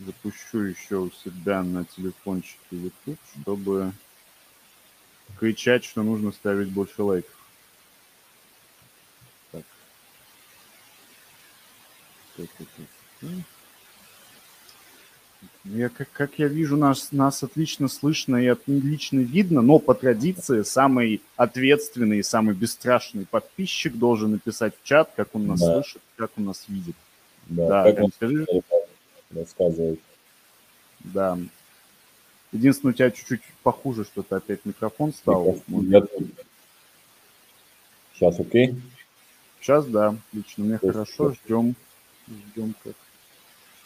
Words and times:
запущу 0.00 0.60
еще 0.60 0.96
у 0.96 1.10
себя 1.10 1.62
на 1.62 1.84
телефончике 1.84 2.58
YouTube, 2.70 3.18
чтобы 3.40 3.92
кричать, 5.38 5.84
что 5.84 6.02
нужно 6.02 6.32
ставить 6.32 6.68
больше 6.68 7.02
лайков. 7.02 7.36
Так. 9.50 9.64
Так, 12.36 12.48
так, 12.58 12.68
так. 13.20 13.28
Я, 15.64 15.88
как, 15.88 16.10
как 16.12 16.38
я 16.38 16.48
вижу, 16.48 16.76
нас, 16.76 17.12
нас 17.12 17.42
отлично 17.44 17.86
слышно 17.86 18.36
и 18.36 18.46
отлично 18.48 19.20
видно, 19.20 19.62
но 19.62 19.78
по 19.78 19.94
традиции 19.94 20.62
самый 20.62 21.22
ответственный 21.36 22.18
и 22.18 22.22
самый 22.22 22.54
бесстрашный 22.54 23.26
подписчик 23.26 23.94
должен 23.94 24.32
написать 24.32 24.74
в 24.76 24.84
чат, 24.84 25.12
как 25.14 25.34
он 25.34 25.46
нас 25.46 25.60
да. 25.60 25.74
слышит, 25.74 26.02
как 26.16 26.32
он 26.36 26.46
нас 26.46 26.64
видит. 26.66 26.96
Да, 27.46 27.84
да 27.84 27.92
как 27.92 28.04
он 28.04 28.12
скажи. 28.12 28.46
Рассказывает. 29.34 30.00
Да. 31.00 31.38
Единственное, 32.52 32.92
у 32.92 32.96
тебя 32.96 33.10
чуть-чуть 33.10 33.42
похуже 33.62 34.04
что-то 34.04 34.36
опять 34.36 34.64
микрофон 34.64 35.12
стал. 35.12 35.58
Микрофон. 35.66 36.30
Сейчас 38.14 38.38
окей? 38.38 38.80
Сейчас, 39.60 39.86
да, 39.86 40.16
отлично. 40.28 40.64
Мне 40.64 40.78
хорошо, 40.78 41.32
ждем. 41.32 41.74
Ждем 42.28 42.74
как. 42.84 42.94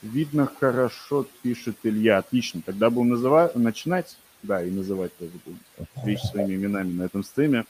Видно 0.02 0.46
хорошо, 0.46 1.26
пишет 1.42 1.76
Илья. 1.82 2.18
Отлично. 2.18 2.60
Тогда 2.60 2.90
будем 2.90 3.10
называть, 3.10 3.54
начинать. 3.54 4.16
Да, 4.42 4.62
и 4.62 4.70
называть 4.70 5.16
тоже 5.16 5.32
будем. 5.44 5.58
Вещи 6.04 6.26
своими 6.26 6.54
именами 6.54 6.92
на 6.92 7.04
этом 7.04 7.24
стриме. 7.24 7.64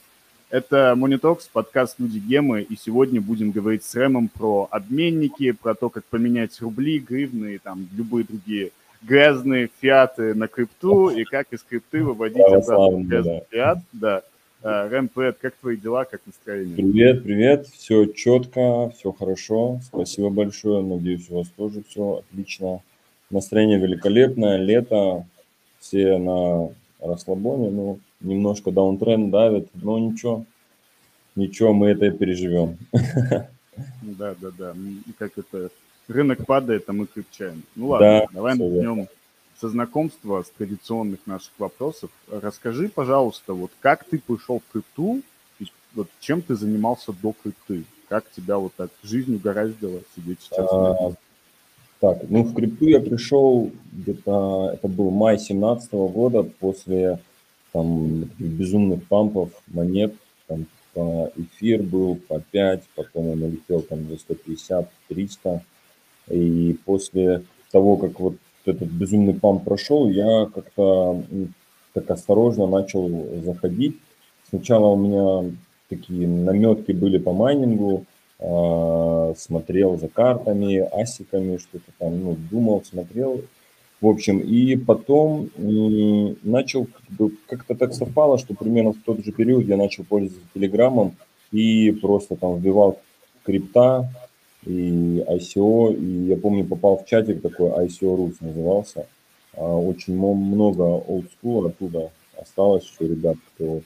Это 0.49 0.95
Monitox, 0.97 1.49
подкаст 1.51 1.99
«Люди 1.99 2.19
Гемы», 2.19 2.61
и 2.61 2.77
сегодня 2.77 3.19
будем 3.19 3.51
говорить 3.51 3.83
с 3.83 3.93
Рэмом 3.95 4.29
про 4.29 4.69
обменники, 4.71 5.51
про 5.51 5.75
то, 5.75 5.89
как 5.89 6.05
поменять 6.05 6.61
рубли, 6.61 6.99
гривны 6.99 7.55
и 7.55 7.57
там 7.57 7.85
любые 7.97 8.23
другие 8.23 8.71
грязные 9.01 9.69
фиаты 9.81 10.33
на 10.33 10.47
крипту, 10.47 11.09
и 11.09 11.25
как 11.25 11.47
из 11.51 11.63
крипты 11.63 12.01
выводить 12.01 12.45
обратно 12.45 13.03
грязный 13.03 13.41
фиат. 13.49 13.79
Да. 13.91 14.21
А, 14.63 14.87
Рэм, 14.87 15.09
привет, 15.09 15.37
как 15.41 15.53
твои 15.55 15.75
дела, 15.75 16.05
как 16.05 16.21
настроение? 16.25 16.75
Привет, 16.77 17.23
привет, 17.23 17.67
все 17.67 18.05
четко, 18.05 18.89
все 18.97 19.11
хорошо, 19.11 19.81
спасибо 19.83 20.29
большое, 20.29 20.81
надеюсь, 20.81 21.29
у 21.29 21.39
вас 21.39 21.47
тоже 21.57 21.83
все 21.89 22.23
отлично. 22.23 22.81
Настроение 23.29 23.79
великолепное, 23.79 24.55
лето, 24.55 25.25
все 25.79 26.17
на 26.17 26.69
расслабоне, 27.01 27.69
ну, 27.69 27.99
немножко 28.21 28.71
даунтренд 28.71 29.31
давит, 29.31 29.69
но 29.73 29.99
ничего, 29.99 30.45
ничего, 31.35 31.73
мы 31.73 31.89
это 31.89 32.11
переживем. 32.11 32.77
Да, 34.01 34.33
да, 34.41 34.49
да. 34.57 34.75
Как 35.19 35.37
это, 35.37 35.69
рынок 36.07 36.47
падает, 36.47 36.85
а 36.89 36.93
мы 36.93 37.05
крепчаем. 37.05 37.61
Ну 37.75 37.89
ладно, 37.89 38.21
да, 38.21 38.27
давай 38.33 38.57
начнем 38.57 39.07
со 39.61 39.69
знакомства, 39.69 40.43
с 40.43 40.49
традиционных 40.49 41.19
наших 41.27 41.51
вопросов. 41.59 42.09
Расскажи, 42.27 42.89
пожалуйста, 42.89 43.53
вот 43.53 43.71
как 43.79 44.03
ты 44.03 44.19
пришел 44.19 44.59
в 44.59 44.71
крипту, 44.71 45.21
вот 45.93 46.07
чем 46.19 46.41
ты 46.41 46.55
занимался 46.55 47.11
до 47.11 47.33
крипты? 47.33 47.83
Как 48.07 48.29
тебя 48.31 48.57
вот 48.57 48.73
так 48.75 48.89
жизнь 49.03 49.35
угораздила 49.35 49.99
сидеть 50.15 50.39
сейчас? 50.41 50.67
А, 50.71 51.11
так, 51.99 52.29
ну 52.29 52.43
в 52.43 52.53
крипту 52.53 52.85
я 52.85 52.99
пришел 52.99 53.71
где-то, 53.91 54.71
это 54.73 54.87
был 54.87 55.09
май 55.09 55.39
17 55.39 55.91
года, 55.91 56.43
после 56.43 57.19
там 57.77 58.29
безумных 58.39 59.03
пампов 59.03 59.51
монет, 59.67 60.15
там 60.47 60.65
по 60.93 61.31
эфир 61.35 61.83
был 61.83 62.15
по 62.15 62.39
5, 62.39 62.83
потом 62.95 63.27
он 63.29 63.43
улетел 63.43 63.81
там 63.81 64.09
за 64.09 64.17
150, 64.17 64.89
300. 65.09 65.61
И 66.31 66.75
после 66.85 67.43
того, 67.71 67.97
как 67.97 68.19
вот 68.19 68.35
этот 68.65 68.89
безумный 68.89 69.35
памп 69.35 69.63
прошел, 69.63 70.09
я 70.09 70.49
как-то 70.53 71.23
так 71.93 72.09
осторожно 72.09 72.65
начал 72.65 73.09
заходить. 73.43 73.97
Сначала 74.49 74.87
у 74.87 74.97
меня 74.97 75.51
такие 75.87 76.27
наметки 76.27 76.93
были 76.93 77.19
по 77.19 77.31
майнингу, 77.31 78.05
э, 78.39 79.33
смотрел 79.37 79.99
за 79.99 80.07
картами, 80.07 80.77
асиками, 80.99 81.57
что-то 81.57 81.91
там, 81.99 82.19
ну, 82.23 82.37
думал, 82.49 82.83
смотрел. 82.83 83.41
В 83.99 84.07
общем, 84.07 84.39
и 84.39 84.75
потом 84.75 85.49
начал, 86.43 86.87
как-то 87.47 87.73
так 87.73 87.93
совпало, 87.93 88.37
что 88.37 88.53
примерно 88.53 88.93
в 88.93 89.01
тот 89.03 89.25
же 89.25 89.31
период 89.31 89.65
я 89.65 89.75
начал 89.75 90.03
пользоваться 90.03 90.47
Телеграмом 90.53 91.15
и 91.51 91.91
просто 91.91 92.35
там 92.35 92.57
вбивал 92.57 92.99
крипта 93.43 94.07
и 94.65 95.23
ICO, 95.27 95.95
и 95.95 96.27
я 96.27 96.37
помню, 96.37 96.65
попал 96.65 96.97
в 96.97 97.05
чатик 97.05 97.41
такой, 97.41 97.69
ICO 97.85 98.17
Rus 98.17 98.35
назывался. 98.41 99.07
А, 99.53 99.75
очень 99.75 100.15
много 100.15 100.83
олдскула 100.83 101.69
оттуда 101.69 102.11
осталось 102.39 102.83
еще 102.83 103.09
ребят, 103.09 103.37
кто 103.53 103.81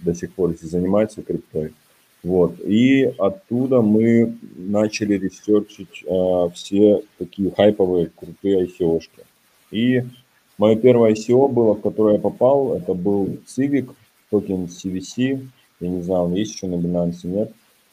до 0.00 0.14
сих 0.14 0.32
пор 0.32 0.54
занимается 0.60 1.22
криптой. 1.22 1.74
Вот. 2.22 2.60
И 2.60 3.04
оттуда 3.18 3.80
мы 3.80 4.36
начали 4.56 5.14
ресерчить 5.14 6.04
э, 6.04 6.48
все 6.54 7.02
такие 7.18 7.50
хайповые, 7.50 8.10
крутые 8.14 8.66
ICO-шки. 8.66 9.24
И 9.70 10.02
мое 10.56 10.76
первое 10.76 11.12
ICO 11.12 11.48
было, 11.48 11.74
в 11.74 11.80
которое 11.80 12.14
я 12.14 12.20
попал, 12.20 12.74
это 12.74 12.94
был 12.94 13.38
Civic, 13.46 13.94
токен 14.30 14.64
CVC. 14.64 15.46
Я 15.80 15.88
не 15.88 16.02
знаю, 16.02 16.24
он 16.24 16.34
есть 16.34 16.54
еще 16.54 16.66
на 16.66 16.74
Binance, 16.74 17.20
нет. 17.24 17.52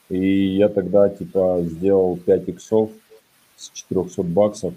И 0.10 0.56
я 0.56 0.70
тогда, 0.70 1.10
типа, 1.10 1.60
сделал 1.64 2.18
5 2.18 2.50
иксов 2.50 2.92
с 3.56 3.70
400 3.72 4.24
баксов. 4.24 4.74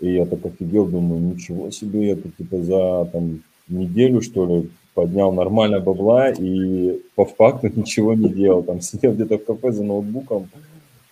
И 0.00 0.14
я 0.14 0.26
так 0.26 0.44
офигел, 0.44 0.86
думаю, 0.86 1.20
ничего 1.20 1.70
себе, 1.70 2.10
это, 2.10 2.28
типа, 2.30 2.62
за, 2.62 3.08
там, 3.12 3.42
неделю, 3.68 4.20
что 4.20 4.46
ли, 4.46 4.70
поднял 4.94 5.32
нормально 5.32 5.80
бабла 5.80 6.30
и 6.30 7.00
по 7.14 7.24
факту 7.24 7.68
ничего 7.74 8.14
не 8.14 8.28
делал. 8.28 8.62
Там 8.62 8.80
сидел 8.80 9.12
где-то 9.12 9.38
в 9.38 9.44
кафе 9.44 9.72
за 9.72 9.84
ноутбуком, 9.84 10.48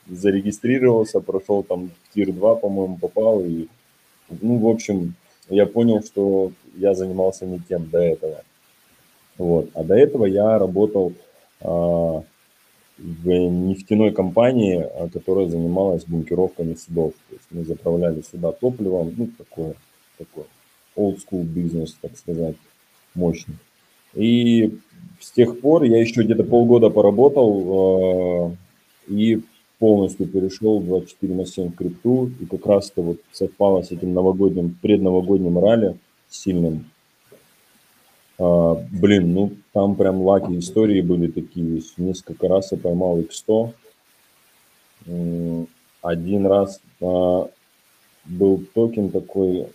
зарегистрировался, 0.08 1.20
прошел 1.20 1.62
там 1.62 1.88
в 1.88 2.14
тир 2.14 2.32
2, 2.32 2.54
по-моему, 2.56 2.98
попал. 2.98 3.44
И, 3.44 3.68
ну, 4.28 4.58
в 4.58 4.68
общем, 4.68 5.14
я 5.48 5.66
понял, 5.66 6.02
что 6.02 6.52
я 6.76 6.94
занимался 6.94 7.46
не 7.46 7.60
тем 7.60 7.88
до 7.88 7.98
этого. 7.98 8.42
Вот. 9.38 9.70
А 9.74 9.84
до 9.84 9.94
этого 9.94 10.26
я 10.26 10.58
работал 10.58 11.12
а, 11.60 12.22
в 12.98 13.26
нефтяной 13.26 14.12
компании, 14.12 14.80
а, 14.80 15.08
которая 15.08 15.48
занималась 15.48 16.04
бункеровками 16.04 16.74
судов. 16.74 17.14
То 17.28 17.34
есть 17.34 17.46
мы 17.50 17.64
заправляли 17.64 18.22
сюда 18.22 18.52
топливом, 18.52 19.14
ну, 19.16 19.28
такой, 19.38 19.74
такой 20.18 20.44
old 20.96 21.18
school 21.18 21.42
бизнес, 21.42 21.96
так 22.00 22.16
сказать, 22.18 22.56
мощный. 23.14 23.56
И 24.14 24.78
с 25.20 25.30
тех 25.30 25.60
пор 25.60 25.84
я 25.84 26.00
еще 26.00 26.22
где-то 26.22 26.44
полгода 26.44 26.90
поработал 26.90 28.56
э, 29.08 29.12
и 29.12 29.40
полностью 29.78 30.26
перешел 30.26 30.80
в 30.80 30.86
24 30.86 31.34
на 31.34 31.46
7 31.46 31.72
крипту. 31.72 32.30
И 32.40 32.46
как 32.46 32.66
раз 32.66 32.90
это 32.90 33.02
вот 33.02 33.18
совпало 33.32 33.82
с 33.82 33.90
этим 33.90 34.12
новогодним, 34.14 34.76
предновогодним 34.80 35.58
ралли 35.58 35.96
сильным. 36.28 36.90
А, 38.38 38.74
блин, 38.90 39.34
ну 39.34 39.52
там 39.72 39.96
прям 39.96 40.22
lucky 40.22 40.58
истории 40.58 41.00
были 41.00 41.30
такие. 41.30 41.82
Несколько 41.98 42.48
раз 42.48 42.72
я 42.72 42.78
поймал 42.78 43.20
X100. 43.20 43.72
Один 46.02 46.46
раз 46.46 46.80
а, 47.00 47.50
был 48.30 48.62
токен 48.74 49.10
такой, 49.10 49.66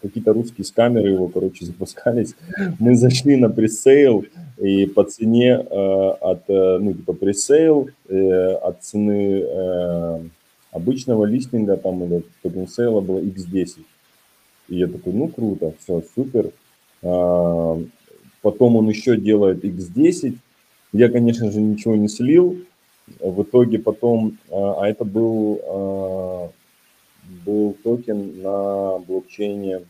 какие-то 0.00 0.32
русские 0.32 0.64
скамеры 0.64 1.10
его, 1.10 1.28
короче, 1.28 1.64
запускались. 1.66 2.34
Мы 2.78 2.94
зашли 2.94 3.36
на 3.36 3.50
пресейл, 3.50 4.24
и 4.58 4.86
по 4.86 5.04
цене 5.04 5.52
э, 5.52 6.10
от, 6.20 6.44
э, 6.48 6.78
ну, 6.78 6.92
типа 6.92 7.12
пресейл, 7.12 7.90
э, 8.08 8.52
от 8.54 8.82
цены 8.82 9.44
обычного 10.70 11.24
листинга 11.24 11.76
там 11.76 12.04
или 12.04 12.22
токен 12.42 12.68
сейла 12.68 13.00
было 13.00 13.20
x10. 13.20 13.78
И 14.68 14.76
я 14.76 14.86
такой, 14.86 15.12
ну 15.12 15.28
круто, 15.28 15.72
все, 15.78 16.02
супер. 16.14 16.50
А, 17.02 17.80
потом 18.42 18.76
он 18.76 18.88
еще 18.88 19.16
делает 19.16 19.64
x10. 19.64 20.36
Я, 20.92 21.08
конечно 21.08 21.50
же, 21.50 21.60
ничего 21.60 21.96
не 21.96 22.08
слил. 22.08 22.58
В 23.18 23.42
итоге 23.42 23.78
потом, 23.78 24.36
а 24.50 24.86
это 24.86 25.04
был 25.06 26.52
был 27.44 27.76
токен 27.82 28.42
на 28.42 28.98
блокчейне, 28.98 29.84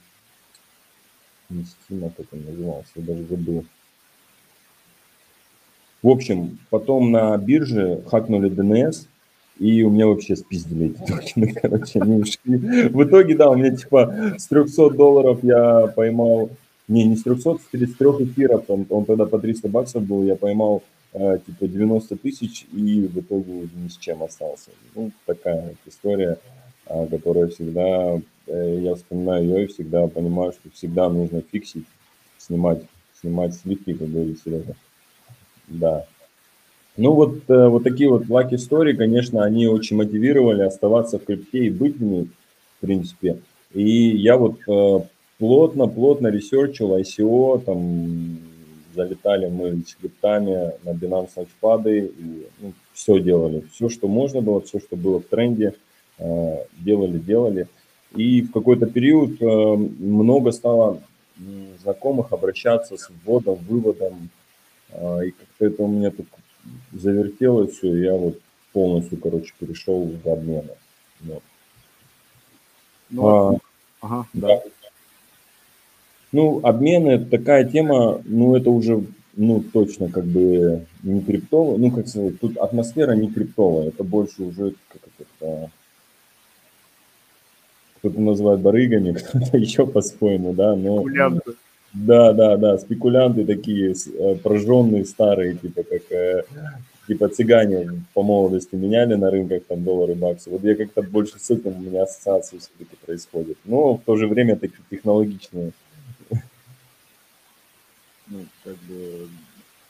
не 1.49 1.63
Steam, 1.63 2.13
как 2.17 2.27
он 2.33 2.45
назывался, 2.45 2.91
я 2.97 3.03
даже 3.03 3.25
забыл. 3.25 3.65
В 6.03 6.09
общем, 6.09 6.59
потом 6.71 7.11
на 7.11 7.37
бирже 7.37 8.03
хакнули 8.07 8.51
DNS, 8.51 9.07
и 9.59 9.83
у 9.83 9.91
меня 9.91 10.07
вообще 10.07 10.37
спиздили 10.37 10.91
эти 10.91 11.11
токены, 11.11 11.53
короче, 11.63 12.01
они 12.01 12.21
ушли. 12.21 12.89
В 12.89 13.05
итоге, 13.05 13.37
да, 13.37 13.51
у 13.51 13.57
меня 13.57 13.75
типа 13.75 14.35
с 14.39 14.47
300 14.47 14.91
долларов 14.91 15.43
я 15.43 15.89
поймал, 15.89 16.51
не, 16.87 17.05
не 17.05 17.17
с 17.17 17.25
300, 17.25 17.57
с 17.57 17.71
33 17.73 18.09
эфиров, 18.25 18.65
он, 18.69 18.87
он 18.89 19.05
тогда 19.05 19.27
по 19.27 19.39
300 19.39 19.69
баксов 19.69 20.05
был, 20.05 20.23
я 20.25 20.37
поймал 20.37 20.83
э, 21.13 21.39
типа 21.45 21.67
90 21.67 22.17
тысяч 22.17 22.67
и 22.73 23.01
в 23.13 23.19
итоге 23.19 23.69
ни 23.75 23.89
с 23.89 23.97
чем 23.97 24.23
остался. 24.23 24.71
Ну, 24.95 25.11
такая 25.27 25.75
история. 25.87 26.39
А, 26.89 27.07
которая 27.07 27.49
всегда 27.49 28.21
э, 28.47 28.79
я 28.83 28.95
вспоминаю 28.95 29.45
ее 29.45 29.65
и 29.65 29.67
всегда 29.67 30.07
понимаю, 30.07 30.53
что 30.53 30.71
всегда 30.73 31.09
нужно 31.11 31.43
фиксить, 31.43 31.85
снимать, 32.39 32.83
снимать 33.21 33.55
сливки, 33.55 33.93
как 33.93 34.11
говорит 34.11 34.41
Серега. 34.43 34.75
Да. 35.69 36.07
Ну 36.97 37.13
вот, 37.13 37.43
э, 37.49 37.69
вот 37.69 37.85
такие 37.85 38.09
вот 38.09 38.25
lucky 38.25 38.55
story, 38.55 38.95
конечно, 38.95 39.45
они 39.45 39.67
очень 39.67 39.97
мотивировали 39.97 40.63
оставаться 40.63 41.19
в 41.19 41.25
крипте 41.25 41.67
и 41.67 41.71
быть 41.71 41.97
в 41.97 42.03
ней, 42.03 42.31
в 42.79 42.87
принципе. 42.87 43.39
И 43.75 44.17
я 44.17 44.39
вот 44.39 44.61
плотно-плотно 45.39 46.29
ресерчил 46.29 46.97
ICO, 46.97 47.63
там 47.65 48.39
залетали 48.95 49.47
мы 49.47 49.85
с 49.87 49.95
криптами 49.95 50.73
на 50.85 50.91
Binance 50.91 51.31
Launchpad, 51.37 51.99
и 51.99 52.47
ну, 52.61 52.73
все 52.95 53.21
делали, 53.21 53.63
все, 53.73 53.91
что 53.91 54.09
можно 54.09 54.41
было, 54.41 54.63
все, 54.63 54.81
что 54.81 54.97
было 54.97 55.21
в 55.21 55.25
тренде, 55.25 55.75
делали, 56.19 57.19
делали. 57.19 57.69
И 58.17 58.43
в 58.43 58.53
какой-то 58.53 58.87
период 58.87 59.41
э, 59.41 59.47
много 59.47 60.53
стало 60.53 61.01
знакомых 61.83 62.33
обращаться 62.33 62.97
с 62.97 63.11
вводом, 63.11 63.57
выводом, 63.69 64.31
э, 64.91 65.27
и 65.27 65.31
как-то 65.31 65.67
это 65.67 65.83
у 65.83 65.89
меня 65.89 66.11
так 66.11 66.27
завертелось 66.93 67.77
все, 67.77 67.95
и 67.95 68.03
я 68.03 68.15
вот 68.15 68.39
полностью, 68.73 69.19
короче, 69.19 69.53
перешел 69.59 70.05
в 70.05 70.29
обмены. 70.29 70.71
Вот. 71.21 71.43
Ну, 73.11 73.27
а, 73.27 73.59
ага, 74.01 74.27
да. 74.33 74.49
да. 74.49 74.63
Ну, 76.33 76.61
обмены 76.63 77.11
это 77.11 77.27
такая 77.27 77.65
тема, 77.65 78.21
ну, 78.25 78.55
это 78.55 78.71
уже, 78.71 79.05
ну, 79.35 79.61
точно 79.61 80.11
как 80.11 80.25
бы 80.25 80.87
не 81.03 81.23
криптовая, 81.23 81.79
ну, 81.79 81.91
как 81.91 82.09
сказать, 82.09 82.39
тут 82.41 82.59
атмосфера 82.59 83.13
не 83.13 83.31
криптовая, 83.31 83.89
это 83.89 84.05
больше 84.05 84.43
уже 84.43 84.75
как 84.89 85.03
это, 85.19 85.71
кто-то 87.99 88.21
называет 88.21 88.61
барыгами, 88.61 89.13
кто-то 89.19 89.57
еще 89.57 89.87
по-своему, 89.87 90.53
да, 90.53 90.75
но... 90.75 91.03
Спекулянты. 91.03 91.53
Да, 91.95 92.33
да, 92.33 92.57
да, 92.57 92.79
спекулянты 92.79 93.47
такие, 93.47 93.95
э, 93.95 94.35
прожженные, 94.37 95.07
старые, 95.07 95.55
типа 95.55 95.83
как, 95.83 96.13
э, 96.13 96.43
типа 97.07 97.29
цыгане 97.29 98.05
по 98.13 98.23
молодости 98.23 98.75
меняли 98.75 99.15
на 99.15 99.31
рынках 99.31 99.63
там 99.67 99.83
доллары, 99.83 100.15
баксы. 100.15 100.51
Вот 100.51 100.63
я 100.65 100.77
как-то 100.77 101.03
больше 101.03 101.39
с 101.39 101.51
этим 101.51 101.79
у 101.79 101.81
меня 101.81 102.03
ассоциации 102.03 102.59
все-таки 102.59 102.97
происходит. 103.05 103.57
Но 103.65 103.95
в 103.95 104.03
то 104.05 104.17
же 104.17 104.29
время 104.29 104.57
такие 104.57 104.83
технологичные. 104.91 105.73
Ну, 108.31 108.45
как 108.63 108.77
бы 108.87 109.29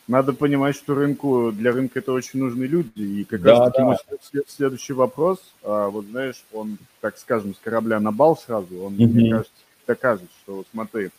надо 0.09 0.33
понимать, 0.33 0.75
что 0.75 0.95
рынку, 0.95 1.53
для 1.53 1.71
рынка 1.71 1.99
это 1.99 2.13
очень 2.13 2.41
нужны 2.41 2.65
люди. 2.65 3.03
И 3.03 3.25
как 3.25 3.43
да, 3.43 3.71
раз 3.71 3.73
таки 4.03 4.39
да. 4.39 4.41
следующий 4.47 4.95
вопрос, 4.95 5.39
а, 5.63 5.89
вот 5.89 6.07
знаешь, 6.07 6.43
он, 6.53 6.79
так 7.01 7.19
скажем, 7.19 7.55
с 7.55 7.59
корабля 7.59 8.01
на 8.01 8.11
бал 8.11 8.37
сразу, 8.37 8.81
он, 8.81 8.95
mm-hmm. 8.95 9.07
мне 9.07 9.31
кажется, 9.31 9.53
докажет, 9.87 10.29
что 10.43 10.65
смотри, 10.73 11.11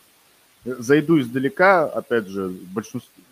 зайду 0.64 1.20
издалека, 1.20 1.86
опять 1.86 2.26
же, 2.26 2.48
большинство, 2.48 3.22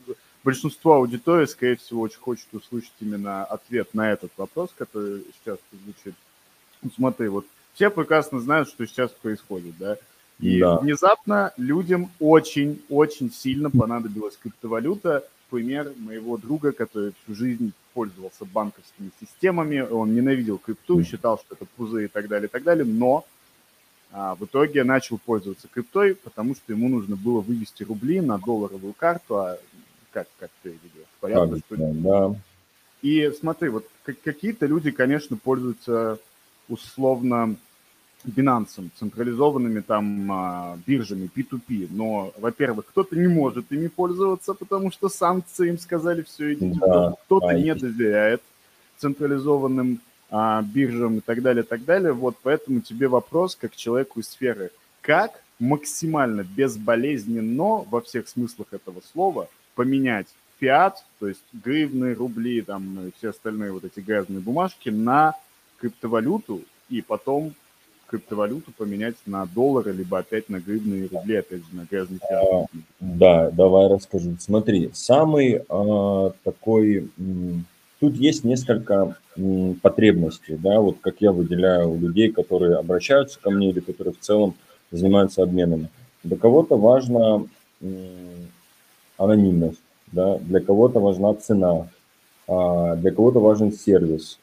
большинство 0.45 0.95
аудитории, 0.95 1.47
скорее 1.47 1.77
всего, 1.77 2.03
очень 2.03 2.21
хочет 2.21 2.47
услышать 2.53 2.93
именно 3.01 3.45
ответ 3.45 3.93
на 3.95 4.13
этот 4.13 4.31
вопрос, 4.37 4.71
который 4.79 5.25
сейчас 5.41 5.59
звучит. 5.73 6.15
Смотри, 6.95 7.27
вот 7.29 7.45
все 7.75 7.91
прекрасно 7.91 8.39
знают, 8.41 8.69
что 8.69 8.87
сейчас 8.87 9.11
происходит, 9.11 9.75
да, 9.79 9.97
и 10.39 10.61
да. 10.61 10.79
внезапно 10.79 11.53
людям 11.57 12.11
очень-очень 12.21 13.33
сильно 13.33 13.71
понадобилась 13.71 14.37
криптовалюта, 14.37 15.25
пример 15.51 15.93
моего 15.97 16.37
друга, 16.37 16.73
который 16.73 17.13
всю 17.23 17.35
жизнь 17.35 17.73
пользовался 17.95 18.45
банковскими 18.45 19.11
системами, 19.21 19.81
он 19.81 20.15
ненавидел 20.15 20.59
крипту, 20.59 21.03
считал, 21.03 21.39
что 21.39 21.55
это 21.55 21.65
пузы 21.77 22.05
и 22.05 22.09
так 22.09 22.29
далее, 22.29 22.49
и 22.49 22.51
так 22.51 22.63
далее, 22.63 22.85
но 22.85 23.25
а, 24.13 24.35
в 24.35 24.45
итоге 24.45 24.85
начал 24.85 25.19
пользоваться 25.19 25.69
криптой, 25.69 26.15
потому 26.15 26.55
что 26.55 26.73
ему 26.73 26.89
нужно 26.89 27.17
было 27.17 27.41
вывести 27.41 27.83
рубли 27.83 28.21
на 28.21 28.39
долларовую 28.39 28.95
карту, 28.95 29.37
а 29.39 29.59
как, 30.13 30.29
как 30.39 30.51
ты 30.63 30.71
видел? 30.71 31.07
Понятно, 31.21 31.59
что... 31.59 31.77
Да. 31.77 32.35
И 33.03 33.31
смотри, 33.39 33.69
вот 33.69 33.87
какие-то 34.03 34.67
люди, 34.67 34.91
конечно, 34.91 35.37
пользуются 35.37 36.19
условно 36.69 37.57
Binance, 38.25 38.89
централизованными 38.99 39.81
там 39.81 40.33
а, 40.33 40.79
биржами 40.87 41.31
P2P, 41.35 41.89
но, 41.91 42.33
во-первых, 42.39 42.87
кто-то 42.87 43.17
не 43.17 43.29
может 43.29 43.71
ими 43.71 43.87
пользоваться, 43.89 44.55
потому 44.55 44.91
что 44.91 45.09
санкции 45.09 45.69
им 45.69 45.79
сказали 45.79 46.23
все, 46.23 46.55
идите 46.55 46.79
да, 46.81 47.15
кто-то 47.25 47.53
не 47.53 47.75
доверяет 47.75 48.43
централизованным 48.99 50.01
а, 50.31 50.63
биржам 50.63 51.19
и 51.19 51.21
так 51.21 51.43
далее, 51.43 51.63
и 51.63 51.67
так 51.67 51.85
далее. 51.85 52.13
Вот 52.13 52.37
поэтому 52.43 52.81
тебе 52.81 53.09
вопрос, 53.09 53.57
как 53.57 53.77
человеку 53.77 54.21
из 54.21 54.29
сферы, 54.29 54.71
как 55.01 55.43
максимально 55.59 56.43
безболезненно 56.43 57.85
во 57.89 58.01
всех 58.01 58.29
смыслах 58.29 58.69
этого 58.73 59.01
слова 59.13 59.49
поменять 59.75 60.27
фиат, 60.61 61.05
то 61.21 61.29
есть 61.29 61.43
гривны, 61.53 62.15
рубли, 62.15 62.63
там, 62.63 63.07
и 63.07 63.13
все 63.17 63.31
остальные 63.31 63.73
вот 63.73 63.85
эти 63.85 64.01
грязные 64.01 64.41
бумажки 64.41 64.89
на 64.89 65.35
криптовалюту 65.79 66.63
и 66.89 67.01
потом 67.01 67.55
криптовалюту 68.09 68.73
поменять 68.77 69.17
на 69.27 69.47
доллары, 69.47 69.93
либо 69.93 70.19
опять 70.19 70.49
на 70.49 70.61
гривны 70.61 70.95
и 70.95 71.09
рубли, 71.09 71.37
опять 71.37 71.61
же, 71.61 71.77
на 71.77 71.87
грязный. 71.89 72.19
А, 72.31 72.67
да, 73.01 73.51
давай 73.51 73.89
расскажу. 73.89 74.37
Смотри, 74.41 74.91
самый 74.93 75.63
а, 75.69 76.33
такой... 76.45 77.11
Тут 78.01 78.15
есть 78.15 78.45
несколько 78.45 79.17
потребностей, 79.83 80.57
да, 80.57 80.81
вот 80.81 80.99
как 81.01 81.17
я 81.21 81.33
выделяю 81.33 81.91
у 81.91 81.99
людей, 81.99 82.31
которые 82.31 82.77
обращаются 82.77 83.41
ко 83.41 83.51
мне 83.51 83.71
или 83.71 83.81
которые 83.81 84.15
в 84.15 84.21
целом 84.21 84.55
занимаются 84.93 85.43
обменами. 85.43 85.89
Для 86.23 86.37
кого-то 86.37 86.77
важна 86.77 87.43
анонимность, 89.17 89.83
да, 90.13 90.39
для 90.39 90.61
кого-то 90.61 91.01
важна 91.01 91.35
цена, 91.35 91.89
а, 92.47 92.95
для 92.97 93.11
кого-то 93.11 93.41
важен 93.41 93.73
сервис, 93.73 94.39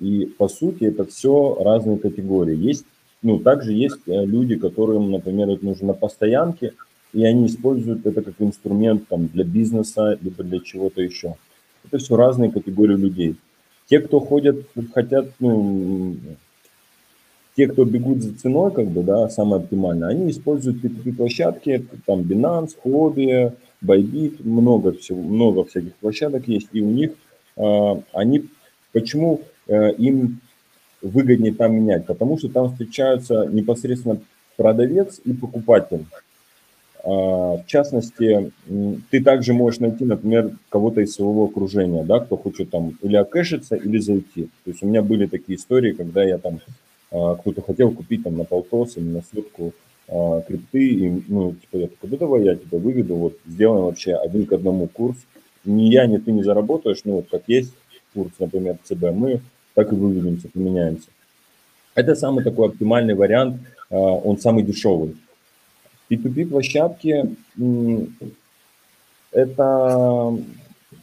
и 0.00 0.26
по 0.38 0.48
сути 0.48 0.84
это 0.84 1.04
все 1.04 1.58
разные 1.62 1.98
категории. 1.98 2.56
Есть, 2.56 2.86
ну, 3.22 3.38
также 3.38 3.72
есть 3.72 4.00
э, 4.06 4.24
люди, 4.24 4.56
которым, 4.56 5.10
например, 5.10 5.50
это 5.50 5.64
нужно 5.64 5.88
на 5.88 5.92
постоянке, 5.94 6.72
и 7.12 7.24
они 7.24 7.46
используют 7.46 8.06
это 8.06 8.22
как 8.22 8.34
инструмент 8.38 9.08
там, 9.08 9.28
для 9.28 9.44
бизнеса, 9.44 10.18
либо 10.20 10.44
для 10.44 10.60
чего-то 10.60 11.00
еще. 11.00 11.36
Это 11.84 11.98
все 11.98 12.16
разные 12.16 12.50
категории 12.50 12.96
людей. 12.96 13.36
Те, 13.86 14.00
кто 14.00 14.20
ходят, 14.20 14.66
хотят, 14.92 15.26
ну, 15.38 16.16
те, 17.56 17.66
кто 17.68 17.84
бегут 17.84 18.22
за 18.22 18.36
ценой, 18.36 18.72
как 18.72 18.88
бы, 18.88 19.02
да, 19.02 19.28
самое 19.28 19.62
оптимальное, 19.62 20.08
они 20.08 20.30
используют 20.30 20.82
P2P-площадки, 20.82 21.86
там 22.06 22.20
Binance, 22.20 22.70
Huobi, 22.84 23.52
Bybit, 23.82 24.42
много 24.42 24.92
всего, 24.92 25.22
много 25.22 25.64
всяких 25.64 25.94
площадок 25.96 26.48
есть, 26.48 26.68
и 26.72 26.80
у 26.80 26.90
них 26.90 27.12
э, 27.56 27.94
они 28.12 28.48
Почему 28.94 29.42
э, 29.66 29.92
им 29.94 30.40
выгоднее 31.02 31.52
там 31.52 31.74
менять? 31.74 32.06
Потому 32.06 32.38
что 32.38 32.48
там 32.48 32.70
встречаются 32.70 33.44
непосредственно 33.44 34.20
продавец 34.56 35.20
и 35.24 35.32
покупатель. 35.32 36.06
А, 37.02 37.58
в 37.58 37.64
частности, 37.66 38.52
ты 39.10 39.22
также 39.22 39.52
можешь 39.52 39.80
найти, 39.80 40.04
например, 40.04 40.52
кого-то 40.70 41.02
из 41.02 41.12
своего 41.12 41.44
окружения, 41.44 42.04
да, 42.04 42.20
кто 42.20 42.36
хочет 42.36 42.70
там 42.70 42.96
или 43.02 43.16
окэшиться, 43.16 43.74
или 43.74 43.98
зайти. 43.98 44.44
То 44.64 44.70
есть 44.70 44.82
у 44.82 44.86
меня 44.86 45.02
были 45.02 45.26
такие 45.26 45.58
истории, 45.58 45.92
когда 45.92 46.22
я 46.22 46.38
там, 46.38 46.60
а, 47.10 47.34
кто-то 47.34 47.62
хотел 47.62 47.90
купить 47.90 48.22
там 48.22 48.38
на 48.38 48.44
полтос 48.44 48.96
или 48.96 49.04
на 49.04 49.22
сотку 49.22 49.74
а, 50.08 50.40
крипты, 50.42 50.86
и, 50.86 51.22
ну, 51.28 51.54
типа, 51.54 51.76
я 51.78 51.88
такой, 51.88 52.10
да 52.10 52.16
давай 52.16 52.44
я 52.44 52.54
тебя 52.54 52.78
выведу, 52.78 53.16
вот, 53.16 53.38
сделаем 53.44 53.86
вообще 53.86 54.14
один 54.14 54.46
к 54.46 54.52
одному 54.52 54.86
курс. 54.86 55.16
Ни 55.64 55.84
я, 55.84 56.06
ни 56.06 56.18
ты 56.18 56.30
не 56.30 56.44
заработаешь, 56.44 57.00
ну, 57.04 57.16
вот 57.16 57.26
как 57.30 57.42
есть, 57.48 57.74
курс, 58.14 58.32
например, 58.38 58.78
ЦБ, 58.84 59.12
мы 59.12 59.40
так 59.74 59.92
и 59.92 59.96
выведемся, 59.96 60.48
поменяемся. 60.48 61.08
Это 61.94 62.14
самый 62.14 62.44
такой 62.44 62.68
оптимальный 62.68 63.14
вариант, 63.14 63.60
а, 63.90 63.96
он 63.96 64.38
самый 64.38 64.62
дешевый. 64.62 65.16
P2P 66.10 66.46
площадки 66.46 67.34
это 69.32 70.38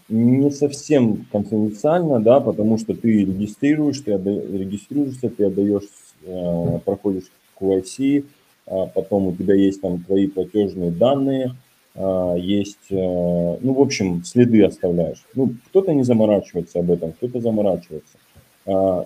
не 0.10 0.51
совсем 0.51 1.25
конфиденциально, 1.32 2.20
да, 2.20 2.39
потому 2.39 2.77
что 2.77 2.94
ты 2.94 3.25
регистрируешь, 3.25 4.00
ты 4.00 4.12
регистрируешься, 4.12 5.30
ты 5.30 5.46
отдаешь, 5.46 5.84
а, 6.27 6.80
проходишь 6.80 7.32
KYC, 7.60 8.25
а 8.68 8.86
потом 8.88 9.27
у 9.27 9.36
тебя 9.36 9.56
есть 9.56 9.82
там 9.82 10.03
твои 10.03 10.27
платежные 10.27 10.91
данные, 10.91 11.56
есть, 11.94 12.90
э, 12.90 12.96
ну, 12.96 13.74
в 13.74 13.82
общем, 13.82 14.24
следы 14.24 14.64
оставляешь. 14.64 15.24
Ну, 15.36 15.54
кто-то 15.68 15.94
не 15.94 16.04
заморачивается 16.04 16.80
об 16.80 16.92
этом, 16.92 17.12
кто-то 17.14 17.42
заморачивается. 17.42 18.18
А, 18.66 19.06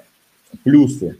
плюсы. 0.63 1.17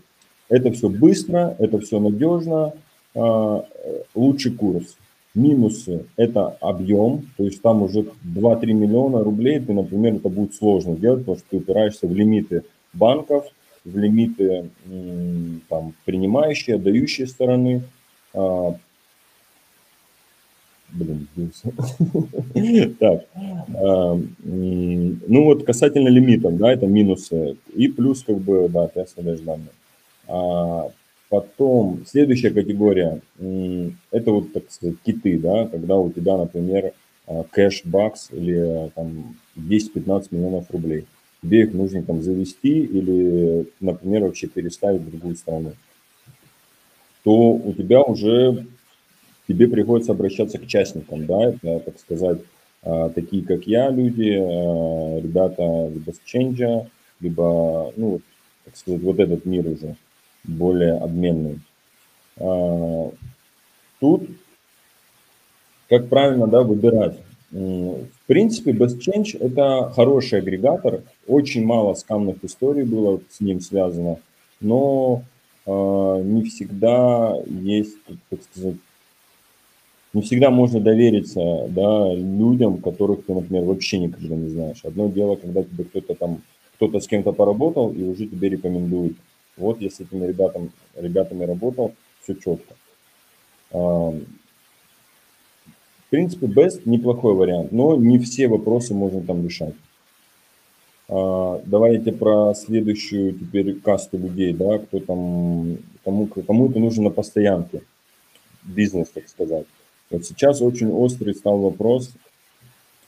Это 0.47 0.71
все 0.71 0.89
быстро, 0.89 1.55
это 1.57 1.79
все 1.79 1.99
надежно, 1.99 2.73
а, 3.15 3.65
лучший 4.13 4.51
курс. 4.51 4.95
Минусы– 5.33 6.05
это 6.15 6.49
объем, 6.61 7.29
то 7.35 7.43
есть 7.43 7.61
там 7.61 7.81
уже 7.81 8.05
2-3 8.23 8.71
миллиона 8.71 9.21
рублей, 9.21 9.59
ты, 9.59 9.73
например, 9.73 10.15
это 10.15 10.29
будет 10.29 10.55
сложно 10.55 10.95
делать, 10.95 11.21
потому 11.21 11.37
что 11.37 11.47
ты 11.49 11.57
упираешься 11.57 12.07
в 12.07 12.15
лимиты 12.15 12.63
банков, 12.93 13.45
в 13.83 13.97
лимиты 13.97 14.69
там, 15.67 15.93
принимающей, 16.05 16.75
отдающей 16.75 17.27
стороны. 17.27 17.83
А, 20.95 21.03
блин, 21.03 21.27
Так, 22.99 23.25
а, 23.35 24.19
ну 24.43 25.43
вот 25.43 25.63
касательно 25.63 26.09
лимитов, 26.09 26.57
да, 26.57 26.73
это 26.73 26.87
минусы. 26.87 27.57
И 27.73 27.87
плюс, 27.87 28.23
как 28.23 28.37
бы, 28.37 28.69
да, 28.69 28.87
ты 28.87 29.01
оставляешь 29.01 29.41
данные. 29.41 29.69
А, 30.27 30.89
потом, 31.29 32.03
следующая 32.05 32.51
категория, 32.51 33.21
это 34.11 34.31
вот, 34.31 34.53
так 34.53 34.63
сказать, 34.69 34.95
киты, 35.05 35.37
да, 35.37 35.67
когда 35.67 35.97
у 35.97 36.11
тебя, 36.11 36.37
например, 36.37 36.93
кэш 37.51 37.81
бакс 37.85 38.29
или 38.31 38.91
там 38.95 39.35
10-15 39.57 40.27
миллионов 40.31 40.69
рублей 40.71 41.05
тебе 41.45 41.61
их 41.61 41.73
нужно 41.73 42.01
там 42.03 42.21
завести 42.21 42.79
или, 42.83 43.67
например, 43.79 44.23
вообще 44.23 44.47
переставить 44.47 45.01
в 45.01 45.09
другую 45.09 45.35
страну, 45.35 45.73
то 47.23 47.31
у 47.31 47.73
тебя 47.73 48.01
уже 48.01 48.65
тебе 49.47 49.67
приходится 49.67 50.11
обращаться 50.11 50.57
к 50.57 50.67
частникам, 50.67 51.25
да, 51.25 51.49
это, 51.49 51.79
так 51.79 51.99
сказать, 51.99 52.39
а, 52.85 53.09
такие, 53.09 53.43
как 53.43 53.65
я, 53.65 53.89
люди, 53.89 54.37
а, 54.39 55.19
ребята 55.19 55.89
либо 55.91 56.11
с 56.11 56.21
Change, 56.25 56.87
либо, 57.19 57.91
ну, 57.97 58.21
так 58.63 58.77
сказать, 58.77 59.01
вот 59.01 59.19
этот 59.19 59.45
мир 59.45 59.67
уже 59.67 59.95
более 60.43 60.93
обменный. 60.93 61.59
А, 62.37 63.11
тут, 63.99 64.29
как 65.89 66.09
правильно, 66.09 66.47
да, 66.47 66.61
выбирать. 66.61 67.17
В 67.51 68.27
принципе, 68.27 68.71
Best 68.71 68.99
Change– 68.99 69.37
это 69.39 69.89
хороший 69.95 70.39
агрегатор. 70.39 71.03
Очень 71.25 71.63
мало 71.63 71.93
скамных 71.93 72.43
историй 72.43 72.83
было 72.83 73.21
с 73.29 73.39
ним 73.39 73.61
связано, 73.61 74.17
но 74.59 75.23
не 75.65 76.43
всегда 76.43 77.35
есть, 77.47 77.97
как 78.29 78.39
сказать, 78.51 78.75
не 80.15 80.21
всегда 80.21 80.49
можно 80.49 80.79
довериться 80.79 81.67
да, 81.69 82.13
людям, 82.13 82.77
которых 82.77 83.25
ты, 83.25 83.33
например, 83.33 83.65
вообще 83.65 83.99
никогда 83.99 84.33
не 84.35 84.47
знаешь. 84.47 84.79
Одно 84.85 85.09
дело, 85.09 85.35
когда 85.35 85.61
тебе 85.61 85.83
кто-то 85.83 86.15
там, 86.15 86.41
кто-то 86.75 87.01
с 87.01 87.07
кем-то 87.07 87.33
поработал 87.33 87.91
и 87.91 88.01
уже 88.01 88.25
тебе 88.25 88.47
рекомендует. 88.47 89.17
Вот 89.57 89.81
я 89.81 89.89
с 89.89 89.99
этими 89.99 90.25
ребятам, 90.25 90.71
ребятами 90.95 91.43
работал, 91.43 91.91
все 92.23 92.33
четко. 92.33 92.75
В 93.71 94.21
принципе, 96.09 96.45
Best 96.45 96.83
неплохой 96.85 97.33
вариант, 97.33 97.73
но 97.73 97.97
не 97.97 98.17
все 98.19 98.47
вопросы 98.47 98.93
можно 98.93 99.19
там 99.19 99.43
решать. 99.43 99.75
А, 101.09 101.61
давайте 101.65 102.13
про 102.13 102.53
следующую 102.53 103.33
теперь 103.33 103.81
касту 103.81 104.17
людей, 104.17 104.53
да, 104.53 104.79
кто 104.79 105.01
там, 105.01 105.77
кому, 106.05 106.27
кому 106.27 106.69
это 106.69 106.79
нужно 106.79 107.03
на 107.03 107.09
постоянке, 107.09 107.81
бизнес, 108.63 109.09
так 109.09 109.27
сказать. 109.27 109.65
Вот 110.09 110.25
сейчас 110.25 110.61
очень 110.61 110.91
острый 110.91 111.33
стал 111.33 111.57
вопрос 111.57 112.11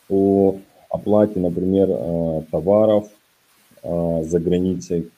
о 0.09 0.57
оплате, 0.89 1.39
например, 1.39 1.87
а, 1.89 2.43
товаров 2.51 3.09
а, 3.83 4.23
за 4.23 4.39
границей. 4.39 5.09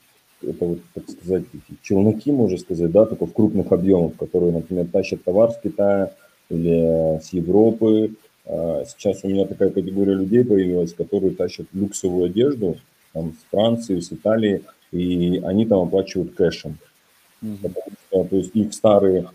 Это 0.42 0.64
вот, 0.64 0.78
так 0.94 1.08
сказать, 1.10 1.44
челноки, 1.82 2.32
можно 2.32 2.56
сказать, 2.58 2.90
да, 2.90 3.04
только 3.04 3.26
в 3.26 3.32
крупных 3.32 3.72
объемах, 3.72 4.16
которые, 4.16 4.52
например, 4.52 4.86
тащат 4.86 5.22
товар 5.22 5.52
с 5.52 5.60
Китая, 5.60 6.12
или 6.48 7.20
с 7.20 7.32
Европы. 7.32 8.14
Сейчас 8.44 9.22
у 9.22 9.28
меня 9.28 9.46
такая 9.46 9.70
категория 9.70 10.14
людей 10.14 10.44
появилась, 10.44 10.94
которые 10.94 11.34
тащат 11.34 11.66
люксовую 11.72 12.24
одежду 12.24 12.78
там, 13.12 13.34
с 13.34 13.50
Франции, 13.50 14.00
с 14.00 14.12
Италии, 14.12 14.62
и 14.92 15.40
они 15.44 15.66
там 15.66 15.80
оплачивают 15.80 16.34
кэшем. 16.34 16.78
Mm-hmm. 17.42 17.72
что, 18.08 18.24
то 18.24 18.36
есть 18.36 18.54
их 18.54 18.74
старые 18.74 19.30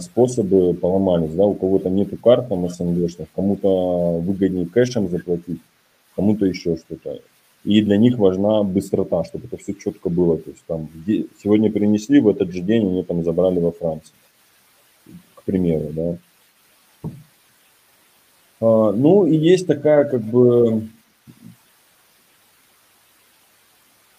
способы 0.00 0.74
поломались, 0.74 1.32
да, 1.32 1.46
у 1.46 1.54
кого-то 1.54 1.88
нету 1.88 2.16
карт 2.16 2.48
там 2.48 2.68
СНГшных, 2.68 3.28
кому-то 3.34 4.18
выгоднее 4.20 4.66
кэшем 4.66 5.08
заплатить, 5.08 5.60
кому-то 6.14 6.44
еще 6.44 6.76
что-то. 6.76 7.20
И 7.64 7.80
для 7.80 7.96
них 7.96 8.18
важна 8.18 8.64
быстрота, 8.64 9.24
чтобы 9.24 9.46
это 9.46 9.56
все 9.56 9.72
четко 9.72 10.10
было. 10.10 10.36
То 10.36 10.50
есть 10.50 10.64
там 10.66 10.88
сегодня 11.42 11.70
принесли, 11.70 12.20
в 12.20 12.28
этот 12.28 12.52
же 12.52 12.60
день 12.60 12.86
они 12.88 13.02
там 13.02 13.24
забрали 13.24 13.60
во 13.60 13.72
Франции, 13.72 14.12
к 15.34 15.44
примеру, 15.44 15.88
да. 15.92 16.18
А, 18.60 18.92
ну 18.92 19.26
и 19.26 19.36
есть 19.36 19.66
такая 19.66 20.04
как 20.04 20.22
бы 20.22 20.88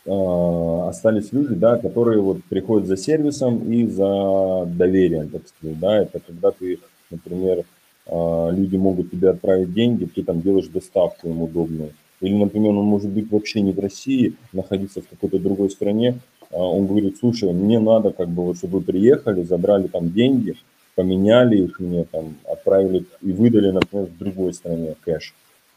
а, 0.05 0.82
остались 0.93 1.33
люди, 1.33 1.55
да, 1.55 1.77
которые 1.77 2.21
вот 2.21 2.43
приходят 2.45 2.87
за 2.87 2.97
сервисом 2.97 3.71
и 3.71 3.87
за 3.87 4.65
доверием, 4.65 5.29
так 5.29 5.41
сказать, 5.47 5.79
да, 5.79 6.01
это 6.01 6.19
когда 6.19 6.51
ты, 6.51 6.79
например, 7.11 7.65
а, 8.07 8.49
люди 8.51 8.77
могут 8.77 9.11
тебе 9.11 9.29
отправить 9.29 9.73
деньги, 9.73 10.05
ты 10.05 10.23
там 10.23 10.41
делаешь 10.41 10.67
доставку 10.67 11.27
им 11.27 11.41
удобную, 11.41 11.91
или, 12.21 12.35
например, 12.35 12.71
он 12.71 12.85
может 12.85 13.09
быть 13.09 13.29
вообще 13.29 13.61
не 13.61 13.71
в 13.71 13.79
России, 13.79 14.33
находиться 14.53 15.01
в 15.01 15.07
какой-то 15.07 15.39
другой 15.39 15.69
стране, 15.69 16.19
он 16.51 16.85
говорит, 16.85 17.17
слушай, 17.19 17.51
мне 17.51 17.79
надо, 17.79 18.11
как 18.11 18.29
бы, 18.29 18.43
вот, 18.43 18.57
чтобы 18.57 18.79
вы 18.79 18.83
приехали, 18.85 19.43
забрали 19.43 19.87
там 19.87 20.11
деньги, 20.11 20.55
поменяли 20.95 21.57
их 21.57 21.79
мне, 21.79 22.03
там, 22.03 22.35
отправили 22.49 23.05
и 23.21 23.31
выдали, 23.31 23.71
например, 23.71 24.05
в 24.05 24.17
другой 24.17 24.53
стране 24.53 24.95
кэш. 25.03 25.33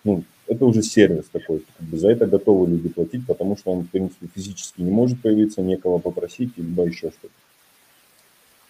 Ну, 0.07 0.23
это 0.47 0.65
уже 0.65 0.83
сервис 0.83 1.25
такой, 1.33 1.65
как 1.77 1.89
бы 1.89 1.99
за 1.99 2.11
это 2.11 2.27
готовы 2.27 2.69
люди 2.69 2.89
платить, 2.89 3.27
потому 3.27 3.57
что 3.57 3.73
он, 3.73 3.81
в 3.81 3.91
принципе, 3.91 4.29
физически 4.33 4.81
не 4.81 4.91
может 4.93 5.21
появиться, 5.21 5.63
некого 5.63 5.99
попросить, 5.99 6.57
либо 6.57 6.85
еще 6.85 7.11
что-то. 7.11 7.35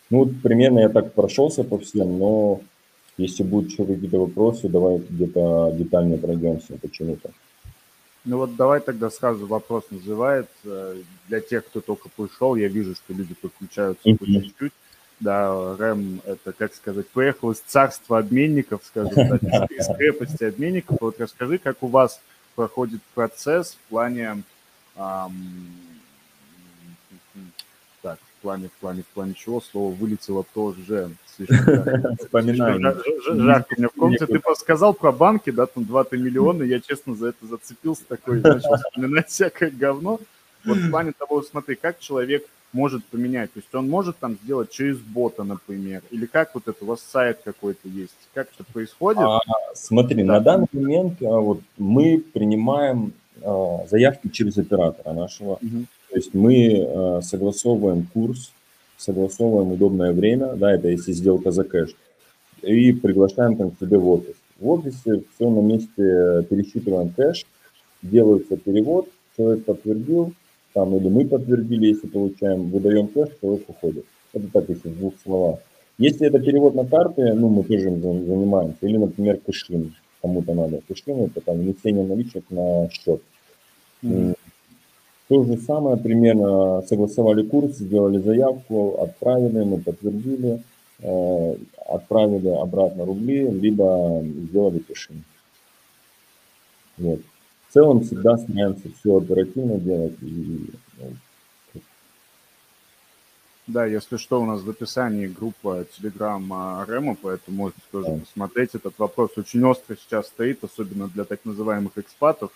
Ну, 0.08 0.18
вот 0.24 0.30
примерно 0.42 0.78
я 0.80 0.88
так 0.88 1.12
прошелся 1.12 1.62
по 1.62 1.78
всем, 1.78 2.18
но 2.18 2.60
если 3.18 3.42
будут 3.42 3.70
еще 3.70 3.84
какие-то 3.84 4.18
вопросы, 4.18 4.68
давай 4.68 4.98
где-то 4.98 5.74
детальнее 5.78 6.18
пройдемся 6.18 6.78
почему-то. 6.80 7.30
Ну 8.24 8.38
вот 8.38 8.56
давай 8.56 8.80
тогда 8.80 9.10
сразу 9.10 9.46
вопрос 9.46 9.84
называется. 9.90 10.96
Для 11.28 11.40
тех, 11.40 11.66
кто 11.66 11.80
только 11.80 12.08
пришел, 12.08 12.56
я 12.56 12.68
вижу, 12.68 12.94
что 12.94 13.12
люди 13.12 13.34
подключаются 13.34 14.08
mm-hmm. 14.08 14.16
по 14.16 14.26
чуть-чуть 14.26 14.72
да, 15.18 15.76
Рэм, 15.76 16.20
это, 16.26 16.52
как 16.52 16.74
сказать, 16.74 17.08
поехал 17.08 17.52
из 17.52 17.60
царства 17.60 18.18
обменников, 18.18 18.82
скажем 18.84 19.14
так, 19.14 19.70
из 19.70 19.86
крепости 19.96 20.44
обменников. 20.44 20.98
Вот 21.00 21.18
расскажи, 21.18 21.58
как 21.58 21.82
у 21.82 21.86
вас 21.86 22.20
проходит 22.54 23.00
процесс 23.14 23.72
в 23.72 23.88
плане, 23.88 24.42
эм, 24.96 25.32
так, 28.02 28.18
в 28.18 28.42
плане, 28.42 28.68
в 28.68 28.72
плане, 28.72 29.02
в 29.02 29.06
плане 29.06 29.34
чего 29.34 29.60
слово 29.60 29.94
вылетело 29.94 30.44
тоже. 30.54 31.10
Вспоминаю. 32.18 32.80
Жарко 32.80 33.74
у 33.76 33.78
меня 33.78 33.88
в 33.88 33.92
комнате. 33.92 34.26
Ты 34.26 34.40
сказал 34.56 34.92
про 34.92 35.12
банки, 35.12 35.50
да, 35.50 35.66
там 35.66 35.84
2-3 35.84 36.18
миллиона, 36.18 36.62
я 36.62 36.80
честно 36.80 37.14
за 37.14 37.28
это 37.28 37.46
зацепился 37.46 38.04
такой, 38.06 38.40
начал 38.40 38.76
вспоминать 38.76 39.28
всякое 39.28 39.70
говно. 39.70 40.20
Вот 40.64 40.78
в 40.78 40.90
плане 40.90 41.12
того, 41.12 41.42
смотри, 41.42 41.76
как 41.76 42.00
человек 42.00 42.46
может 42.72 43.04
поменять. 43.06 43.52
То 43.52 43.60
есть 43.60 43.74
он 43.74 43.88
может 43.88 44.18
там 44.18 44.36
сделать 44.42 44.70
через 44.70 44.98
бота, 44.98 45.44
например, 45.44 46.02
или 46.10 46.26
как 46.26 46.54
вот 46.54 46.68
это, 46.68 46.84
у 46.84 46.86
вас 46.88 47.00
сайт 47.00 47.40
какой-то 47.44 47.88
есть, 47.88 48.14
как 48.34 48.48
это 48.54 48.64
происходит? 48.70 49.22
А, 49.22 49.40
смотри, 49.74 50.22
да. 50.22 50.34
на 50.34 50.40
данный 50.40 50.68
момент 50.72 51.22
а, 51.22 51.40
вот 51.40 51.60
мы 51.78 52.22
принимаем 52.32 53.12
а, 53.42 53.86
заявки 53.88 54.28
через 54.28 54.58
оператора 54.58 55.12
нашего. 55.14 55.54
Угу. 55.54 55.86
То 56.10 56.16
есть 56.16 56.34
мы 56.34 56.84
а, 56.86 57.20
согласовываем 57.22 58.06
курс, 58.12 58.52
согласовываем 58.96 59.72
удобное 59.72 60.12
время, 60.12 60.54
да, 60.54 60.72
это 60.72 60.88
если 60.88 61.12
сделка 61.12 61.50
за 61.50 61.64
кэш, 61.64 61.94
и 62.62 62.92
приглашаем 62.92 63.56
там 63.56 63.70
к 63.70 63.78
себе 63.78 63.98
в 63.98 64.08
офис. 64.08 64.36
В 64.58 64.68
офисе 64.68 65.22
все 65.34 65.50
на 65.50 65.60
месте, 65.60 66.46
пересчитываем 66.48 67.10
кэш, 67.10 67.44
делается 68.02 68.56
перевод, 68.56 69.08
человек 69.36 69.64
подтвердил, 69.64 70.32
там 70.76 70.94
или 70.94 71.08
мы 71.08 71.24
подтвердили, 71.24 71.86
если 71.86 72.06
получаем, 72.06 72.68
выдаем 72.68 73.08
кэш, 73.08 73.30
человек 73.40 73.66
уходит. 73.66 74.04
Это 74.34 74.46
так, 74.52 74.68
если 74.68 74.90
в 74.90 74.98
двух 74.98 75.14
словах. 75.24 75.60
Если 75.96 76.26
это 76.26 76.38
перевод 76.38 76.74
на 76.74 76.84
карты, 76.84 77.32
ну, 77.32 77.48
мы 77.48 77.64
тоже 77.64 77.88
им 77.88 78.02
занимаемся. 78.02 78.76
Или, 78.82 78.98
например, 78.98 79.38
cash-in, 79.38 79.94
кому-то 80.20 80.52
надо. 80.52 80.82
Кэшин– 80.86 81.20
это 81.24 81.40
там 81.40 81.60
внесение 81.60 82.04
наличек 82.04 82.44
на 82.50 82.90
счет. 82.90 83.22
Mm-hmm. 84.02 84.36
То 85.28 85.44
же 85.44 85.56
самое, 85.56 85.96
примерно 85.96 86.82
согласовали 86.82 87.42
курс, 87.42 87.76
сделали 87.76 88.18
заявку, 88.18 89.00
отправили, 89.00 89.64
мы 89.64 89.78
подтвердили, 89.78 90.62
э, 91.00 91.54
отправили 91.88 92.48
обратно 92.48 93.06
рубли, 93.06 93.48
либо 93.48 94.22
сделали 94.22 94.80
кэшин. 94.80 95.24
Вот 96.98 97.20
целом 97.72 98.02
всегда 98.02 98.36
стараемся 98.36 98.88
все 98.98 99.16
оперативно 99.16 99.78
делать. 99.78 100.16
И, 100.22 100.70
ну, 100.98 101.12
да, 103.66 103.84
если 103.84 104.16
что, 104.16 104.40
у 104.40 104.46
нас 104.46 104.62
в 104.62 104.70
описании 104.70 105.26
группа 105.26 105.84
Telegram 105.98 106.86
Рема, 106.88 107.16
поэтому 107.20 107.56
можете 107.56 107.80
тоже 107.90 108.06
да. 108.08 108.18
посмотреть. 108.18 108.74
Этот 108.74 108.96
вопрос 108.98 109.32
очень 109.36 109.64
остро 109.64 109.96
сейчас 109.96 110.28
стоит, 110.28 110.62
особенно 110.62 111.08
для 111.08 111.24
так 111.24 111.40
называемых 111.44 111.98
экспатов. 111.98 112.52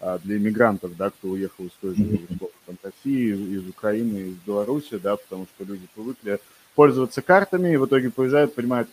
а, 0.00 0.18
для 0.18 0.36
иммигрантов, 0.36 0.96
да, 0.96 1.10
кто 1.10 1.28
уехал 1.28 1.66
из 1.66 1.72
той 1.80 1.94
же 1.96 2.18
там, 2.66 2.76
России, 2.82 3.32
из 3.32 3.68
Украины, 3.68 4.18
из 4.18 4.36
Беларуси, 4.46 4.98
да, 4.98 5.16
потому 5.16 5.46
что 5.46 5.64
люди 5.64 5.86
привыкли 5.94 6.38
пользоваться 6.74 7.22
картами 7.22 7.72
и 7.72 7.76
в 7.76 7.86
итоге 7.86 8.10
приезжают, 8.10 8.54
понимают, 8.54 8.88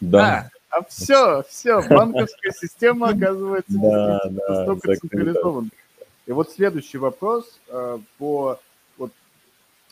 да, 0.00 0.50
а, 0.70 0.82
все, 0.84 1.42
все, 1.48 1.82
банковская 1.88 2.52
система 2.52 3.08
оказывается 3.08 3.72
да, 3.72 4.20
да, 4.24 4.48
настолько 4.48 4.96
централизована. 4.96 5.68
И 6.26 6.32
вот 6.32 6.50
следующий 6.50 6.98
вопрос 6.98 7.58
э, 7.68 7.98
по 8.18 8.58
вот 8.96 9.12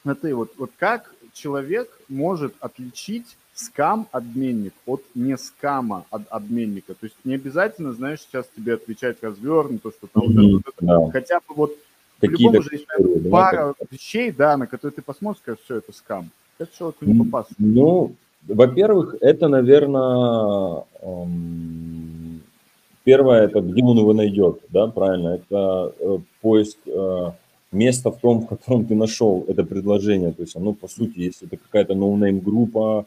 смотри, 0.02 0.32
вот, 0.32 0.52
вот 0.56 0.70
как 0.78 1.12
человек 1.32 1.90
может 2.08 2.54
отличить 2.60 3.36
скам-обменник 3.54 4.72
от 4.86 5.02
не 5.14 5.36
скама 5.36 6.04
от 6.10 6.22
обменника. 6.30 6.94
То 6.94 7.06
есть 7.06 7.16
не 7.24 7.34
обязательно, 7.34 7.92
знаешь, 7.92 8.20
сейчас 8.20 8.46
тебе 8.56 8.74
отвечать 8.74 9.22
развернуто, 9.22 9.90
что 9.90 10.06
там 10.06 10.22
mm-hmm, 10.22 10.52
вот 10.52 10.62
это, 10.66 10.86
да. 10.86 11.10
хотя 11.10 11.40
бы 11.40 11.54
вот 11.54 11.76
Какие-то 12.20 12.62
же 12.62 12.70
есть 12.72 12.86
пара 13.30 13.74
да, 13.78 13.86
вещей, 13.90 14.32
да, 14.32 14.56
на 14.56 14.66
которые 14.66 14.96
ты 14.96 15.02
посмотришь, 15.02 15.40
скажешь, 15.42 15.60
все, 15.64 15.76
это 15.76 15.92
скам. 15.92 16.30
Это 16.58 16.76
человеку 16.76 17.04
не 17.04 17.24
попасться. 17.24 17.54
Ну, 17.58 18.14
во-первых, 18.46 19.16
это, 19.20 19.48
наверное, 19.48 20.84
эм, 21.02 22.42
первое, 23.04 23.44
это 23.44 23.60
где 23.60 23.82
он 23.82 23.98
его 23.98 24.12
найдет, 24.12 24.60
да, 24.70 24.86
правильно, 24.86 25.36
это 25.36 25.94
э, 25.98 26.18
поиск 26.40 26.78
э, 26.86 27.30
места 27.72 28.10
в 28.10 28.18
том, 28.18 28.40
в 28.40 28.48
котором 28.48 28.86
ты 28.86 28.94
нашел 28.94 29.44
это 29.48 29.64
предложение, 29.64 30.32
то 30.32 30.42
есть 30.42 30.56
оно, 30.56 30.72
по 30.72 30.88
сути, 30.88 31.20
если 31.20 31.46
это 31.46 31.56
какая-то 31.56 31.94
no-name 31.94 32.40
группа, 32.40 33.06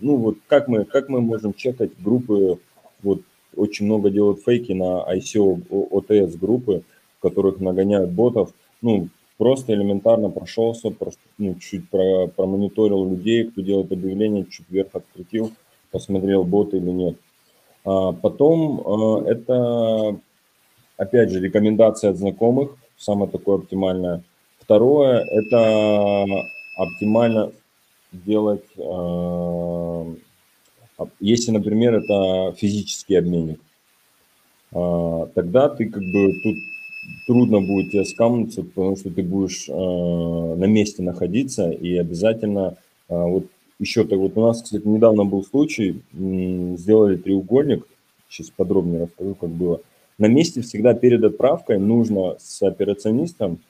ну 0.00 0.16
вот 0.16 0.36
как 0.46 0.68
мы, 0.68 0.84
как 0.84 1.08
мы 1.08 1.20
можем 1.20 1.54
чекать 1.54 1.90
группы, 2.02 2.58
вот 3.02 3.22
очень 3.56 3.86
много 3.86 4.10
делают 4.10 4.42
фейки 4.42 4.72
на 4.72 5.04
ICO, 5.14 5.62
OTS 5.68 6.38
группы, 6.38 6.82
в 7.18 7.22
которых 7.22 7.60
нагоняют 7.60 8.10
ботов, 8.10 8.52
ну, 8.82 9.08
просто 9.40 9.72
элементарно 9.72 10.28
прошелся, 10.28 10.90
просто, 10.90 11.22
ну, 11.38 11.54
чуть 11.54 11.88
про, 11.88 12.26
промониторил 12.26 13.08
людей, 13.08 13.44
кто 13.44 13.62
делает 13.62 13.90
объявление, 13.90 14.44
чуть 14.44 14.68
вверх 14.68 14.90
открутил, 14.92 15.50
посмотрел, 15.90 16.44
боты 16.44 16.76
или 16.76 16.90
нет. 16.90 17.16
А 17.86 18.12
потом 18.12 18.82
а, 18.84 19.24
это, 19.26 20.20
опять 20.98 21.30
же, 21.30 21.40
рекомендация 21.40 22.10
от 22.10 22.18
знакомых, 22.18 22.76
самое 22.98 23.30
такое 23.30 23.60
оптимальное. 23.60 24.22
Второе, 24.58 25.24
это 25.24 26.26
оптимально 26.76 27.50
делать, 28.12 28.66
а, 28.78 30.04
если, 31.18 31.50
например, 31.50 31.94
это 31.94 32.54
физический 32.58 33.14
обменник, 33.14 33.58
а, 34.74 35.30
тогда 35.34 35.70
ты 35.70 35.88
как 35.88 36.02
бы 36.02 36.30
тут 36.42 36.56
трудно 37.30 37.60
будет 37.60 37.92
тебе 37.92 38.04
скамнуться, 38.04 38.64
потому 38.64 38.96
что 38.96 39.08
ты 39.08 39.22
будешь 39.22 39.68
а, 39.68 40.56
на 40.56 40.64
месте 40.64 41.00
находиться 41.04 41.70
и 41.70 41.96
обязательно 41.96 42.76
вот 43.08 43.46
еще 43.78 44.02
так 44.02 44.18
вот 44.18 44.32
у 44.36 44.40
нас, 44.40 44.62
кстати, 44.62 44.84
недавно 44.84 45.24
был 45.24 45.44
случай, 45.44 46.02
сделали 46.12 47.16
треугольник, 47.16 47.86
сейчас 48.28 48.50
подробнее 48.50 49.04
расскажу, 49.04 49.36
как 49.36 49.50
было. 49.50 49.80
На 50.18 50.26
месте 50.26 50.60
всегда 50.60 50.92
перед 50.94 51.22
отправкой 51.22 51.78
нужно 51.78 52.34
с 52.40 52.62
операционистом 52.62 53.60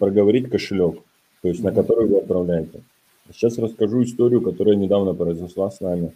проговорить 0.00 0.50
кошелек, 0.50 0.96
то 1.42 1.48
есть 1.48 1.62
на 1.62 1.70
который 1.70 2.08
вы 2.08 2.18
отправляете. 2.18 2.80
Сейчас 3.32 3.58
расскажу 3.58 4.02
историю, 4.02 4.40
которая 4.40 4.74
недавно 4.74 5.14
произошла 5.14 5.70
с 5.70 5.80
нами. 5.80 6.14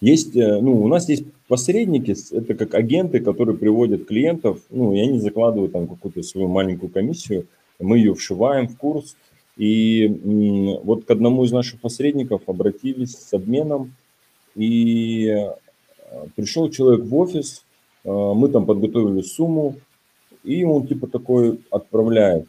Есть, 0.00 0.36
э, 0.36 0.60
ну, 0.60 0.82
у 0.82 0.88
нас 0.88 1.08
есть 1.08 1.24
посредники, 1.48 2.14
это 2.32 2.54
как 2.54 2.74
агенты, 2.74 3.20
которые 3.20 3.56
приводят 3.56 4.06
клиентов, 4.06 4.60
ну, 4.70 4.94
и 4.94 5.00
они 5.00 5.18
закладывают 5.18 5.72
там 5.72 5.88
какую-то 5.88 6.22
свою 6.22 6.48
маленькую 6.48 6.90
комиссию, 6.90 7.46
мы 7.80 7.98
ее 7.98 8.14
вшиваем 8.14 8.68
в 8.68 8.76
курс, 8.76 9.16
и 9.56 10.06
вот 10.84 11.04
к 11.04 11.10
одному 11.10 11.44
из 11.44 11.52
наших 11.52 11.80
посредников 11.80 12.42
обратились 12.46 13.16
с 13.16 13.32
обменом, 13.32 13.94
и 14.54 15.26
э, 15.26 15.50
пришел 16.36 16.70
человек 16.70 17.04
в 17.04 17.16
офис, 17.16 17.64
э, 18.04 18.10
мы 18.10 18.48
там 18.50 18.66
подготовили 18.66 19.22
сумму, 19.22 19.74
и 20.44 20.64
он 20.64 20.86
типа 20.86 21.08
такой 21.08 21.60
отправляет 21.70 22.46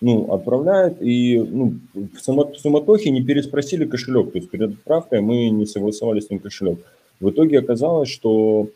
ну, 0.00 0.32
отправляет, 0.32 1.02
и 1.02 1.38
ну, 1.38 1.74
в 1.94 2.58
суматохе 2.58 3.10
не 3.10 3.22
переспросили 3.22 3.84
кошелек, 3.84 4.32
то 4.32 4.38
есть 4.38 4.50
перед 4.50 4.72
отправкой 4.72 5.20
мы 5.20 5.50
не 5.50 5.66
согласовали 5.66 6.20
с 6.20 6.30
ним 6.30 6.40
кошелек. 6.40 6.78
В 7.20 7.30
итоге 7.30 7.58
оказалось, 7.58 8.08
что 8.08 8.70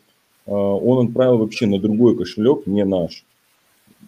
э, 0.45 0.51
он 0.51 1.07
отправил 1.07 1.39
вообще 1.39 1.65
на 1.65 1.79
другой 1.79 2.15
кошелек, 2.15 2.67
не 2.67 2.85
наш. 2.85 3.25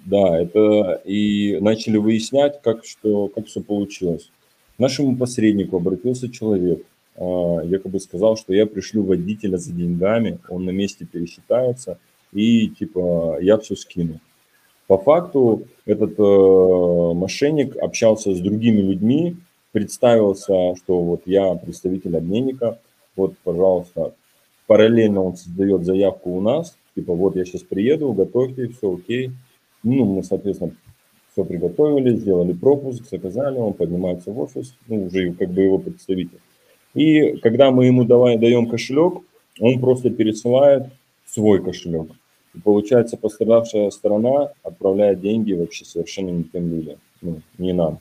Да, 0.05 0.39
это 0.39 1.01
и 1.05 1.57
начали 1.59 1.97
выяснять, 1.97 2.61
как, 2.61 2.85
что, 2.85 3.29
как 3.29 3.47
все 3.47 3.61
получилось. 3.61 4.29
К 4.77 4.79
нашему 4.79 5.17
посреднику 5.17 5.77
обратился 5.77 6.29
человек, 6.29 6.83
э, 7.15 7.59
якобы 7.65 7.99
сказал, 7.99 8.37
что 8.37 8.53
я 8.53 8.67
пришлю 8.67 9.03
водителя 9.03 9.57
за 9.57 9.73
деньгами, 9.73 10.37
он 10.49 10.65
на 10.65 10.69
месте 10.69 11.05
пересчитается, 11.11 11.97
и 12.31 12.69
типа 12.69 13.39
я 13.41 13.57
все 13.57 13.75
скину. 13.75 14.19
По 14.87 14.97
факту 14.97 15.63
этот 15.85 16.17
э, 16.17 17.13
мошенник 17.13 17.75
общался 17.75 18.33
с 18.33 18.39
другими 18.39 18.81
людьми, 18.81 19.35
представился, 19.73 20.75
что 20.77 20.99
вот 21.01 21.21
я 21.25 21.55
представитель 21.55 22.15
обменника, 22.15 22.79
вот, 23.15 23.33
пожалуйста, 23.43 24.13
параллельно 24.65 25.23
он 25.23 25.35
создает 25.35 25.83
заявку 25.83 26.31
у 26.31 26.41
нас, 26.41 26.77
типа 26.95 27.13
вот 27.13 27.35
я 27.35 27.43
сейчас 27.43 27.63
приеду, 27.63 28.13
готовьте, 28.13 28.69
все 28.69 28.93
окей. 28.93 29.31
Ну, 29.83 30.05
мы, 30.05 30.23
соответственно, 30.23 30.71
все 31.31 31.43
приготовили, 31.43 32.15
сделали 32.15 32.53
пропуск, 32.53 33.09
заказали, 33.09 33.57
он 33.57 33.73
поднимается 33.73 34.31
в 34.31 34.39
офис, 34.39 34.73
ну, 34.87 35.05
уже 35.05 35.33
как 35.33 35.51
бы 35.51 35.63
его 35.63 35.77
представитель. 35.79 36.39
И 36.93 37.37
когда 37.37 37.71
мы 37.71 37.85
ему 37.85 38.05
давай, 38.05 38.37
даем 38.37 38.67
кошелек, 38.67 39.21
он 39.59 39.79
просто 39.79 40.09
пересылает 40.09 40.87
свой 41.25 41.61
кошелек. 41.63 42.07
И 42.55 42.59
получается, 42.59 43.17
пострадавшая 43.17 43.89
сторона 43.91 44.51
отправляет 44.63 45.21
деньги 45.21 45.53
вообще 45.53 45.85
совершенно 45.85 46.29
не 46.29 46.43
тем 46.43 46.69
людям, 46.69 46.97
ну, 47.21 47.41
не 47.57 47.73
нам. 47.73 47.99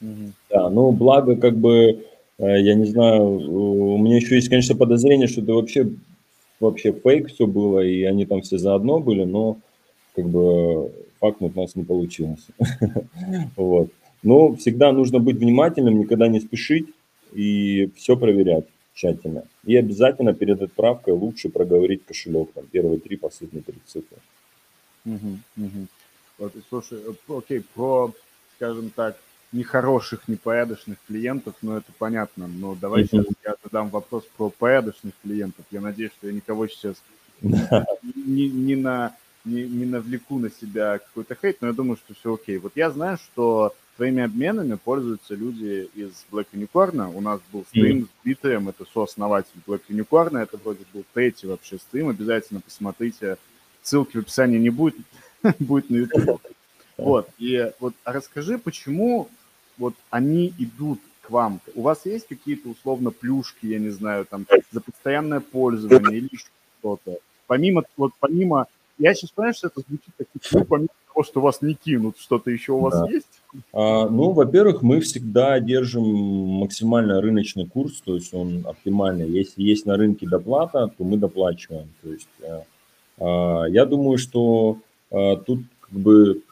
Угу. 0.00 0.32
Да, 0.50 0.70
ну, 0.70 0.92
благо, 0.92 1.36
как 1.36 1.56
бы, 1.56 2.04
э, 2.38 2.60
я 2.60 2.74
не 2.74 2.86
знаю, 2.86 3.24
у 3.24 3.98
меня 3.98 4.16
еще 4.16 4.34
есть, 4.36 4.48
конечно, 4.48 4.74
подозрение, 4.76 5.28
что 5.28 5.42
это 5.42 5.52
вообще, 5.52 5.88
вообще 6.60 6.92
фейк 6.92 7.28
все 7.28 7.46
было, 7.46 7.80
и 7.80 8.02
они 8.02 8.26
там 8.26 8.42
все 8.42 8.58
заодно 8.58 9.00
были, 9.00 9.24
но, 9.24 9.58
как 10.14 10.28
бы, 10.28 10.92
факт 11.20 11.38
у 11.40 11.50
нас 11.54 11.76
не 11.76 11.84
получилось. 11.84 12.46
Вот. 13.56 13.90
Но 14.22 14.54
всегда 14.54 14.90
нужно 14.92 15.18
быть 15.18 15.36
внимательным, 15.36 15.98
никогда 15.98 16.28
не 16.28 16.40
спешить 16.40 16.86
и 17.34 17.90
все 17.94 18.16
проверять 18.16 18.64
тщательно. 18.94 19.44
И 19.64 19.76
обязательно 19.76 20.32
перед 20.32 20.62
отправкой 20.62 21.14
лучше 21.14 21.48
проговорить 21.48 22.04
кошелек, 22.06 22.52
там, 22.52 22.66
первые 22.66 23.00
три, 23.00 23.16
последние 23.16 23.62
три 23.62 23.76
цифры. 23.86 24.18
Угу, 25.04 25.38
угу. 25.56 25.86
Вот, 26.38 26.52
слушай, 26.68 26.98
э, 26.98 27.12
окей, 27.28 27.62
про, 27.74 28.12
скажем 28.56 28.90
так, 28.90 29.18
нехороших, 29.52 30.26
непорядочных 30.26 30.98
клиентов, 31.06 31.54
ну, 31.62 31.76
это 31.76 31.92
понятно, 31.98 32.48
но 32.48 32.74
давай 32.74 33.02
угу. 33.02 33.08
сейчас 33.10 33.26
я 33.44 33.54
задам 33.62 33.88
вопрос 33.90 34.24
про 34.36 34.50
порядочных 34.50 35.14
клиентов. 35.22 35.64
Я 35.70 35.80
надеюсь, 35.80 36.12
что 36.12 36.28
я 36.28 36.32
никого 36.32 36.66
сейчас 36.68 36.96
не, 37.42 38.48
не, 38.48 38.76
на, 38.76 39.14
не, 39.44 39.64
не 39.64 39.84
навлеку 39.84 40.38
на 40.38 40.50
себя 40.50 40.98
какой-то 40.98 41.34
хейт, 41.34 41.60
но 41.60 41.68
я 41.68 41.72
думаю, 41.72 41.96
что 41.96 42.14
все 42.14 42.34
окей. 42.34 42.58
Вот 42.58 42.72
я 42.76 42.90
знаю, 42.90 43.18
что 43.18 43.74
Твоими 43.96 44.24
обменами 44.24 44.74
пользуются 44.74 45.34
люди 45.34 45.88
из 45.94 46.26
Black 46.32 46.46
Unicorn. 46.52 47.14
У 47.14 47.20
нас 47.20 47.40
был 47.52 47.64
стрим 47.68 48.06
с 48.06 48.24
Дмитрием, 48.24 48.68
это 48.68 48.84
сооснователь 48.92 49.60
Black 49.66 49.82
Unicorn. 49.88 50.36
Это 50.36 50.56
вроде 50.56 50.84
был 50.92 51.04
третий 51.14 51.46
вообще 51.46 51.78
стрим. 51.78 52.08
Обязательно 52.08 52.60
посмотрите. 52.60 53.36
Ссылки 53.82 54.16
в 54.16 54.20
описании 54.20 54.58
не 54.58 54.70
будет, 54.70 54.96
будет 55.60 55.90
на 55.90 55.96
YouTube. 55.96 56.40
Вот, 56.96 57.28
и 57.38 57.72
вот 57.80 57.94
расскажи, 58.04 58.58
почему 58.58 59.28
вот 59.78 59.94
они 60.10 60.54
идут 60.58 61.00
к 61.22 61.30
вам? 61.30 61.60
У 61.74 61.82
вас 61.82 62.06
есть 62.06 62.26
какие-то 62.26 62.68
условно 62.70 63.10
плюшки, 63.10 63.66
я 63.66 63.78
не 63.78 63.90
знаю, 63.90 64.24
там, 64.24 64.46
за 64.72 64.80
постоянное 64.80 65.40
пользование 65.40 66.18
или 66.18 66.30
что-то? 66.36 67.18
Помимо, 67.46 67.84
вот 67.96 68.12
помимо, 68.20 68.66
я 68.98 69.14
сейчас 69.14 69.30
понимаю, 69.30 69.54
что 69.54 69.68
это 69.68 69.80
звучит 69.80 70.14
как, 70.16 70.26
ну, 70.52 70.64
помимо 70.64 70.88
того, 71.14 71.24
что 71.24 71.40
вас 71.40 71.62
не 71.62 71.74
кинут, 71.74 72.18
что-то 72.18 72.50
еще 72.50 72.72
у 72.72 72.80
вас 72.80 73.00
да. 73.00 73.08
есть? 73.08 73.40
А, 73.72 74.08
ну, 74.08 74.32
во-первых, 74.32 74.82
мы 74.82 75.00
всегда 75.00 75.60
держим 75.60 76.02
максимально 76.04 77.20
рыночный 77.20 77.66
курс, 77.66 78.00
то 78.00 78.14
есть 78.14 78.34
он 78.34 78.64
оптимальный. 78.66 79.28
Если 79.28 79.62
есть 79.62 79.86
на 79.86 79.96
рынке 79.96 80.26
доплата, 80.28 80.90
то 80.96 81.04
мы 81.04 81.16
доплачиваем. 81.16 81.88
То 82.02 82.12
есть 82.12 82.28
а, 82.42 82.64
а, 83.18 83.64
я 83.68 83.86
думаю, 83.86 84.18
что 84.18 84.78
а, 85.10 85.36
тут 85.36 85.60
как 85.80 85.98
бы 85.98 86.42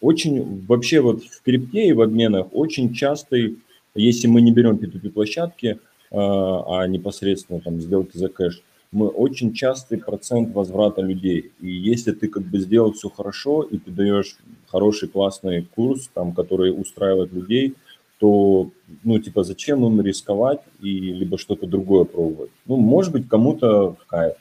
очень 0.00 0.64
вообще 0.66 1.00
вот 1.00 1.22
в 1.22 1.42
крипте 1.42 1.88
и 1.88 1.92
в 1.92 2.00
обменах 2.00 2.46
очень 2.52 2.94
частый, 2.94 3.58
если 3.94 4.28
мы 4.28 4.40
не 4.40 4.52
берем 4.52 4.76
P2P 4.76 5.10
площадки, 5.10 5.78
а, 6.10 6.82
а 6.82 6.86
непосредственно 6.86 7.60
там 7.60 7.80
сделки 7.80 8.16
за 8.16 8.28
кэш, 8.28 8.62
мы 8.92 9.06
очень 9.08 9.52
частый 9.52 9.98
процент 9.98 10.52
возврата 10.54 11.00
людей. 11.00 11.52
И 11.60 11.70
если 11.70 12.12
ты 12.12 12.28
как 12.28 12.42
бы 12.42 12.58
сделал 12.58 12.92
все 12.92 13.08
хорошо, 13.08 13.62
и 13.62 13.78
ты 13.78 13.90
даешь 13.90 14.36
хороший, 14.66 15.08
классный 15.08 15.62
курс, 15.62 16.10
там, 16.12 16.32
который 16.32 16.70
устраивает 16.70 17.32
людей, 17.32 17.74
то, 18.18 18.70
ну, 19.04 19.18
типа, 19.18 19.44
зачем 19.44 19.86
им 19.86 20.00
рисковать 20.00 20.60
и 20.80 20.90
либо 20.90 21.38
что-то 21.38 21.66
другое 21.66 22.04
пробовать? 22.04 22.50
Ну, 22.66 22.76
может 22.76 23.12
быть, 23.12 23.28
кому-то 23.28 23.92
в 23.92 24.06
кайф, 24.06 24.34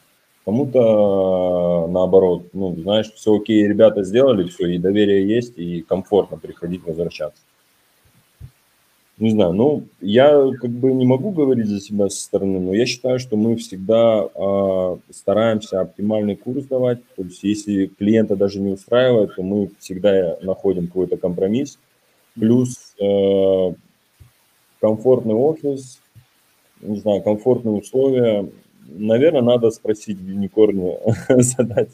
кому-то 0.45 1.87
наоборот, 1.87 2.47
ну, 2.53 2.75
знаешь, 2.75 3.11
все 3.13 3.35
окей, 3.35 3.67
ребята 3.67 4.03
сделали 4.03 4.49
все, 4.49 4.67
и 4.67 4.79
доверие 4.79 5.27
есть, 5.27 5.57
и 5.57 5.81
комфортно 5.81 6.37
приходить, 6.37 6.83
возвращаться 6.83 7.41
не 9.19 9.31
знаю, 9.31 9.51
ну, 9.51 9.83
я 9.99 10.49
как 10.61 10.71
бы 10.71 10.93
не 10.93 11.05
могу 11.05 11.31
говорить 11.31 11.67
за 11.67 11.81
себя 11.81 12.09
со 12.09 12.21
стороны, 12.23 12.59
но 12.59 12.73
я 12.73 12.85
считаю, 12.85 13.19
что 13.19 13.35
мы 13.35 13.57
всегда 13.57 14.25
э, 14.33 14.97
стараемся 15.11 15.81
оптимальный 15.81 16.37
курс 16.37 16.65
давать. 16.65 16.99
То 17.17 17.23
есть, 17.23 17.43
если 17.43 17.87
клиента 17.87 18.37
даже 18.37 18.61
не 18.61 18.71
устраивает, 18.71 19.35
то 19.35 19.43
мы 19.43 19.71
всегда 19.79 20.37
находим 20.41 20.87
какой-то 20.87 21.17
компромисс. 21.17 21.77
Плюс 22.35 22.95
э, 23.01 23.73
комфортный 24.79 25.35
офис, 25.35 25.99
не 26.79 26.99
знаю, 26.99 27.21
комфортные 27.21 27.75
условия. 27.75 28.49
Наверное, 28.87 29.41
надо 29.41 29.69
спросить 29.71 30.17
в 30.17 30.27
задать 31.41 31.89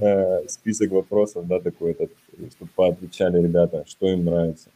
э, 0.00 0.48
список 0.48 0.92
вопросов, 0.92 1.46
да, 1.46 1.60
такой 1.60 1.90
этот, 1.90 2.10
чтобы 2.56 2.70
поотвечали 2.74 3.42
ребята, 3.42 3.84
что 3.86 4.08
им 4.08 4.24
нравится. 4.24 4.70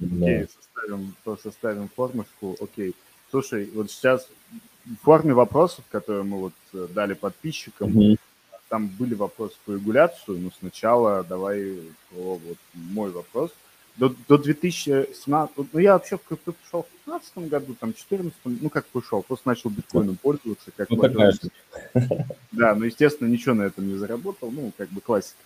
Окей, 0.00 0.46
составим, 0.48 1.14
то 1.24 1.36
составим 1.36 1.88
формочку. 1.88 2.56
Окей. 2.60 2.94
Слушай, 3.30 3.70
вот 3.74 3.90
сейчас 3.90 4.26
в 4.84 5.04
форме 5.04 5.34
вопросов, 5.34 5.84
которые 5.90 6.24
мы 6.24 6.38
вот 6.38 6.52
э, 6.72 6.86
дали 6.92 7.14
подписчикам, 7.14 7.90
mm-hmm. 7.90 8.18
там 8.68 8.88
были 8.88 9.14
вопросы 9.14 9.56
по 9.64 9.72
регуляцию, 9.72 10.38
но 10.38 10.50
сначала 10.58 11.22
давай 11.24 11.78
про 12.10 12.34
вот 12.36 12.58
мой 12.74 13.10
вопрос. 13.10 13.52
До, 13.96 14.14
до 14.28 14.38
2017, 14.38 15.56
ну 15.72 15.78
я 15.78 15.92
вообще 15.92 16.16
в 16.16 16.22
крипту 16.22 16.52
пришел 16.52 16.82
в 16.82 17.10
2015 17.10 17.50
году, 17.50 17.74
там, 17.78 17.92
в 17.92 17.96
2014, 17.96 18.62
ну 18.62 18.70
как 18.70 18.86
пришел, 18.86 19.22
просто 19.22 19.48
начал 19.48 19.70
биткоином 19.70 20.16
пользоваться, 20.16 20.70
как 20.76 20.88
ну, 20.90 20.96
Да, 22.52 22.74
но, 22.74 22.86
естественно, 22.86 23.28
ничего 23.28 23.54
на 23.54 23.62
этом 23.62 23.86
не 23.86 23.96
заработал, 23.96 24.50
ну, 24.50 24.72
как 24.76 24.88
бы 24.88 25.00
классика. 25.00 25.38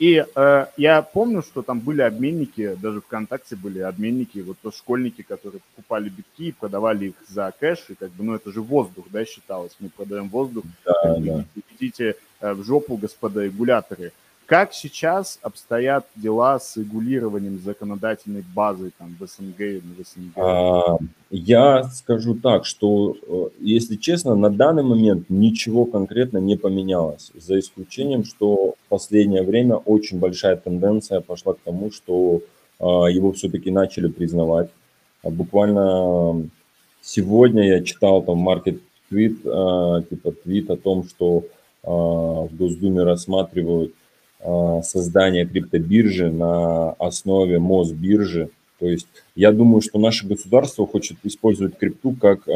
И 0.00 0.24
э, 0.34 0.66
я 0.78 1.02
помню, 1.02 1.42
что 1.42 1.60
там 1.60 1.78
были 1.78 2.00
обменники, 2.00 2.74
даже 2.80 3.02
ВКонтакте 3.02 3.54
были 3.54 3.80
обменники, 3.80 4.38
вот 4.38 4.56
то 4.62 4.72
школьники, 4.72 5.20
которые 5.20 5.60
покупали 5.60 6.08
битки 6.08 6.44
и 6.48 6.52
продавали 6.52 7.08
их 7.08 7.14
за 7.28 7.52
кэш, 7.60 7.90
и 7.90 7.94
как 7.94 8.10
бы, 8.12 8.24
ну, 8.24 8.34
это 8.34 8.50
же 8.50 8.62
воздух, 8.62 9.04
да, 9.10 9.26
считалось, 9.26 9.76
мы 9.78 9.90
продаем 9.90 10.30
воздух, 10.30 10.64
да, 10.86 11.18
да. 11.18 11.44
идите 11.78 12.16
э, 12.40 12.52
в 12.54 12.64
жопу, 12.64 12.96
господа 12.96 13.44
регуляторы. 13.44 14.12
Как 14.46 14.72
сейчас 14.72 15.38
обстоят 15.42 16.06
дела 16.16 16.58
с 16.58 16.78
регулированием 16.78 17.60
законодательной 17.62 18.42
базы 18.54 18.92
там, 18.98 19.14
в 19.20 19.26
СНГ 19.26 19.60
и 19.60 19.80
в 19.80 20.02
СНГ? 20.02 20.32
А, 20.36 20.96
я 21.28 21.84
скажу 21.84 22.34
так, 22.36 22.64
что, 22.64 23.16
э, 23.28 23.48
если 23.60 23.96
честно, 23.96 24.34
на 24.34 24.48
данный 24.48 24.82
момент 24.82 25.26
ничего 25.28 25.84
конкретно 25.84 26.38
не 26.38 26.56
поменялось, 26.56 27.32
за 27.34 27.58
исключением, 27.58 28.24
что 28.24 28.76
последнее 28.90 29.42
время 29.42 29.76
очень 29.76 30.18
большая 30.18 30.56
тенденция 30.56 31.20
пошла 31.20 31.54
к 31.54 31.60
тому, 31.64 31.90
что 31.90 32.42
а, 32.78 33.06
его 33.06 33.32
все-таки 33.32 33.70
начали 33.70 34.08
признавать. 34.08 34.68
А 35.22 35.30
буквально 35.30 36.50
сегодня 37.00 37.66
я 37.66 37.82
читал 37.82 38.22
там 38.22 38.38
маркет 38.38 38.80
твит, 39.08 39.38
а, 39.46 40.02
типа 40.02 40.32
твит 40.32 40.70
о 40.70 40.76
том, 40.76 41.04
что 41.04 41.44
в 41.82 42.50
Госдуме 42.58 43.04
рассматривают 43.04 43.94
создания 44.82 45.46
криптобиржи 45.46 46.30
на 46.30 46.92
основе 46.92 47.58
Мосбиржи. 47.58 48.50
То 48.78 48.86
есть 48.86 49.06
я 49.34 49.50
думаю, 49.50 49.80
что 49.80 49.98
наше 49.98 50.26
государство 50.26 50.86
хочет 50.86 51.16
использовать 51.22 51.78
крипту 51.78 52.14
как 52.20 52.46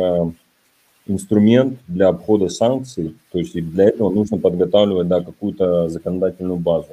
инструмент 1.06 1.78
для 1.86 2.08
обхода 2.08 2.48
санкций. 2.48 3.14
То 3.32 3.38
есть 3.38 3.54
для 3.54 3.84
этого 3.84 4.10
нужно 4.10 4.38
подготавливать 4.38 5.08
да, 5.08 5.20
какую-то 5.20 5.88
законодательную 5.88 6.58
базу. 6.58 6.90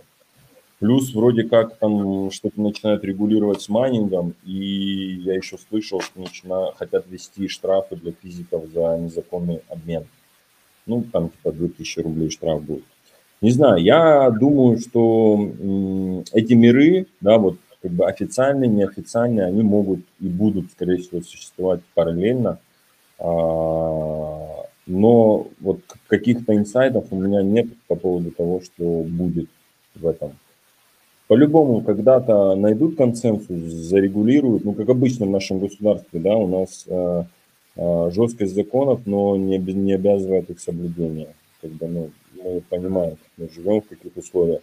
Плюс 0.80 1.14
вроде 1.14 1.44
как 1.44 1.78
там 1.78 2.32
что-то 2.32 2.60
начинают 2.60 3.04
регулировать 3.04 3.62
с 3.62 3.70
майнингом, 3.70 4.34
и 4.44 5.22
я 5.24 5.36
еще 5.36 5.58
слышал, 5.70 6.02
что 6.02 6.20
начина... 6.20 6.72
хотят 6.76 7.06
ввести 7.08 7.48
штрафы 7.48 7.96
для 7.96 8.14
физиков 8.14 8.66
за 8.74 8.98
незаконный 8.98 9.62
обмен. 9.70 10.06
Ну, 10.88 11.04
там 11.12 11.30
типа 11.30 11.52
2000 11.52 12.00
рублей 12.00 12.32
штраф 12.32 12.64
будет. 12.64 12.84
Не 13.42 13.52
знаю, 13.52 13.84
я 13.84 14.32
думаю, 14.32 14.80
что 14.80 15.52
эти 16.34 16.54
миры, 16.54 17.06
да, 17.22 17.38
вот 17.38 17.58
как 17.82 17.92
бы 17.92 18.06
официальные, 18.08 18.68
неофициальные, 18.68 19.46
они 19.46 19.62
могут 19.62 20.00
и 20.20 20.28
будут, 20.28 20.72
скорее 20.72 20.98
всего, 20.98 21.22
существовать 21.22 21.82
параллельно. 21.94 22.60
А, 23.24 24.66
но 24.88 25.48
вот 25.60 25.80
каких-то 26.08 26.56
инсайдов 26.56 27.06
у 27.12 27.16
меня 27.16 27.44
нет 27.44 27.68
по 27.88 27.96
поводу 27.96 28.32
того, 28.32 28.62
что 28.62 29.04
будет 29.04 29.48
в 29.96 30.08
этом. 30.08 30.32
По-любому, 31.28 31.82
когда-то 31.82 32.56
найдут 32.56 32.98
консенсус, 32.98 33.48
зарегулируют, 33.48 34.66
ну, 34.66 34.74
как 34.74 34.90
обычно 34.90 35.28
в 35.28 35.30
нашем 35.30 35.60
государстве, 35.60 36.20
да, 36.20 36.36
у 36.36 36.48
нас 36.48 36.84
э, 36.88 37.24
э, 37.78 38.12
жесткость 38.12 38.54
законов, 38.54 39.02
но 39.06 39.38
не, 39.38 39.58
не 39.58 39.94
обязывает 39.94 40.50
их 40.50 40.60
соблюдения. 40.60 41.30
Когда, 41.62 41.88
ну, 41.88 42.10
мы 42.44 42.62
понимаем, 42.68 43.18
мы 43.38 43.48
живем 43.50 43.82
в 43.82 43.88
каких 43.88 44.18
условиях. 44.18 44.62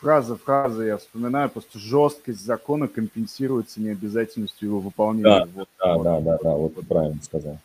Фраза, 0.00 0.36
фраза, 0.36 0.82
я 0.82 0.96
вспоминаю, 0.96 1.50
просто 1.50 1.78
жесткость 1.78 2.44
закона 2.44 2.88
компенсируется 2.88 3.80
необязательностью 3.80 4.68
его 4.68 4.80
выполнения. 4.80 5.24
Да, 5.24 5.48
вот, 5.54 5.68
да, 5.78 5.94
вот, 5.94 6.02
да, 6.02 6.20
да, 6.20 6.38
да, 6.42 6.50
вот, 6.50 6.76
вот 6.76 6.86
правильно 6.88 7.22
сказал. 7.22 7.58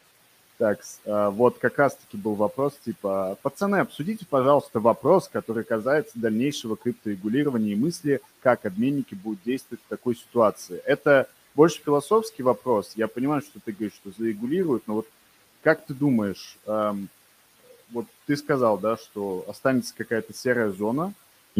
Так, 0.57 0.79
а, 1.05 1.31
вот 1.31 1.57
как 1.57 1.77
раз-таки 1.77 2.17
был 2.17 2.35
вопрос, 2.35 2.73
типа, 2.83 3.37
пацаны, 3.41 3.77
обсудите, 3.77 4.25
пожалуйста, 4.29 4.79
вопрос, 4.79 5.27
который 5.27 5.63
касается 5.63 6.19
дальнейшего 6.19 6.77
крипторегулирования 6.77 7.73
и 7.73 7.75
мысли, 7.75 8.21
как 8.41 8.65
обменники 8.65 9.15
будут 9.15 9.39
действовать 9.43 9.81
в 9.85 9.89
такой 9.89 10.15
ситуации. 10.15 10.81
Это 10.85 11.27
больше 11.55 11.81
философский 11.83 12.43
вопрос. 12.43 12.93
Я 12.95 13.07
понимаю, 13.07 13.41
что 13.41 13.59
ты 13.59 13.71
говоришь, 13.71 13.95
что 13.95 14.11
зарегулируют, 14.17 14.87
но 14.87 14.95
вот 14.95 15.07
как 15.63 15.85
ты 15.85 15.93
думаешь, 15.93 16.57
вот 16.65 18.05
ты 18.27 18.37
сказал, 18.37 18.77
да, 18.77 18.97
что 18.97 19.45
останется 19.47 19.93
какая-то 19.97 20.33
серая 20.33 20.69
зона, 20.69 21.13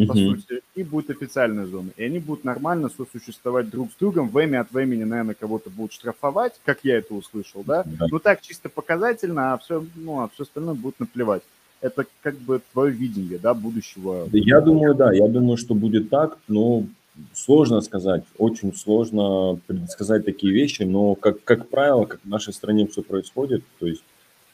по 0.04 0.14
сути, 0.14 0.60
и 0.74 0.82
будет 0.82 1.10
официальная 1.10 1.66
зона. 1.66 1.90
И 1.96 2.04
они 2.04 2.18
будут 2.18 2.44
нормально 2.44 2.90
сосуществовать 2.90 3.70
друг 3.70 3.90
с 3.92 3.96
другом. 3.96 4.28
Время 4.28 4.60
от 4.60 4.70
времени, 4.70 5.04
наверное, 5.04 5.34
кого-то 5.34 5.70
будут 5.70 5.92
штрафовать, 5.92 6.52
как 6.64 6.80
я 6.82 6.98
это 6.98 7.14
услышал, 7.14 7.64
да? 7.64 7.82
да. 7.86 8.06
Ну 8.10 8.18
так, 8.18 8.42
чисто 8.42 8.68
показательно, 8.68 9.54
а 9.54 9.58
все, 9.58 9.84
ну, 9.94 10.20
а 10.20 10.28
все 10.28 10.42
остальное 10.42 10.74
будет 10.74 11.00
наплевать. 11.00 11.42
Это 11.80 12.04
как 12.22 12.36
бы 12.36 12.60
твое 12.72 12.92
видение, 12.92 13.38
да, 13.38 13.54
будущего. 13.54 14.28
Я 14.32 14.60
думаю, 14.60 14.94
да, 14.94 15.12
я 15.12 15.28
думаю, 15.28 15.56
что 15.56 15.74
будет 15.74 16.10
так, 16.10 16.38
но 16.48 16.84
сложно 17.32 17.80
сказать, 17.80 18.24
очень 18.36 18.74
сложно 18.74 19.58
предсказать 19.66 20.24
такие 20.24 20.52
вещи, 20.52 20.82
но 20.82 21.14
как, 21.14 21.42
как 21.44 21.68
правило, 21.68 22.04
как 22.04 22.20
в 22.22 22.28
нашей 22.28 22.52
стране 22.52 22.86
все 22.86 23.02
происходит, 23.02 23.64
то 23.78 23.86
есть 23.86 24.02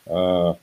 а, 0.06 0.56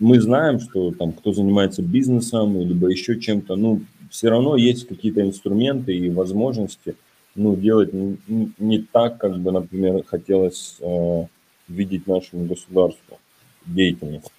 мы 0.00 0.20
знаем, 0.20 0.60
что 0.60 0.92
там 0.92 1.12
кто 1.12 1.32
занимается 1.32 1.82
бизнесом, 1.82 2.58
либо 2.58 2.88
еще 2.88 3.20
чем-то, 3.20 3.54
ну, 3.56 3.82
все 4.10 4.28
равно 4.28 4.56
есть 4.56 4.86
какие-то 4.86 5.22
инструменты 5.22 5.96
и 5.96 6.10
возможности, 6.10 6.96
ну, 7.34 7.56
делать 7.56 7.92
не, 7.92 8.18
не 8.58 8.78
так, 8.78 9.18
как 9.18 9.38
бы, 9.38 9.52
например, 9.52 10.02
хотелось 10.04 10.76
э, 10.80 11.26
видеть 11.68 12.06
нашему 12.06 12.44
государству 12.44 13.18
деятельность 13.64 14.32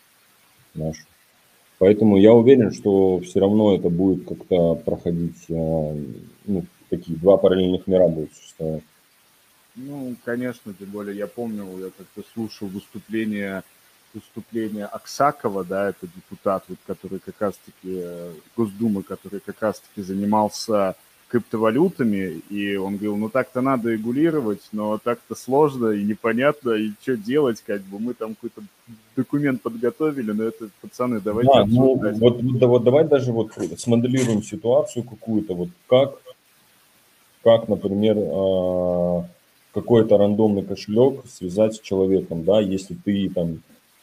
нашу. 0.74 1.04
Поэтому 1.80 2.18
я 2.18 2.34
уверен, 2.34 2.72
что 2.72 3.20
все 3.22 3.40
равно 3.40 3.76
это 3.76 3.90
будет 3.90 4.28
как-то 4.28 4.76
проходить, 4.76 5.46
э, 5.50 6.04
ну, 6.46 6.66
такие 6.90 7.18
два 7.18 7.38
параллельных 7.38 7.88
мира 7.88 8.08
будут 8.08 8.34
существовать. 8.36 8.84
Ну, 9.76 10.16
конечно, 10.26 10.74
тем 10.74 10.90
более 10.90 11.18
я 11.18 11.28
помню, 11.28 11.66
я 11.80 11.90
как-то 11.98 12.24
слушал 12.34 12.68
выступление 12.68 13.64
выступление 14.13 14.86
Аксакова, 14.86 15.63
да, 15.63 15.89
это 15.89 16.08
депутат, 16.08 16.63
вот, 16.67 16.78
который 16.86 17.19
как 17.19 17.36
раз-таки, 17.39 17.74
э, 17.86 18.32
Госдумы, 18.56 19.04
который 19.04 19.39
как 19.39 19.62
раз-таки 19.62 20.02
занимался 20.02 20.95
криптовалютами, 21.32 22.41
и 22.50 22.76
он 22.76 22.95
говорил, 22.95 23.15
ну 23.15 23.30
так-то 23.30 23.62
надо 23.62 23.91
регулировать, 23.91 24.62
но 24.74 24.97
так-то 24.97 25.34
сложно 25.34 25.88
и 25.91 26.04
непонятно, 26.04 26.71
и 26.71 26.91
что 27.02 27.15
делать, 27.15 27.63
как 27.65 27.82
бы 27.84 28.00
мы 28.00 28.13
там 28.13 28.36
какой-то 28.36 28.62
документ 29.15 29.62
подготовили, 29.62 30.34
но 30.34 30.43
это, 30.43 30.69
пацаны, 30.82 31.21
давайте 31.21 31.52
да, 31.54 31.65
ну, 31.65 31.95
вот, 31.95 32.60
да, 32.60 32.67
вот 32.67 32.84
давай 32.84 33.06
даже 33.06 33.32
вот 33.32 33.54
смоделируем 33.78 34.43
ситуацию 34.43 35.04
какую-то, 35.04 35.54
вот 35.54 35.69
как, 35.88 36.15
как, 37.43 37.69
например, 37.69 38.17
э, 38.17 39.24
какой-то 39.74 40.17
рандомный 40.17 40.63
кошелек 40.63 41.24
связать 41.28 41.76
с 41.76 41.80
человеком, 41.80 42.43
да, 42.43 42.60
если 42.60 42.93
ты 42.93 43.30
там, 43.30 43.62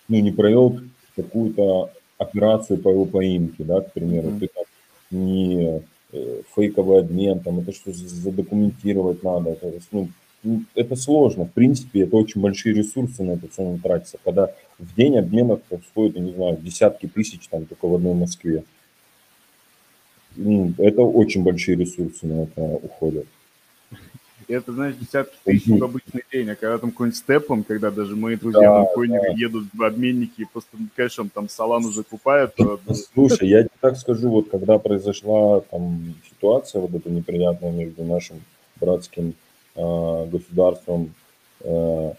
ну, 0.08 0.20
не 0.20 0.32
провел 0.32 0.80
какую-то 1.16 1.90
операцию 2.18 2.78
по 2.78 2.90
его 2.90 3.04
поимке, 3.04 3.64
да, 3.64 3.80
к 3.80 3.92
примеру, 3.92 4.28
mm-hmm. 4.28 4.40
ты 4.40 4.48
там 4.48 4.64
не 5.10 5.82
э, 6.12 6.42
фейковый 6.54 7.00
обмен, 7.00 7.40
там, 7.40 7.60
это 7.60 7.72
что 7.72 7.92
задокументировать 7.92 9.22
надо, 9.22 9.50
это, 9.50 9.72
ну, 9.92 10.08
ну, 10.42 10.62
это 10.74 10.94
сложно. 10.94 11.44
В 11.44 11.52
принципе, 11.52 12.02
это 12.02 12.16
очень 12.16 12.40
большие 12.40 12.74
ресурсы 12.74 13.22
на 13.24 13.32
это 13.32 13.48
все 13.48 13.78
тратятся. 13.82 14.18
Когда 14.24 14.54
в 14.78 14.94
день 14.94 15.18
обменов 15.18 15.62
происходит, 15.62 16.16
я 16.16 16.22
не 16.22 16.32
знаю, 16.32 16.58
десятки 16.60 17.06
тысяч 17.06 17.48
там 17.48 17.66
только 17.66 17.88
в 17.88 17.94
одной 17.94 18.14
Москве. 18.14 18.62
Ну, 20.36 20.72
это 20.78 21.02
очень 21.02 21.42
большие 21.42 21.76
ресурсы 21.76 22.26
на 22.26 22.42
это 22.42 22.62
уходят. 22.62 23.26
И 24.48 24.54
это, 24.54 24.72
знаешь, 24.72 24.94
десятки 24.98 25.36
тысяч 25.44 25.66
в 25.66 25.84
обычный 25.84 26.24
день, 26.32 26.48
а 26.48 26.56
когда 26.56 26.78
там 26.78 26.90
какой-нибудь 26.90 27.18
степлом, 27.18 27.64
когда 27.64 27.90
даже 27.90 28.16
мои 28.16 28.34
друзья 28.34 28.70
да, 28.70 28.78
на 28.80 28.84
койне 28.86 29.20
да. 29.20 29.28
едут 29.36 29.66
в 29.74 29.82
обменники 29.82 30.40
и 30.40 30.46
просто 30.50 30.70
кэшем 30.96 31.28
там 31.28 31.50
салану 31.50 31.90
закупают, 31.90 32.54
то... 32.54 32.80
Слушай, 33.14 33.48
я 33.48 33.62
тебе 33.64 33.72
так 33.80 33.98
скажу, 33.98 34.30
вот 34.30 34.48
когда 34.48 34.78
произошла 34.78 35.60
там 35.60 36.14
ситуация 36.30 36.80
вот 36.80 36.94
эта 36.94 37.10
неприятная 37.10 37.72
между 37.72 38.04
нашим 38.04 38.40
братским 38.80 39.34
э, 39.76 40.26
государством, 40.32 41.12
э, 41.60 42.12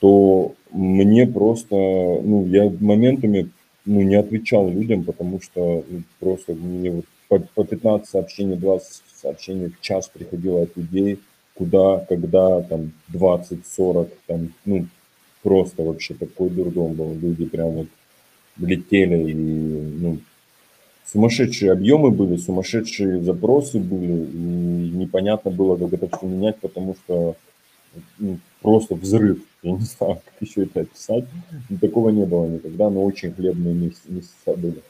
то 0.00 0.54
мне 0.70 1.26
просто, 1.26 1.74
ну, 1.74 2.46
я 2.46 2.70
моментами 2.80 3.50
ну, 3.84 4.00
не 4.00 4.14
отвечал 4.14 4.70
людям, 4.70 5.04
потому 5.04 5.42
что 5.42 5.84
ну, 5.86 6.02
просто 6.18 6.54
мне 6.54 6.92
вот 6.92 7.04
по, 7.28 7.38
по 7.40 7.64
15 7.64 8.08
сообщений, 8.08 8.56
20 8.56 9.02
сообщений 9.14 9.68
в 9.68 9.80
час 9.82 10.08
приходило 10.08 10.62
от 10.62 10.74
людей, 10.76 11.18
куда, 11.58 11.98
когда, 12.08 12.62
там, 12.62 12.92
20, 13.08 13.66
40, 13.66 14.08
там, 14.26 14.52
ну, 14.64 14.86
просто 15.42 15.82
вообще 15.82 16.14
такой 16.14 16.50
дурдом 16.50 16.94
был. 16.94 17.14
Люди 17.14 17.44
прям 17.44 17.70
вот 17.70 17.86
летели 18.58 19.30
и, 19.30 19.34
ну, 19.34 20.18
сумасшедшие 21.04 21.72
объемы 21.72 22.10
были, 22.10 22.36
сумасшедшие 22.36 23.22
запросы 23.22 23.80
были, 23.80 24.24
и 24.24 24.90
непонятно 24.94 25.50
было, 25.50 25.76
как 25.76 25.92
это 25.92 26.16
все 26.16 26.26
менять, 26.26 26.58
потому 26.60 26.94
что 26.94 27.36
ну, 28.18 28.38
просто 28.62 28.94
взрыв. 28.94 29.38
Я 29.62 29.72
не 29.72 29.80
знаю, 29.80 30.20
как 30.24 30.34
еще 30.40 30.62
это 30.62 30.80
описать. 30.80 31.24
Но 31.68 31.78
такого 31.78 32.10
не 32.10 32.24
было 32.24 32.46
никогда, 32.46 32.90
но 32.90 33.04
очень 33.04 33.32
хлебные 33.32 33.74
месяца 33.74 34.54
были. 34.56 34.82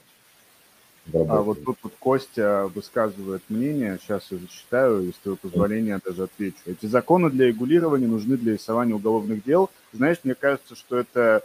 А 1.13 1.41
вот 1.41 1.63
тут 1.63 1.77
вот 1.83 1.93
Костя 1.99 2.69
высказывает 2.73 3.41
мнение, 3.49 3.97
сейчас 4.01 4.27
я 4.31 4.37
зачитаю, 4.37 5.09
и 5.09 5.11
с 5.11 5.15
твоего 5.15 5.37
позволения 5.37 5.99
даже 6.03 6.23
отвечу. 6.23 6.57
Эти 6.65 6.85
законы 6.85 7.29
для 7.29 7.47
регулирования 7.47 8.07
нужны 8.07 8.37
для 8.37 8.53
рисования 8.53 8.95
уголовных 8.95 9.43
дел. 9.43 9.69
Знаешь, 9.93 10.17
мне 10.23 10.35
кажется, 10.35 10.75
что 10.75 10.97
это 10.97 11.43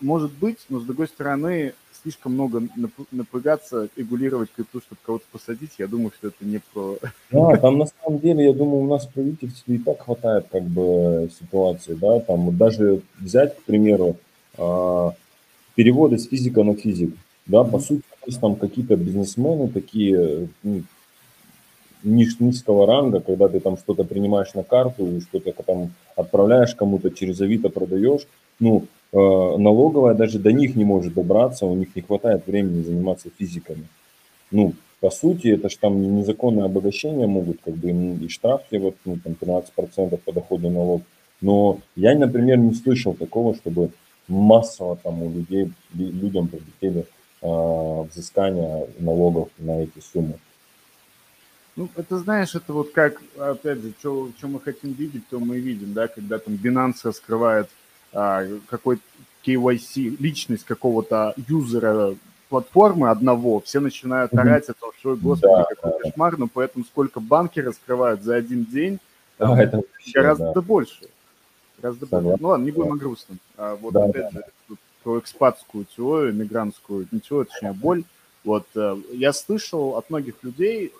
может 0.00 0.32
быть, 0.32 0.58
но 0.70 0.80
с 0.80 0.84
другой 0.84 1.06
стороны, 1.06 1.74
слишком 2.02 2.32
много 2.32 2.62
напрягаться, 3.10 3.88
регулировать 3.96 4.50
крипту, 4.54 4.80
чтобы 4.80 5.00
кого-то 5.04 5.24
посадить, 5.30 5.72
я 5.78 5.86
думаю, 5.86 6.12
что 6.16 6.28
это 6.28 6.44
не 6.44 6.60
про... 6.72 6.96
Да, 7.30 7.56
там 7.56 7.78
на 7.78 7.86
самом 7.86 8.20
деле, 8.20 8.46
я 8.46 8.52
думаю, 8.52 8.84
у 8.84 8.86
нас 8.86 9.06
в 9.06 9.12
правительстве 9.12 9.76
и 9.76 9.78
так 9.78 10.02
хватает 10.02 10.46
как 10.50 10.62
бы 10.62 11.28
ситуации, 11.38 11.94
да, 11.94 12.20
там 12.20 12.56
даже 12.56 13.02
взять, 13.18 13.56
к 13.56 13.62
примеру, 13.64 14.16
а, 14.56 15.12
переводы 15.74 16.18
с 16.18 16.26
физика 16.26 16.62
на 16.62 16.74
физик, 16.74 17.14
да, 17.44 17.62
по 17.64 17.78
сути, 17.78 18.02
есть 18.26 18.40
там 18.40 18.56
какие-то 18.56 18.96
бизнесмены 18.96 19.68
такие 19.68 20.48
ну, 20.62 20.82
низкого 22.02 22.86
ранга, 22.86 23.20
когда 23.20 23.48
ты 23.48 23.60
там 23.60 23.76
что-то 23.76 24.04
принимаешь 24.04 24.54
на 24.54 24.62
карту 24.62 25.06
и 25.06 25.20
что-то 25.20 25.52
там 25.64 25.92
отправляешь 26.14 26.74
кому-то 26.74 27.10
через 27.10 27.40
Авито 27.40 27.68
продаешь, 27.68 28.26
ну, 28.60 28.86
э, 29.12 29.16
налоговая 29.16 30.14
даже 30.14 30.38
до 30.38 30.52
них 30.52 30.76
не 30.76 30.84
может 30.84 31.14
добраться, 31.14 31.66
у 31.66 31.74
них 31.74 31.94
не 31.96 32.02
хватает 32.02 32.46
времени 32.46 32.82
заниматься 32.82 33.28
физиками. 33.36 33.86
Ну, 34.50 34.74
по 35.00 35.10
сути, 35.10 35.48
это 35.48 35.68
же 35.68 35.78
там 35.78 36.16
незаконное 36.16 36.64
обогащение 36.64 37.26
могут, 37.26 37.58
как 37.64 37.74
бы, 37.74 37.90
и 37.90 38.28
штраф 38.28 38.62
вот, 38.72 38.96
ну, 39.04 39.18
там 39.22 39.36
13% 39.40 40.16
по 40.24 40.32
доходу 40.32 40.70
налог. 40.70 41.02
Но 41.40 41.78
я, 41.96 42.14
например, 42.16 42.58
не 42.58 42.74
слышал 42.74 43.12
такого, 43.14 43.54
чтобы 43.54 43.90
массово 44.26 44.96
там 44.96 45.22
у 45.22 45.30
людей, 45.30 45.70
людям 45.92 46.48
прилетели 46.48 47.04
взыскания 47.42 48.88
налогов 48.98 49.48
на 49.58 49.82
эти 49.82 50.00
суммы. 50.00 50.38
Ну, 51.76 51.90
это 51.94 52.18
знаешь, 52.18 52.54
это 52.54 52.72
вот 52.72 52.92
как, 52.92 53.20
опять 53.38 53.78
же, 53.80 53.92
что, 53.98 54.30
что 54.38 54.48
мы 54.48 54.60
хотим 54.60 54.92
видеть, 54.92 55.28
то 55.28 55.38
мы 55.38 55.58
видим, 55.58 55.92
да, 55.92 56.08
когда 56.08 56.38
там 56.38 56.54
Binance 56.54 57.00
раскрывает 57.04 57.68
а, 58.14 58.46
какой-то 58.68 59.02
KYC, 59.44 60.16
личность 60.18 60.64
какого-то 60.64 61.34
юзера 61.36 62.16
платформы 62.48 63.10
одного, 63.10 63.60
все 63.60 63.80
начинают 63.80 64.32
орать 64.32 64.68
о 64.70 64.74
том, 64.74 64.90
что, 64.98 65.16
господи, 65.16 65.52
да, 65.52 65.64
какой 65.64 65.92
да. 65.92 65.98
кошмар, 65.98 66.38
но 66.38 66.48
поэтому 66.48 66.84
сколько 66.86 67.20
банки 67.20 67.60
раскрывают 67.60 68.22
за 68.22 68.36
один 68.36 68.64
день, 68.64 68.98
там, 69.36 69.52
а, 69.52 69.62
это 69.62 69.82
гораздо 70.14 70.52
да. 70.54 70.60
больше. 70.62 71.08
Гораздо 71.82 72.06
больше. 72.06 72.36
Ну 72.40 72.48
ладно, 72.48 72.64
не 72.64 72.70
будем 72.70 72.92
о 72.92 72.96
грустном. 72.96 73.38
А, 73.58 73.76
вот 73.76 73.92
да, 73.92 74.04
опять 74.04 74.32
да. 74.32 74.40
же, 74.40 74.44
тут 74.68 74.78
про 75.06 75.20
экспатскую 75.20 75.84
теорию, 75.84 76.34
мигрантскую, 76.34 77.06
не 77.12 77.20
теорию, 77.20 77.46
точнее, 77.46 77.72
боль. 77.72 78.02
Вот 78.42 78.66
э, 78.74 78.96
я 79.12 79.32
слышал 79.32 79.96
от 79.96 80.10
многих 80.10 80.34
людей, 80.42 80.92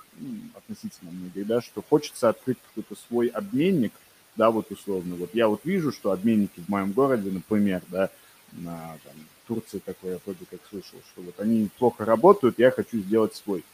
относительно 0.54 1.10
многих, 1.10 1.44
да, 1.44 1.60
что 1.60 1.82
хочется 1.82 2.28
открыть 2.28 2.58
какой-то 2.68 2.94
свой 3.08 3.26
обменник, 3.26 3.92
да, 4.36 4.52
вот 4.52 4.70
условно. 4.70 5.16
Вот 5.16 5.30
я 5.32 5.48
вот 5.48 5.62
вижу, 5.64 5.90
что 5.90 6.12
обменники 6.12 6.60
в 6.60 6.68
моем 6.68 6.92
городе, 6.92 7.32
например, 7.32 7.82
да, 7.88 8.10
на 8.52 8.96
там, 9.02 9.14
Турции 9.48 9.80
такой 9.84 10.12
я 10.12 10.18
вроде 10.24 10.44
как 10.48 10.60
слышал, 10.70 11.00
что 11.10 11.22
вот 11.22 11.40
они 11.40 11.68
плохо 11.76 12.04
работают, 12.04 12.60
я 12.60 12.70
хочу 12.70 12.98
сделать 12.98 13.34
свой. 13.34 13.64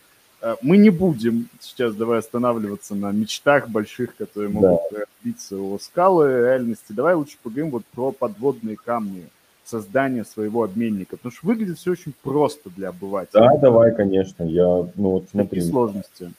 Э, 0.40 0.56
мы 0.62 0.78
не 0.78 0.88
будем 0.88 1.50
сейчас 1.60 1.94
давай 1.94 2.20
останавливаться 2.20 2.94
на 2.94 3.12
мечтах 3.12 3.68
больших, 3.68 4.16
которые 4.16 4.48
могут 4.48 4.80
да. 4.92 5.00
разбиться 5.00 5.58
у 5.58 5.78
скалы 5.78 6.28
реальности. 6.28 6.94
Давай 6.94 7.16
лучше 7.16 7.36
поговорим 7.42 7.70
вот 7.70 7.84
про 7.92 8.12
подводные 8.12 8.78
камни 8.78 9.28
создания 9.64 10.24
своего 10.24 10.62
обменника? 10.62 11.16
Потому 11.16 11.32
что 11.32 11.46
выглядит 11.46 11.78
все 11.78 11.92
очень 11.92 12.14
просто 12.22 12.70
для 12.70 12.90
обывателя. 12.90 13.40
Да, 13.40 13.58
давай, 13.58 13.94
конечно. 13.94 14.44
Я, 14.44 14.64
ну 14.94 15.10
вот 15.10 15.28
смотри. 15.30 15.60
Какие 15.60 15.70
сложности? 15.70 16.32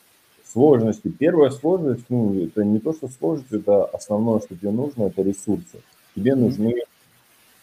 Сложности. 0.46 1.08
Первая 1.10 1.50
сложность, 1.50 2.06
ну, 2.10 2.46
это 2.46 2.64
не 2.64 2.80
то, 2.80 2.94
что 2.94 3.08
сложность, 3.08 3.52
это 3.52 3.86
основное, 3.86 4.40
что 4.40 4.56
тебе 4.56 4.72
нужно, 4.72 5.06
это 5.06 5.22
ресурсы. 5.22 5.80
Тебе 6.16 6.36
нужны 6.36 6.76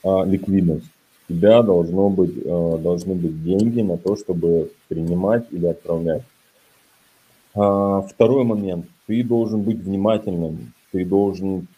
а, 0.02 0.24
ликвидность. 0.24 0.90
У 1.28 1.34
тебя 1.34 1.62
должно 1.62 2.10
быть, 2.10 2.34
а, 2.44 2.78
должны 2.78 3.14
быть 3.14 3.42
деньги 3.44 3.80
на 3.82 3.96
то, 3.96 4.16
чтобы 4.16 4.72
принимать 4.88 5.46
или 5.52 5.66
отправлять. 5.66 6.22
А, 7.54 8.02
второй 8.02 8.44
момент. 8.44 8.86
Ты 9.06 9.22
должен 9.22 9.62
быть 9.62 9.78
внимательным. 9.78 10.72
Ты 10.92 11.04
должен 11.04 11.68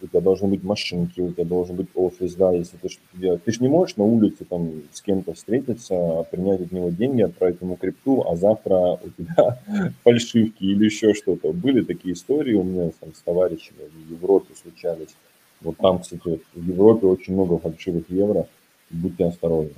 у 0.00 0.06
тебя 0.06 0.20
должны 0.20 0.48
быть 0.48 0.62
машинки, 0.62 1.20
у 1.20 1.32
тебя 1.32 1.44
должен 1.44 1.76
быть 1.76 1.88
офис, 1.94 2.34
да, 2.34 2.52
если 2.52 2.76
ты 2.76 2.88
что-то 2.88 3.20
делаешь. 3.20 3.40
Ты 3.44 3.52
же 3.52 3.62
не 3.62 3.68
можешь 3.68 3.96
на 3.96 4.04
улице 4.04 4.44
там 4.44 4.82
с 4.92 5.00
кем-то 5.02 5.34
встретиться, 5.34 6.26
принять 6.30 6.60
от 6.60 6.72
него 6.72 6.90
деньги, 6.90 7.22
отправить 7.22 7.60
ему 7.60 7.76
крипту, 7.76 8.24
а 8.28 8.36
завтра 8.36 8.98
у 9.02 9.08
тебя 9.16 9.58
фальшивки 10.04 10.62
или 10.64 10.84
еще 10.84 11.14
что-то. 11.14 11.52
Были 11.52 11.82
такие 11.82 12.14
истории 12.14 12.54
у 12.54 12.62
меня 12.62 12.90
там, 13.00 13.14
с 13.14 13.20
товарищами 13.20 13.88
в 13.92 14.10
Европе 14.10 14.54
случались. 14.54 15.14
Вот 15.60 15.76
там, 15.78 15.98
кстати, 16.00 16.40
в 16.54 16.68
Европе 16.68 17.06
очень 17.06 17.34
много 17.34 17.58
фальшивых 17.58 18.08
евро, 18.10 18.46
будьте 18.90 19.24
осторожны. 19.24 19.74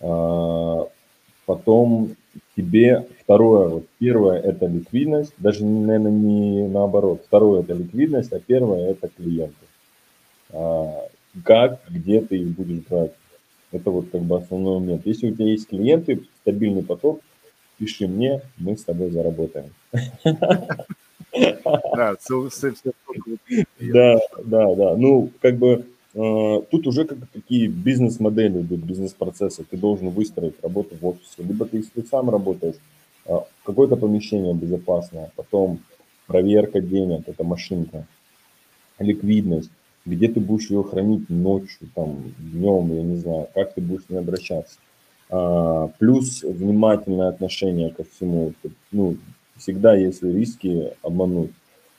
А, 0.00 0.88
потом 1.46 2.16
тебе 2.56 3.06
второе, 3.20 3.68
вот 3.68 3.86
первое 3.98 4.40
это 4.40 4.66
ликвидность, 4.66 5.34
даже, 5.38 5.64
наверное, 5.64 6.12
не 6.12 6.68
наоборот. 6.68 7.22
Второе 7.26 7.62
это 7.62 7.74
ликвидность, 7.74 8.32
а 8.32 8.40
первое 8.40 8.90
это 8.90 9.08
клиенты. 9.08 9.54
А, 10.52 11.08
как, 11.44 11.80
где 11.88 12.20
ты 12.20 12.38
их 12.38 12.48
будешь 12.48 12.84
брать? 12.88 13.12
Это 13.72 13.90
вот 13.90 14.06
как 14.10 14.22
бы 14.22 14.38
основной 14.38 14.80
момент. 14.80 15.02
Если 15.04 15.30
у 15.30 15.34
тебя 15.34 15.46
есть 15.46 15.68
клиенты, 15.68 16.22
стабильный 16.40 16.82
поток, 16.82 17.20
пиши 17.78 18.06
мне, 18.08 18.40
мы 18.58 18.76
с 18.76 18.84
тобой 18.84 19.10
заработаем. 19.10 19.70
Да, 23.80 24.18
да, 24.44 24.74
да. 24.74 24.96
Ну, 24.96 25.30
как 25.40 25.56
бы 25.56 25.84
тут 26.70 26.86
уже 26.86 27.04
как 27.04 27.18
такие 27.32 27.68
бизнес-модели 27.68 28.62
идут, 28.62 28.80
бизнес-процессы. 28.80 29.64
Ты 29.64 29.76
должен 29.76 30.08
выстроить 30.08 30.54
работу 30.62 30.96
в 30.98 31.06
офисе. 31.06 31.42
Либо 31.42 31.66
ты, 31.66 31.78
если 31.78 32.08
сам 32.08 32.30
работаешь, 32.30 32.76
э, 33.26 33.34
какое-то 33.64 33.96
помещение 33.96 34.54
безопасное, 34.54 35.30
потом 35.36 35.80
проверка 36.26 36.80
денег, 36.80 37.28
это 37.28 37.44
машинка, 37.44 38.06
ликвидность, 38.98 39.70
где 40.06 40.28
ты 40.28 40.40
будешь 40.40 40.70
ее 40.70 40.82
хранить 40.82 41.28
ночью, 41.28 41.88
там, 41.94 42.32
днем, 42.38 42.94
я 42.94 43.02
не 43.02 43.16
знаю, 43.16 43.48
как 43.54 43.74
ты 43.74 43.82
будешь 43.82 44.04
с 44.04 44.08
ней 44.08 44.18
обращаться. 44.18 44.78
А, 45.28 45.88
плюс 45.98 46.42
внимательное 46.42 47.28
отношение 47.28 47.90
ко 47.90 48.04
всему. 48.04 48.54
Ну, 48.92 49.16
всегда, 49.56 49.94
если 49.94 50.32
риски 50.32 50.92
обмануть. 51.02 51.50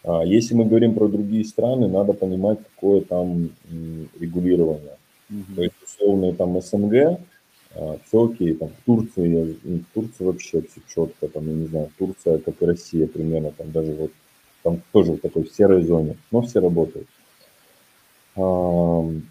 А 0.03 0.23
если 0.23 0.55
мы 0.55 0.65
говорим 0.65 0.93
про 0.93 1.07
другие 1.07 1.43
страны, 1.43 1.87
надо 1.87 2.13
понимать, 2.13 2.59
какое 2.75 3.01
там 3.01 3.49
регулирование. 4.19 4.97
Mm-hmm. 5.31 5.55
То 5.55 5.63
есть, 5.63 5.75
условно, 5.83 6.33
там 6.33 6.61
СНГ, 6.61 7.19
а, 7.75 7.97
все 8.05 8.25
окей, 8.25 8.53
там 8.53 8.69
в 8.69 8.85
Турции, 8.85 9.57
ну, 9.63 9.79
в 9.79 9.93
Турции 9.93 10.23
вообще 10.23 10.61
все 10.61 10.81
четко, 10.87 11.27
там, 11.27 11.47
я 11.47 11.53
не 11.53 11.67
знаю, 11.67 11.89
Турция, 11.97 12.37
как 12.39 12.61
и 12.61 12.65
Россия 12.65 13.07
примерно, 13.07 13.51
там 13.51 13.71
даже 13.71 13.93
вот, 13.93 14.11
там 14.63 14.81
тоже 14.91 15.13
в 15.13 15.19
такой 15.19 15.47
серой 15.47 15.83
зоне, 15.83 16.15
но 16.31 16.41
все 16.41 16.59
работают. 16.59 17.07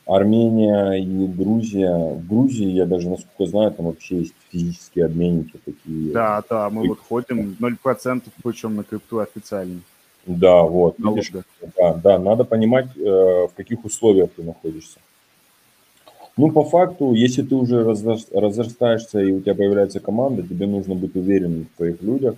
Армения 0.07 0.94
и 0.94 1.26
Грузия. 1.29 1.96
В 1.96 2.26
Грузии, 2.26 2.70
я 2.70 2.87
даже, 2.87 3.09
насколько 3.09 3.46
знаю, 3.46 3.70
там 3.70 3.87
вообще 3.87 4.18
есть 4.18 4.35
физические 4.50 5.05
обменники 5.05 5.59
такие. 5.64 6.12
Да, 6.12 6.42
да, 6.50 6.68
мы 6.70 6.88
вот 6.88 6.98
ходим 6.98 7.57
0% 7.61 8.22
причем 8.42 8.74
на 8.74 8.83
крипту 8.83 9.20
официально. 9.20 9.81
Да, 10.27 10.62
вот. 10.62 10.97
Видишь, 10.99 11.33
да, 11.77 11.95
да, 11.95 12.19
надо 12.19 12.45
понимать, 12.45 12.89
э, 12.97 13.01
в 13.01 13.53
каких 13.57 13.85
условиях 13.85 14.31
ты 14.35 14.43
находишься. 14.43 14.99
Ну, 16.37 16.51
по 16.51 16.65
факту, 16.65 17.15
если 17.15 17.43
ты 17.43 17.55
уже 17.55 17.83
разрастаешься 17.83 19.21
и 19.21 19.33
у 19.33 19.41
тебя 19.41 19.55
появляется 19.55 20.01
команда, 20.01 20.43
тебе 20.43 20.67
нужно 20.67 20.95
быть 20.95 21.17
уверенным 21.17 21.67
в 21.73 21.77
своих 21.77 22.03
людях, 22.03 22.35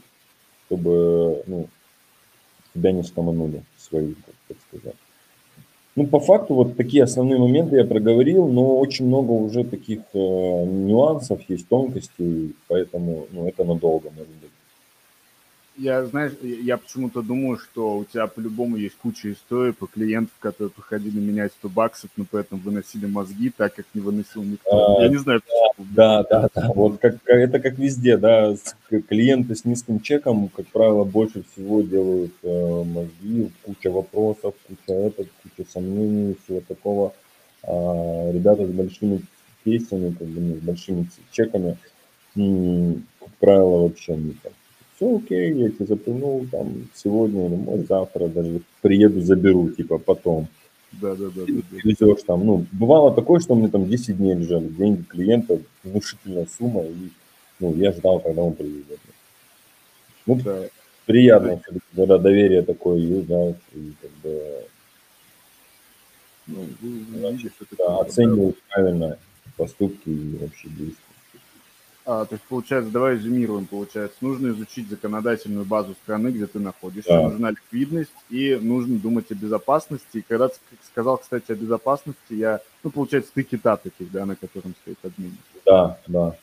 чтобы 0.67 1.43
ну, 1.47 1.67
тебя 2.75 2.93
не 2.93 3.03
скоманули 3.03 3.63
свои, 3.77 4.15
так 4.47 4.57
сказать. 4.69 4.95
Ну, 5.97 6.07
по 6.07 6.21
факту, 6.21 6.55
вот 6.55 6.77
такие 6.77 7.03
основные 7.03 7.41
моменты 7.41 7.77
я 7.77 7.85
проговорил, 7.85 8.47
но 8.47 8.79
очень 8.79 9.07
много 9.07 9.33
уже 9.33 9.65
таких 9.65 10.01
э, 10.15 10.65
нюансов, 10.65 11.41
есть 11.49 11.67
тонкостей, 11.67 12.55
поэтому 12.69 13.27
ну, 13.33 13.49
это 13.49 13.65
надолго, 13.65 14.11
может 14.11 14.33
быть. 14.35 14.51
Я, 15.79 16.05
знаешь, 16.07 16.33
я 16.43 16.77
почему-то 16.77 17.23
думаю, 17.23 17.57
что 17.57 17.99
у 17.99 18.05
тебя 18.05 18.27
по-любому 18.27 18.77
есть 18.77 18.97
куча 18.97 19.33
историй 19.33 19.73
по 19.73 19.87
клиентов, 19.87 20.35
которые 20.41 20.73
приходили 20.73 21.21
менять 21.21 21.53
100 21.53 21.69
баксов, 21.69 22.11
но 22.17 22.25
поэтому 22.29 22.61
выносили 22.61 23.07
мозги 23.07 23.51
так, 23.57 23.77
как 23.77 23.87
не 23.95 24.01
выносил 24.01 24.43
никто. 24.43 24.99
А, 24.99 25.03
я 25.05 25.09
не 25.09 25.19
знаю, 25.19 25.41
почему. 25.41 25.89
Да, 25.95 26.25
да, 26.25 26.49
да. 26.53 26.73
Вот 26.75 26.99
как, 26.99 27.19
это 27.27 27.61
как 27.61 27.79
везде, 27.79 28.17
да. 28.17 28.57
Клиенты 29.09 29.55
с 29.55 29.65
низким 29.65 30.01
чеком, 30.01 30.49
как 30.49 30.67
правило, 30.67 31.05
больше 31.05 31.45
всего 31.53 31.83
делают 31.83 32.33
э, 32.43 32.85
мозги, 32.85 33.53
куча 33.63 33.93
вопросов, 33.93 34.57
куча 34.67 34.93
этого, 34.93 35.27
куча 35.45 35.71
сомнений, 35.71 36.37
всего 36.43 36.61
такого. 36.67 37.15
А 37.63 38.33
ребята 38.33 38.67
с 38.67 38.71
большими 38.71 39.23
кейсами, 39.65 40.13
как 40.13 40.27
бы, 40.27 40.41
ну, 40.41 40.57
с 40.57 40.59
большими 40.59 41.09
чеками, 41.31 41.77
как 42.35 43.31
правило, 43.39 43.83
вообще 43.83 44.17
не 44.17 44.33
так 44.43 44.53
все 44.99 45.17
окей, 45.17 45.55
я 45.55 45.71
тебе 45.71 45.87
запрыгнул 45.87 46.45
там 46.51 46.89
сегодня 46.95 47.47
или 47.47 47.55
может 47.55 47.87
завтра 47.87 48.27
даже 48.27 48.61
приеду, 48.83 49.21
заберу, 49.21 49.71
типа 49.71 49.99
потом. 49.99 50.49
Да, 50.93 51.15
да, 51.15 51.27
да. 51.27 51.45
да, 51.47 51.53
да. 51.71 51.79
Везешь 51.85 52.23
там, 52.27 52.45
ну, 52.45 52.67
бывало 52.73 53.15
такое, 53.15 53.39
что 53.39 53.55
у 53.55 53.57
меня 53.57 53.69
там 53.69 53.89
10 53.89 54.17
дней 54.17 54.35
лежали, 54.35 54.67
деньги 54.67 55.03
клиента, 55.03 55.61
внушительная 55.85 56.47
сумма, 56.47 56.83
и, 56.83 57.11
ну, 57.61 57.75
я 57.77 57.93
ждал, 57.93 58.19
когда 58.21 58.43
он 58.43 58.55
привезет. 58.55 58.99
Ну, 60.27 60.35
да. 60.45 60.65
приятно, 61.07 61.61
да. 61.71 61.81
когда 61.95 62.19
доверие 62.19 62.63
такое 62.63 62.99
есть, 62.99 63.29
да, 63.29 63.51
и 63.51 63.93
как 64.03 64.11
бы, 64.23 64.65
ну, 66.49 66.67
видишь, 66.81 67.53
да, 67.79 67.99
оценивают 67.99 68.59
правильно 68.69 69.17
поступки 69.57 70.09
и 70.09 70.37
вообще 70.39 70.69
действия. 70.69 71.08
А, 72.11 72.25
то 72.25 72.37
есть, 72.37 72.45
получается, 72.45 72.91
давай 72.91 73.17
резюмируем, 73.17 73.67
получается, 73.67 74.17
нужно 74.23 74.49
изучить 74.49 74.89
законодательную 74.89 75.67
базу 75.67 75.93
страны, 76.03 76.29
где 76.29 76.47
ты 76.47 76.59
находишься, 76.59 77.11
да. 77.11 77.29
нужна 77.29 77.51
ликвидность 77.51 78.11
и 78.31 78.59
нужно 78.63 78.99
думать 78.99 79.31
о 79.31 79.35
безопасности. 79.35 80.17
И 80.17 80.25
когда 80.27 80.49
ты 80.49 80.55
сказал, 80.91 81.19
кстати, 81.19 81.53
о 81.53 81.55
безопасности, 81.55 82.33
я, 82.33 82.61
ну, 82.83 82.91
получается, 82.91 83.31
ты 83.35 83.43
кита 83.43 83.77
таких, 83.77 84.11
да, 84.11 84.25
на 84.25 84.37
котором 84.37 84.75
стоит 84.81 84.97
обмен. 85.03 85.37
Да, 85.67 85.99
да. 86.07 86.35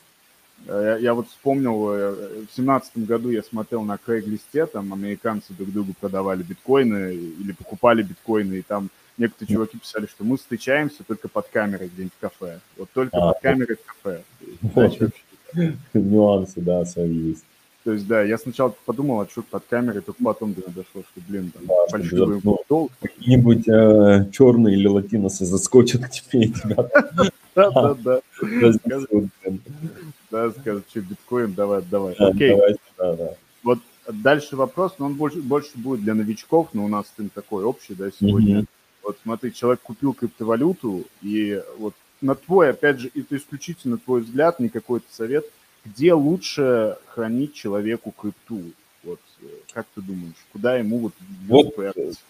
А, 0.67 0.83
я, 0.83 0.97
я 0.97 1.13
вот 1.15 1.29
вспомнил, 1.29 1.89
э, 1.89 2.43
в 2.47 2.55
семнадцатом 2.55 3.05
году 3.05 3.31
я 3.31 3.41
смотрел 3.41 3.81
на 3.81 3.97
Крейглисте, 3.97 4.67
там 4.67 4.93
американцы 4.93 5.51
друг 5.53 5.71
другу 5.71 5.95
продавали 5.99 6.43
биткоины 6.43 7.15
или 7.15 7.53
покупали 7.53 8.03
биткоины, 8.03 8.53
и 8.53 8.61
там 8.61 8.91
некоторые 9.17 9.55
чуваки 9.55 9.79
писали, 9.79 10.05
что 10.05 10.23
мы 10.25 10.37
встречаемся 10.37 11.03
только 11.03 11.27
под 11.27 11.47
камерой 11.47 11.87
где-нибудь 11.87 12.13
в 12.17 12.21
кафе. 12.21 12.59
Вот 12.77 12.89
только 12.93 13.17
а, 13.17 13.33
под 13.33 13.41
камерой 13.41 13.77
в 13.77 13.85
кафе. 13.85 14.23
Вот. 14.61 15.11
Нюансы, 15.93 16.61
да, 16.61 16.85
свои 16.85 17.13
есть. 17.13 17.45
То 17.83 17.93
есть, 17.93 18.07
да, 18.07 18.23
я 18.23 18.39
сначала 18.39 18.73
подумал, 18.85 19.21
а 19.21 19.27
что 19.29 19.43
под 19.43 19.63
камерой, 19.69 20.01
только 20.01 20.23
потом 20.23 20.53
до 20.53 20.61
меня 20.61 20.73
дошло, 20.75 21.03
что, 21.03 21.21
блин, 21.27 21.51
там, 21.53 21.67
да, 21.67 21.75
фальшивый 21.91 22.41
ну, 22.43 22.57
долг. 22.67 22.91
Какие-нибудь 22.99 23.67
э, 23.67 24.31
черные 24.31 24.75
или 24.75 24.87
латиносы 24.87 25.45
заскочат 25.45 26.05
к 26.05 26.09
тебе, 26.09 26.47
тебя. 26.47 26.89
Да, 27.55 27.69
да, 27.71 27.93
да. 27.93 28.21
Да, 30.31 30.51
скажут, 30.51 30.85
что 30.89 31.01
биткоин, 31.01 31.53
давай, 31.53 31.83
давай. 31.89 32.13
Окей. 32.15 32.57
Вот 33.61 33.79
дальше 34.11 34.55
вопрос, 34.55 34.95
но 34.97 35.05
он 35.05 35.13
больше, 35.13 35.41
больше 35.41 35.71
будет 35.75 36.01
для 36.01 36.15
новичков, 36.15 36.69
но 36.73 36.85
у 36.85 36.87
нас 36.87 37.05
с 37.05 37.29
такой 37.33 37.63
общий, 37.63 37.93
да, 37.93 38.09
сегодня. 38.09 38.65
Вот 39.03 39.17
смотри, 39.21 39.53
человек 39.53 39.81
купил 39.81 40.13
криптовалюту, 40.13 41.03
и 41.21 41.61
вот 41.77 41.93
на 42.21 42.35
твой, 42.35 42.69
опять 42.71 42.99
же, 42.99 43.11
это 43.13 43.37
исключительно 43.37 43.97
твой 43.97 44.21
взгляд, 44.21 44.59
не 44.59 44.69
какой-то 44.69 45.05
совет, 45.11 45.45
где 45.85 46.13
лучше 46.13 46.97
хранить 47.07 47.53
человеку 47.53 48.13
крипту? 48.17 48.61
Вот 49.03 49.19
э, 49.41 49.45
как 49.71 49.85
ты 49.93 50.01
думаешь, 50.01 50.33
куда 50.51 50.77
ему 50.77 50.97
вот 50.97 51.13
вот, 51.47 51.75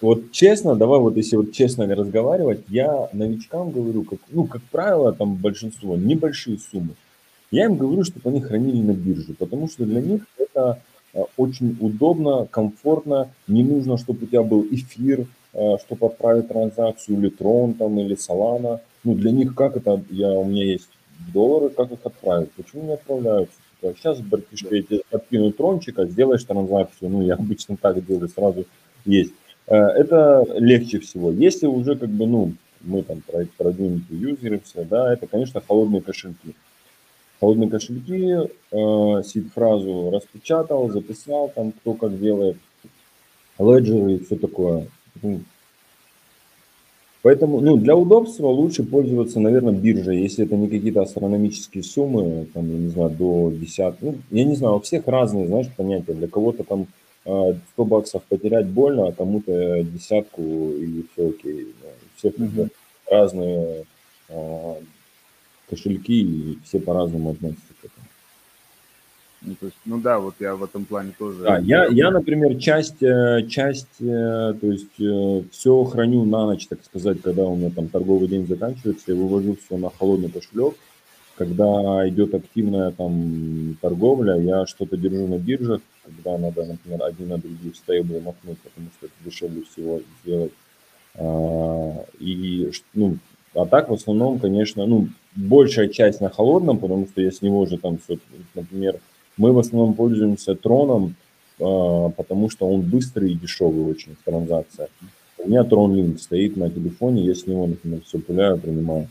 вот 0.02 0.32
честно, 0.32 0.76
давай 0.76 1.00
вот 1.00 1.16
если 1.16 1.38
вот 1.38 1.54
честно 1.54 1.88
разговаривать, 1.88 2.64
я 2.68 3.10
новичкам 3.14 3.72
говорю, 3.72 4.04
как, 4.04 4.20
ну, 4.30 4.46
как 4.46 4.62
правило, 4.64 5.14
там 5.14 5.36
большинство, 5.36 5.96
небольшие 5.96 6.60
суммы. 6.60 6.96
Я 7.52 7.66
им 7.66 7.78
говорю, 7.78 8.04
чтобы 8.04 8.30
они 8.30 8.42
хранили 8.42 8.82
на 8.82 8.92
бирже, 8.92 9.34
потому 9.36 9.70
что 9.70 9.86
для 9.86 10.02
них 10.02 10.24
это 10.38 10.82
э, 11.14 11.24
очень 11.38 11.78
удобно, 11.80 12.46
комфортно, 12.48 13.30
не 13.48 13.64
нужно, 13.64 13.98
чтобы 13.98 14.26
у 14.26 14.28
тебя 14.28 14.44
был 14.44 14.68
эфир, 14.70 15.28
э, 15.54 15.78
чтобы 15.86 16.08
отправить 16.08 16.50
транзакцию, 16.50 17.20
или 17.20 17.30
Трон 17.30 17.76
там, 17.76 17.98
или 18.00 18.18
Solana– 18.18 18.82
ну, 19.06 19.16
для 19.16 19.32
них 19.32 19.56
как 19.56 19.78
это, 19.78 20.04
я, 20.10 20.32
у 20.32 20.46
меня 20.46 20.66
есть 20.66 20.90
доллары, 21.34 21.70
как 21.70 21.92
их 21.92 22.00
отправить? 22.04 22.52
Почему 22.52 22.84
не 22.84 22.94
отправляются? 22.94 23.56
Сейчас, 23.82 24.20
братишка, 24.20 24.76
я 24.76 24.82
тебе 24.82 25.02
откину 25.12 25.52
трончика, 25.52 26.06
сделаешь 26.06 26.44
транзакцию, 26.44 27.12
ну, 27.12 27.22
я 27.22 27.36
обычно 27.36 27.78
так 27.78 28.04
делаю, 28.04 28.28
сразу 28.30 28.66
есть. 29.06 29.34
Э, 29.68 29.76
это 29.76 30.44
легче 30.58 31.00
всего. 31.00 31.32
Если 31.32 31.68
уже, 31.68 31.96
как 31.96 32.10
бы, 32.10 32.26
ну, 32.26 32.54
мы 32.82 33.04
там 33.04 33.22
юзеры 34.10 34.60
все, 34.64 34.84
да, 34.84 35.14
это, 35.14 35.28
конечно, 35.28 35.62
холодные 35.62 36.02
кошельки. 36.02 36.56
Холодные 37.40 37.70
кошельки, 37.70 38.50
э, 38.72 39.24
сид-фразу 39.24 40.10
распечатал, 40.12 40.90
записал, 40.90 41.52
там, 41.54 41.72
кто 41.72 41.94
как 41.94 42.20
делает, 42.20 42.58
леджеры 43.60 44.14
и 44.14 44.24
все 44.24 44.36
такое. 44.36 44.88
Поэтому, 47.26 47.60
ну, 47.60 47.76
для 47.76 47.96
удобства 47.96 48.46
лучше 48.46 48.84
пользоваться, 48.84 49.40
наверное, 49.40 49.74
биржей, 49.74 50.22
если 50.22 50.46
это 50.46 50.56
не 50.56 50.68
какие-то 50.68 51.02
астрономические 51.02 51.84
суммы, 51.84 52.46
там, 52.54 52.70
я 52.70 52.78
не 52.78 52.90
знаю, 52.90 53.10
до 53.10 53.52
десятки. 53.52 54.04
Ну, 54.04 54.16
я 54.30 54.44
не 54.44 54.56
знаю, 54.56 54.76
у 54.76 54.80
всех 54.80 55.08
разные, 55.08 55.48
знаешь, 55.48 55.66
понятия. 55.76 56.14
Для 56.14 56.28
кого-то 56.28 56.64
там 56.64 56.86
100 57.24 57.56
а, 57.78 57.84
баксов 57.84 58.22
потерять 58.30 58.68
больно, 58.68 59.08
а 59.08 59.12
кому-то 59.12 59.82
десятку 59.82 60.44
и 60.44 61.04
все 61.12 61.30
окей. 61.30 61.74
Да. 61.82 61.88
У 61.88 62.20
всех 62.20 62.36
mm-hmm. 62.36 62.70
разные 63.10 63.86
а, 64.30 64.76
кошельки, 65.68 66.22
и 66.22 66.60
все 66.64 66.80
по-разному 66.80 67.32
относятся 67.32 67.74
к. 67.82 67.90
Ну, 69.46 69.56
то 69.60 69.66
есть, 69.68 69.78
ну 69.86 70.00
да, 70.00 70.20
вот 70.20 70.36
я 70.40 70.56
в 70.56 70.64
этом 70.64 70.86
плане 70.86 71.14
тоже. 71.18 71.44
Да, 71.44 71.60
я, 71.60 71.86
я, 71.86 72.10
например, 72.10 72.58
часть, 72.58 73.02
э, 73.04 73.46
часть, 73.48 74.02
э, 74.02 74.54
то 74.60 74.68
есть 74.68 75.00
э, 75.00 75.44
все 75.52 75.84
храню 75.84 76.26
на 76.26 76.46
ночь, 76.46 76.68
так 76.68 76.84
сказать, 76.84 77.22
когда 77.22 77.46
у 77.46 77.56
меня 77.56 77.70
там 77.70 77.88
торговый 77.88 78.28
день 78.28 78.48
заканчивается, 78.48 79.12
я 79.12 79.16
вывожу 79.16 79.56
все 79.56 79.78
на 79.78 79.90
холодный 79.90 80.30
кошелек. 80.30 80.76
Когда 81.38 82.08
идет 82.08 82.34
активная 82.34 82.92
там 82.92 83.78
торговля, 83.82 84.36
я 84.38 84.66
что-то 84.66 84.98
держу 84.98 85.28
на 85.28 85.38
биржах, 85.38 85.82
когда 86.04 86.38
надо, 86.38 86.66
например, 86.66 87.04
один 87.04 87.28
на 87.28 87.38
другие 87.38 87.74
стейблы 87.76 88.22
махнуть, 88.22 88.58
потому 88.60 88.88
что 88.98 89.08
это 89.08 89.16
дешевле 89.24 89.64
всего 89.64 90.02
сделать. 90.24 90.54
А, 91.16 92.06
и, 92.20 92.72
ну, 92.94 93.18
а 93.54 93.66
так 93.66 93.90
в 93.90 93.94
основном, 93.94 94.40
конечно, 94.40 94.86
ну, 94.86 95.10
большая 95.36 95.90
часть 95.90 96.22
на 96.22 96.30
холодном, 96.30 96.78
потому 96.78 97.08
что 97.08 97.22
я 97.22 97.32
с 97.32 97.42
него 97.42 97.60
уже 97.60 97.78
там 97.78 97.98
все, 97.98 98.18
например, 98.54 99.00
мы 99.38 99.52
в 99.52 99.60
основном 99.60 99.94
пользуемся 99.94 100.56
троном, 100.56 101.16
а, 101.60 102.10
потому 102.10 102.50
что 102.50 102.68
он 102.68 102.82
быстрый 102.82 103.32
и 103.32 103.36
дешевый 103.36 103.86
очень 103.86 104.16
в 104.16 104.24
транзакциях. 104.24 104.90
У 105.38 105.48
меня 105.48 105.62
Tron 105.62 105.94
Link 105.94 106.18
стоит 106.18 106.58
на 106.58 106.70
телефоне, 106.70 107.24
я 107.26 107.36
с 107.36 107.46
него, 107.46 107.68
например, 107.68 108.02
все 108.06 108.20
пуляю, 108.20 108.58
принимаю. 108.58 109.08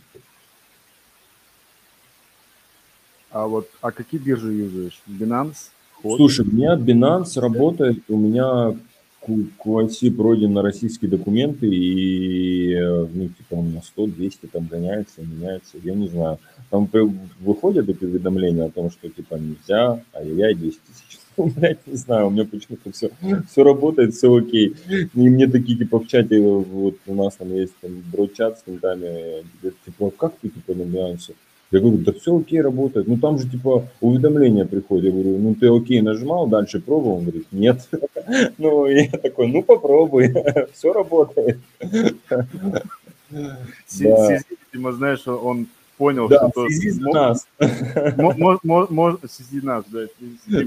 А 3.30 3.46
вот, 3.46 3.68
а 3.80 3.90
какие 3.90 4.20
биржи 4.20 4.52
юзаешь? 4.52 5.02
Binance? 5.06 5.70
Hot? 6.02 6.16
Слушай, 6.16 6.46
у 6.46 6.52
меня 6.52 6.76
Binance 6.76 7.40
работает, 7.40 8.02
у 8.08 8.16
меня 8.16 8.76
QIC 9.26 10.10
пройден 10.12 10.52
на 10.52 10.62
российские 10.62 11.10
документы, 11.10 11.66
и, 11.66 12.78
ну, 12.78 13.28
типа, 13.28 13.54
он 13.54 13.74
на 13.74 13.78
100-200 13.78 14.48
там 14.52 14.66
гоняется, 14.66 15.22
меняется, 15.22 15.78
я 15.82 15.94
не 15.94 16.08
знаю. 16.08 16.38
Там 16.70 16.88
выходят 17.40 17.88
эти 17.88 18.04
уведомления 18.04 18.66
о 18.66 18.70
том, 18.70 18.90
что, 18.90 19.08
типа, 19.08 19.34
нельзя, 19.34 20.02
ай-яй-яй, 20.14 20.54
200 20.54 20.80
тысяч. 20.80 21.18
Ну, 21.36 21.46
блядь, 21.46 21.84
не 21.88 21.96
знаю, 21.96 22.28
у 22.28 22.30
меня 22.30 22.44
почему-то 22.44 22.92
все, 22.92 23.10
все 23.50 23.64
работает, 23.64 24.14
все 24.14 24.32
окей. 24.32 24.72
И 24.88 25.28
мне 25.28 25.48
такие, 25.48 25.76
типа, 25.76 25.98
в 25.98 26.06
чате, 26.06 26.40
вот 26.40 26.94
у 27.06 27.14
нас 27.16 27.34
там 27.34 27.52
есть 27.52 27.72
там 27.80 27.90
брод-чат 28.12 28.60
с 28.60 28.62
кентами, 28.62 29.42
типа, 29.84 30.10
как 30.10 30.36
ты, 30.36 30.48
типа, 30.48 30.74
набираешься? 30.74 31.34
Я 31.74 31.80
говорю, 31.80 31.98
да 31.98 32.12
все 32.12 32.38
окей, 32.38 32.60
работает. 32.60 33.08
Ну 33.08 33.16
там 33.16 33.36
же 33.36 33.48
типа 33.48 33.88
уведомления 34.00 34.64
приходят. 34.64 35.06
Я 35.06 35.10
говорю, 35.10 35.38
ну 35.38 35.56
ты 35.56 35.66
окей 35.66 36.00
нажимал, 36.02 36.46
дальше 36.46 36.80
пробовал? 36.80 37.16
Он 37.16 37.22
говорит, 37.22 37.46
нет. 37.50 37.88
Ну 38.58 38.86
я 38.86 39.10
такой, 39.10 39.48
ну 39.48 39.62
попробуй, 39.62 40.32
все 40.72 40.92
работает. 40.92 41.58
Видимо, 43.90 44.92
знаешь, 44.92 45.26
он 45.26 45.66
понял, 45.98 46.28
да, 46.28 46.48
что... 46.50 46.68
Сизи 46.68 47.00
нас. 47.00 47.46
Сизи 47.60 49.64
нас, 49.64 49.84
да. 49.88 50.06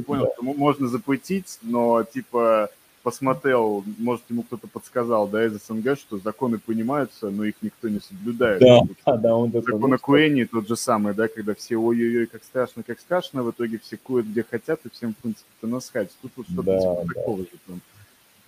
понял, 0.05 0.28
что 0.34 0.43
можно 0.43 0.89
запретить, 0.89 1.58
но 1.62 2.03
типа 2.03 2.70
посмотрел, 3.08 3.86
может, 3.99 4.26
ему 4.28 4.43
кто-то 4.43 4.68
подсказал, 4.68 5.30
да, 5.30 5.45
из 5.45 5.53
СНГ, 5.66 5.97
что 5.97 6.18
законы 6.18 6.60
понимаются, 6.60 7.30
но 7.30 7.45
их 7.45 7.55
никто 7.62 7.88
не 7.88 8.01
соблюдает. 8.01 8.60
Да, 8.60 8.82
да, 9.05 9.16
да, 9.18 9.34
он 9.34 9.49
Закон 9.49 9.93
о 9.93 9.97
курении 9.97 10.43
тот 10.43 10.68
же 10.68 10.76
самый, 10.76 11.14
да, 11.14 11.30
когда 11.30 11.55
все 11.55 11.78
ой-ой-ой, 11.78 12.26
как 12.26 12.43
страшно, 12.43 12.84
как 12.84 12.99
страшно, 12.99 13.43
в 13.43 13.51
итоге 13.51 13.80
все 13.80 13.95
курят 13.95 14.26
где 14.26 14.43
хотят, 14.43 14.82
и 14.84 14.89
всем, 14.89 15.14
в 15.14 15.18
принципе, 15.20 15.47
это 15.58 15.72
насхать. 15.72 16.10
Тут 16.22 16.34
вот 16.36 16.47
что-то 16.47 16.64
да, 16.64 16.80
типа 16.80 17.03
да. 17.05 17.14
такого 17.14 17.38
же 17.39 17.49
там. 17.66 17.82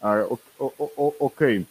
А, 0.01 0.25
о, 0.25 0.37
о, 0.59 0.91
о, 0.97 1.27
окей, 1.27 1.65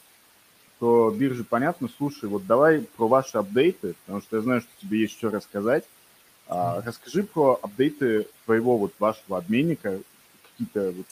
то 0.81 1.15
биржи 1.15 1.45
понятно. 1.45 1.91
Слушай, 1.95 2.31
вот 2.31 2.47
давай 2.47 2.81
про 2.97 3.07
ваши 3.07 3.37
апдейты, 3.37 3.97
потому 4.07 4.23
что 4.23 4.37
я 4.37 4.43
знаю, 4.43 4.63
что 4.63 4.71
тебе 4.81 5.01
есть 5.01 5.13
что 5.13 5.29
рассказать. 5.29 5.85
А, 6.47 6.81
расскажи 6.87 7.23
про 7.23 7.59
апдейты 7.61 8.29
твоего 8.47 8.79
вот 8.79 8.95
вашего 8.99 9.37
обменника, 9.37 10.01
какие-то 10.59 10.93
вот, 10.97 11.07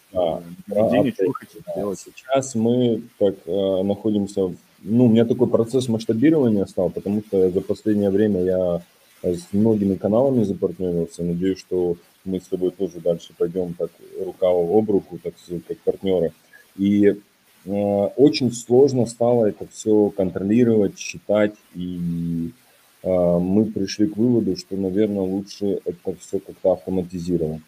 да, 0.66 1.06
э, 1.06 1.10
что 1.12 1.26
вы 1.26 1.34
хотите 1.34 1.62
да. 1.66 1.74
делать? 1.74 1.98
Сейчас 1.98 2.54
мы 2.54 3.02
так 3.18 3.34
э, 3.46 3.82
находимся, 3.82 4.46
в, 4.46 4.56
ну, 4.82 5.06
у 5.06 5.08
меня 5.08 5.24
такой 5.24 5.48
процесс 5.48 5.88
масштабирования 5.88 6.64
стал, 6.66 6.90
потому 6.90 7.22
что 7.26 7.50
за 7.50 7.60
последнее 7.60 8.10
время 8.10 8.42
я 8.42 8.82
с 9.22 9.52
многими 9.52 9.94
каналами 9.94 10.44
запартнерился. 10.44 11.22
Надеюсь, 11.22 11.58
что 11.58 11.96
мы 12.24 12.40
с 12.40 12.48
тобой 12.48 12.70
тоже 12.70 13.00
дальше 13.00 13.32
пойдем 13.36 13.74
так 13.74 13.90
рука 14.20 14.48
об 14.48 14.90
руку, 14.90 15.18
так 15.22 15.34
как 15.66 15.78
партнеры. 15.78 16.32
И 16.76 17.06
э, 17.06 17.16
очень 17.64 18.52
сложно 18.52 19.06
стало 19.06 19.46
это 19.46 19.66
все 19.68 20.10
контролировать, 20.10 20.98
считать, 20.98 21.54
и 21.74 22.50
э, 23.02 23.38
мы 23.38 23.66
пришли 23.66 24.08
к 24.08 24.16
выводу, 24.16 24.56
что, 24.56 24.76
наверное, 24.76 25.22
лучше 25.22 25.80
это 25.84 26.14
все 26.20 26.38
как-то 26.38 26.72
автоматизировать. 26.72 27.62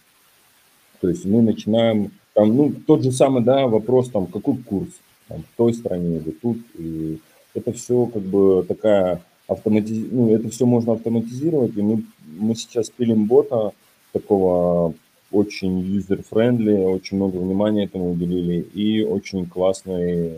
То 1.01 1.09
есть 1.09 1.25
мы 1.25 1.43
начинаем, 1.43 2.13
там, 2.35 2.57
ну, 2.57 2.73
тот 2.87 3.03
же 3.03 3.13
самый, 3.13 3.43
да, 3.43 3.67
вопрос, 3.67 4.11
там, 4.11 4.27
какой 4.27 4.57
курс, 4.57 4.91
там, 5.29 5.43
в 5.43 5.57
той 5.57 5.75
стране 5.75 6.19
или 6.19 6.31
тут, 6.31 6.59
и 6.79 7.19
это 7.55 7.73
все 7.73 8.07
как 8.07 8.23
бы 8.23 8.65
такая 8.67 9.23
автоматиз... 9.47 10.07
ну, 10.11 10.35
это 10.35 10.49
все 10.51 10.67
можно 10.67 10.93
автоматизировать, 10.93 11.77
и 11.77 11.83
мы, 11.83 12.05
мы 12.39 12.55
сейчас 12.55 12.91
пилим 12.91 13.27
бота 13.27 13.73
такого 14.13 14.95
очень 15.31 15.81
user-friendly, 15.99 16.85
очень 16.87 17.17
много 17.19 17.37
внимания 17.37 17.85
этому 17.85 18.13
уделили, 18.13 18.61
и 18.61 19.03
очень 19.03 19.47
классный, 19.47 20.33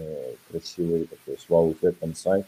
красивый 0.51 1.07
такой 1.07 1.39
с 1.39 1.49
вау-эффектом 1.49 2.15
сайт, 2.15 2.45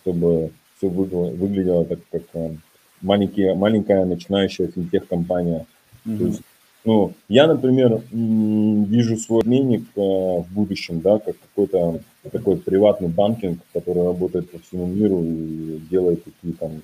чтобы 0.00 0.50
все 0.76 0.88
выглядело, 0.88 1.84
так, 1.84 2.00
как 2.10 2.22
э, 2.34 2.56
маленькие, 3.00 3.54
маленькая 3.54 4.04
начинающая 4.04 4.66
финтех-компания. 4.66 5.66
Mm-hmm. 6.04 6.18
То 6.18 6.26
есть 6.26 6.42
ну, 6.84 7.14
я, 7.28 7.46
например, 7.46 8.02
вижу 8.10 9.16
свой 9.16 9.40
обменник 9.40 9.84
э, 9.96 10.00
в 10.00 10.46
будущем, 10.50 11.00
да, 11.00 11.18
как 11.18 11.36
какой-то 11.38 12.00
такой 12.30 12.58
приватный 12.58 13.08
банкинг, 13.08 13.60
который 13.72 14.04
работает 14.04 14.50
по 14.50 14.58
всему 14.58 14.86
миру 14.86 15.22
и 15.24 15.78
делает 15.90 16.22
такие 16.24 16.52
там 16.54 16.82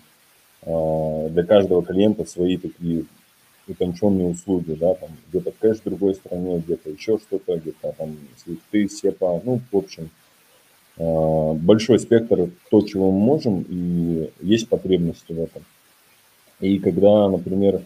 э, 0.62 1.28
для 1.30 1.44
каждого 1.44 1.84
клиента 1.84 2.24
свои 2.24 2.57
такие 2.57 3.05
утонченные 3.68 4.28
услуги, 4.28 4.72
да, 4.72 4.94
там 4.94 5.11
где-то 5.28 5.53
кэш 5.61 5.80
в 5.80 5.84
другой 5.84 6.14
стране, 6.14 6.61
где-то 6.61 6.88
еще 6.88 7.18
что-то, 7.18 7.59
где-то 7.59 7.92
там 7.98 8.16
свифты, 8.42 8.88
сепа, 8.88 9.42
ну, 9.44 9.61
в 9.70 9.76
общем, 9.76 10.09
э, 10.96 11.53
большой 11.61 11.98
спектр 11.98 12.48
то, 12.70 12.80
чего 12.82 13.11
мы 13.12 13.18
можем, 13.18 13.66
и 13.68 14.30
есть 14.40 14.66
потребности 14.66 15.32
в 15.34 15.40
этом. 15.40 15.62
И 16.61 16.78
когда, 16.78 17.28
например, 17.28 17.82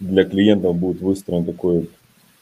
для 0.00 0.24
клиентов 0.24 0.76
будет 0.76 1.00
выстроен 1.00 1.44
такой 1.44 1.90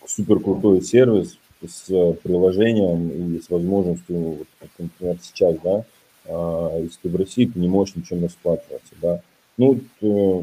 супер 0.06 0.40
крутой 0.40 0.82
сервис 0.82 1.38
с 1.66 1.86
приложением 2.22 3.36
и 3.36 3.40
с 3.40 3.50
возможностью, 3.50 4.18
вот, 4.18 4.46
как, 4.60 4.70
например, 4.78 5.16
сейчас, 5.22 5.56
да, 5.64 5.84
э, 6.26 6.80
если 6.82 6.98
ты 7.02 7.08
в 7.08 7.16
России, 7.16 7.46
ты 7.46 7.58
не 7.58 7.68
можешь 7.68 7.96
ничем 7.96 8.22
расплачиваться, 8.22 8.94
да. 9.00 9.20
Ну, 9.56 9.80
э, 10.02 10.42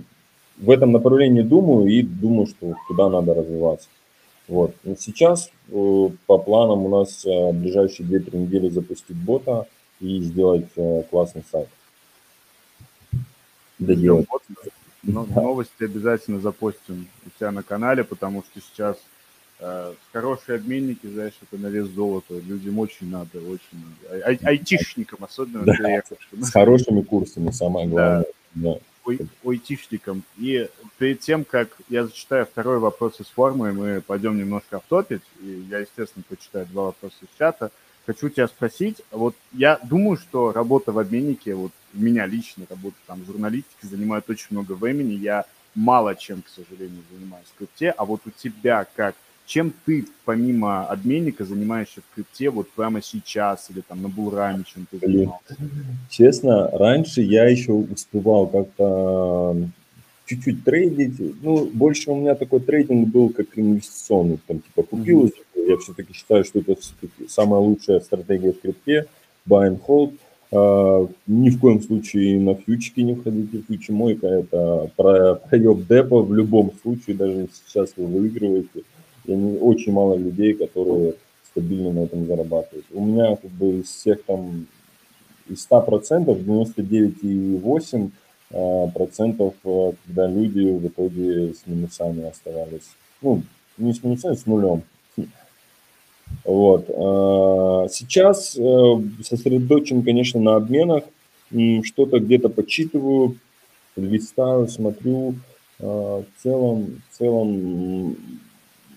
в 0.58 0.70
этом 0.70 0.92
направлении 0.92 1.42
думаю 1.42 1.88
и 1.88 2.02
думаю, 2.02 2.48
что 2.48 2.74
туда 2.88 3.10
надо 3.10 3.34
развиваться. 3.34 3.88
Вот. 4.48 4.76
Сейчас 4.98 5.50
э, 5.70 6.10
по 6.26 6.38
планам 6.38 6.86
у 6.86 6.90
нас 6.90 7.26
э, 7.26 7.30
в 7.30 7.54
ближайшие 7.54 8.08
2-3 8.08 8.38
недели 8.38 8.70
запустить 8.70 9.16
бота 9.16 9.68
и 10.00 10.20
сделать 10.20 10.68
э, 10.76 11.04
классный 11.10 11.44
сайт. 11.50 11.70
Доделать. 13.80 14.28
Но, 15.04 15.26
новости 15.26 15.84
обязательно 15.84 16.40
запостим 16.40 17.08
у 17.26 17.30
себя 17.38 17.52
на 17.52 17.62
канале, 17.62 18.04
потому 18.04 18.44
что 18.44 18.62
сейчас 18.62 18.98
э, 19.60 19.94
хорошие 20.14 20.56
обменники, 20.56 21.08
знаешь, 21.08 21.34
это 21.42 21.62
на 21.62 21.68
вес 21.68 21.88
золота. 21.88 22.36
Людям 22.36 22.80
очень 22.80 23.10
надо, 23.10 23.40
очень 23.40 23.84
надо. 24.10 24.26
Ай- 24.26 24.40
айтишникам 24.44 25.24
особенно. 25.24 25.66
Да, 25.66 26.02
с 26.42 26.52
хорошими 26.52 27.02
курсами, 27.02 27.52
самое 27.52 27.88
главное. 27.88 28.26
Да. 28.56 28.78
Ой, 29.06 29.20
айтишникам. 29.44 30.24
И 30.38 30.70
перед 30.98 31.20
тем, 31.20 31.44
как 31.44 31.68
я 31.90 32.06
зачитаю 32.06 32.46
второй 32.46 32.80
вопрос 32.80 33.20
из 33.20 33.26
формы, 33.26 33.74
мы 33.74 34.02
пойдем 34.02 34.38
немножко 34.38 34.78
автопить, 34.78 35.24
и 35.42 35.66
я, 35.70 35.80
естественно, 35.80 36.24
почитаю 36.30 36.66
два 36.68 36.86
вопроса 36.86 37.16
из 37.22 37.38
чата. 37.38 37.72
Хочу 38.06 38.30
тебя 38.30 38.48
спросить, 38.48 38.98
вот 39.12 39.34
я 39.54 39.80
думаю, 39.82 40.18
что 40.18 40.52
работа 40.52 40.92
в 40.92 41.00
обменнике, 41.00 41.56
вот 41.56 41.72
у 41.94 42.00
меня 42.00 42.26
лично 42.26 42.66
работа 42.70 42.98
там 43.08 43.22
в 43.22 43.26
журналистике 43.26 43.88
занимает 43.88 44.30
очень 44.30 44.48
много 44.52 44.74
времени, 44.74 45.14
я 45.14 45.46
мало 45.74 46.14
чем, 46.16 46.42
к 46.42 46.50
сожалению, 46.50 47.02
занимаюсь 47.12 47.48
в 47.48 47.58
крипте, 47.58 47.92
а 47.92 48.04
вот 48.04 48.22
у 48.26 48.30
тебя 48.32 48.86
как, 48.96 49.16
чем 49.46 49.74
ты 49.86 50.06
помимо 50.26 50.86
обменника 50.86 51.46
занимаешься 51.46 52.02
в 52.02 52.16
крипте? 52.16 52.50
Вот 52.50 52.70
прямо 52.72 53.02
сейчас 53.02 53.70
или 53.70 53.82
там 53.82 54.02
на 54.02 54.10
Булраме, 54.10 54.64
чем 54.66 54.86
ты 54.90 55.00
занимался? 55.00 55.56
Честно, 56.10 56.70
раньше 56.72 57.22
я 57.22 57.46
еще 57.46 57.74
успевал 57.74 58.48
как-то 58.48 59.58
чуть-чуть 60.26 60.64
трейдить, 60.64 61.42
ну, 61.42 61.66
больше 61.66 62.12
у 62.12 62.16
меня 62.16 62.36
такой 62.36 62.62
трейдинг 62.62 63.10
был 63.10 63.30
как 63.30 63.48
инвестиционный, 63.56 64.40
там, 64.48 64.60
типа, 64.60 64.84
купил, 64.84 65.26
mm-hmm 65.26 65.43
я 65.68 65.78
все-таки 65.78 66.14
считаю, 66.14 66.44
что 66.44 66.60
это 66.60 66.76
самая 67.28 67.60
лучшая 67.60 68.00
стратегия 68.00 68.54
в 68.54 68.62
крипте, 68.62 69.08
buy 69.48 69.70
and 69.70 69.80
hold. 69.88 70.14
Uh, 70.52 71.12
ни 71.26 71.50
в 71.50 71.60
коем 71.60 71.82
случае 71.82 72.40
на 72.40 72.54
фьючки 72.54 73.02
не 73.02 73.16
входите. 73.16 73.64
Фьючи 73.68 73.92
мойка 73.92 74.28
это 74.28 74.92
про 74.96 75.36
проеб 75.36 75.88
депо 75.88 76.22
в 76.22 76.32
любом 76.32 76.72
случае, 76.84 77.16
даже 77.16 77.48
сейчас 77.52 77.94
вы 77.98 78.06
выигрываете. 78.06 78.84
Я 79.26 79.36
не, 79.36 79.58
очень 79.58 79.94
мало 79.94 80.16
людей, 80.16 80.54
которые 80.54 81.16
стабильно 81.54 81.92
на 81.92 82.00
этом 82.02 82.28
зарабатывают. 82.28 82.86
У 82.92 83.04
меня 83.04 83.36
как 83.36 83.50
бы 83.50 83.80
из 83.80 83.88
всех 83.88 84.24
там 84.26 84.68
из 85.50 85.68
100% 85.70 86.26
99,8% 86.26 88.12
а, 88.54 88.88
процентов, 88.88 89.54
а, 89.64 89.94
когда 90.06 90.28
люди 90.28 90.62
в 90.62 90.88
итоге 90.88 91.54
с 91.54 91.66
минусами 91.66 92.28
оставались. 92.28 92.96
Ну, 93.22 93.42
не 93.78 93.94
с 93.94 94.04
минусами, 94.04 94.36
с 94.36 94.46
нулем. 94.46 94.84
Вот. 96.44 96.90
А, 96.90 97.88
сейчас 97.90 98.58
э, 98.58 98.96
сосредоточен, 99.24 100.04
конечно, 100.04 100.40
на 100.40 100.56
обменах. 100.56 101.04
Что-то 101.84 102.20
где-то 102.20 102.50
подсчитываю, 102.50 103.38
листаю, 103.96 104.68
смотрю. 104.68 105.36
А, 105.80 106.24
в 106.24 106.42
целом, 106.42 107.02
в 107.10 107.18
целом 107.18 108.12
у 108.12 108.16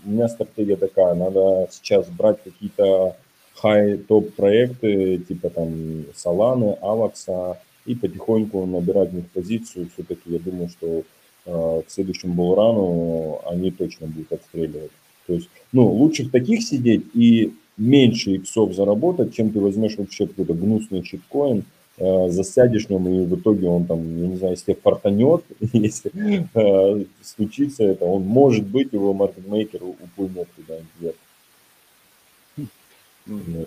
меня 0.05 0.29
стратегия 0.29 0.77
такая. 0.77 1.15
Надо 1.15 1.69
сейчас 1.71 2.09
брать 2.09 2.43
какие-то 2.43 3.17
хай-топ 3.55 4.35
проекты, 4.35 5.19
типа 5.19 5.51
там 5.51 6.05
Solana, 6.15 6.79
Avax, 6.81 7.57
и 7.87 7.95
потихоньку 7.95 8.67
набирать 8.67 9.11
в 9.11 9.15
них 9.15 9.31
позицию. 9.31 9.89
Все-таки 9.95 10.31
я 10.31 10.39
думаю, 10.39 10.69
что 10.69 11.03
к 11.45 11.85
следующему 11.89 12.35
булрану 12.35 13.41
они 13.47 13.71
точно 13.71 14.09
будут 14.09 14.33
отстреливать. 14.33 14.91
То 15.27 15.35
есть, 15.35 15.49
ну, 15.73 15.87
лучше 15.87 16.25
в 16.25 16.31
таких 16.31 16.63
сидеть 16.63 17.05
и 17.15 17.53
меньше 17.77 18.37
иксов 18.37 18.75
заработать, 18.75 19.35
чем 19.35 19.51
ты 19.51 19.61
возьмешь 19.61 19.97
вообще 19.97 20.27
какой-то 20.27 20.55
гнусный 20.55 21.03
читкоин, 21.03 21.65
э, 21.99 22.29
засядешь 22.31 22.87
в 22.87 22.91
нем, 22.91 23.09
и 23.09 23.27
в 23.27 23.35
итоге 23.37 23.69
он 23.69 23.85
там, 23.87 24.01
я 24.21 24.29
не 24.29 24.37
знаю, 24.37 24.55
если 24.55 24.75
фартанет, 24.75 25.45
если 25.73 26.13
э, 26.55 27.05
случится 27.23 27.85
это, 27.85 28.05
он 28.05 28.23
может 28.23 28.67
быть, 28.67 28.93
его 28.93 29.13
маркетмейкер 29.13 29.83
упомнет 29.83 30.49
куда-нибудь 30.57 30.89
вверх. 31.01 31.17
Ну, 33.27 33.67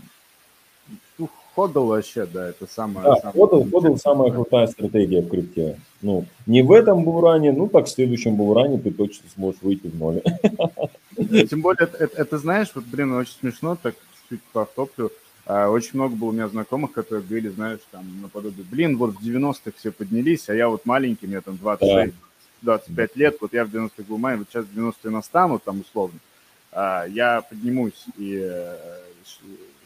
ну, 1.20 1.30
ходл 1.56 1.86
вообще, 1.86 2.26
да, 2.26 2.50
это 2.50 2.66
самое... 2.68 3.06
Да, 3.06 3.16
самое 3.16 3.34
ходл, 3.34 3.70
ходл 3.70 3.96
самая 3.98 4.32
крутая 4.32 4.68
стратегия 4.68 5.22
в 5.22 5.30
крипте. 5.30 5.78
Ну, 6.02 6.26
не 6.48 6.62
в 6.62 6.72
этом 6.72 7.04
булране, 7.04 7.52
ну 7.52 7.68
так 7.68 7.86
в 7.86 7.90
следующем 7.90 8.36
булране 8.36 8.80
ты 8.80 8.92
точно 8.92 9.30
сможешь 9.36 9.62
выйти 9.62 9.88
в 9.88 10.00
ноль. 10.00 10.22
Тем 11.50 11.62
более, 11.62 11.84
это, 11.84 11.98
это, 11.98 12.22
это 12.22 12.38
знаешь, 12.38 12.72
вот, 12.74 12.86
блин, 12.86 13.12
очень 13.12 13.34
смешно, 13.40 13.78
так 13.82 13.96
чуть 14.30 14.42
повтоплю. 14.54 15.12
А, 15.46 15.70
очень 15.70 15.92
много 15.94 16.16
было 16.16 16.30
у 16.30 16.32
меня 16.32 16.48
знакомых, 16.48 16.94
которые 16.94 17.24
говорили, 17.24 17.50
знаешь, 17.50 17.80
там, 17.92 18.06
наподобие, 18.22 18.66
блин, 18.70 18.98
вот 18.98 19.16
в 19.16 19.22
90-х 19.22 19.72
все 19.78 19.92
поднялись, 19.92 20.48
а 20.48 20.56
я 20.56 20.70
вот 20.70 20.86
маленький, 20.86 21.28
мне 21.28 21.42
там 21.42 21.58
26, 21.58 22.14
25 22.62 23.16
лет, 23.16 23.38
вот 23.42 23.54
я 23.54 23.66
в 23.66 23.70
90-х 23.70 24.04
был 24.08 24.18
маленький, 24.18 24.46
вот 24.46 24.64
сейчас 24.64 24.66
90-е 24.76 25.12
настанут, 25.12 25.64
там, 25.64 25.82
условно, 25.82 26.20
а, 26.72 27.06
я 27.06 27.42
поднимусь, 27.42 28.06
и 28.18 28.40
э, 28.42 28.76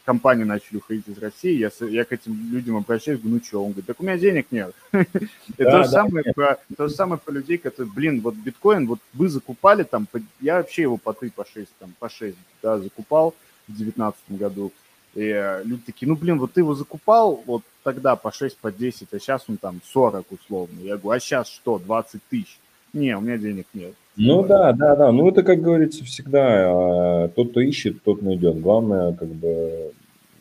компании 0.05 0.43
начали 0.43 0.77
уходить 0.77 1.07
из 1.07 1.17
России, 1.17 1.57
я, 1.57 1.71
я 1.87 2.05
к 2.05 2.11
этим 2.11 2.51
людям 2.51 2.77
обращаюсь, 2.77 3.19
говорю, 3.19 3.37
ну 3.37 3.43
что? 3.43 3.63
Он 3.63 3.71
говорит, 3.71 3.85
так 3.85 3.99
у 3.99 4.03
меня 4.03 4.17
денег 4.17 4.47
нет. 4.51 4.73
И 4.91 5.63
то 5.63 5.83
же 5.83 5.89
самое 5.89 6.33
про 6.33 6.59
то 6.75 6.87
же 6.87 6.93
самое 6.93 7.19
про 7.19 7.31
людей, 7.31 7.57
которые, 7.57 7.91
блин, 7.91 8.21
вот 8.21 8.35
биткоин, 8.35 8.87
вот 8.87 8.99
вы 9.13 9.29
закупали 9.29 9.83
там, 9.83 10.07
я 10.41 10.57
вообще 10.57 10.83
его 10.83 10.97
по 10.97 11.13
3, 11.13 11.29
по 11.29 11.45
6, 11.45 11.69
там, 11.79 11.93
по 11.99 12.09
6, 12.09 12.35
да, 12.61 12.77
закупал 12.79 13.33
в 13.67 13.75
2019 13.75 14.21
году. 14.29 14.71
И 15.15 15.21
э, 15.21 15.63
люди 15.63 15.83
такие, 15.85 16.09
ну, 16.09 16.15
блин, 16.15 16.39
вот 16.39 16.53
ты 16.53 16.61
его 16.61 16.73
закупал 16.73 17.43
вот 17.45 17.63
тогда 17.83 18.15
по 18.15 18.31
6, 18.31 18.57
по 18.57 18.71
10, 18.71 19.13
а 19.13 19.19
сейчас 19.19 19.43
он 19.47 19.57
там 19.57 19.79
40 19.85 20.31
условно. 20.31 20.79
Я 20.81 20.97
говорю, 20.97 21.11
а 21.11 21.19
сейчас 21.19 21.47
что, 21.47 21.77
20 21.77 22.21
тысяч? 22.29 22.59
Не, 22.93 23.15
у 23.15 23.21
меня 23.21 23.37
денег 23.37 23.67
нет. 23.73 23.93
Ну 24.16 24.43
да, 24.45 24.74
да, 24.74 24.95
да. 24.95 25.11
Ну 25.11 25.30
это, 25.30 25.43
как 25.43 25.61
говорится, 25.61 26.03
всегда 26.03 27.26
а, 27.26 27.28
тот, 27.30 27.51
кто 27.51 27.61
ищет, 27.61 28.03
тот 28.03 28.22
найдет. 28.22 28.61
Главное, 28.61 29.14
как 29.14 29.30
бы 29.30 29.91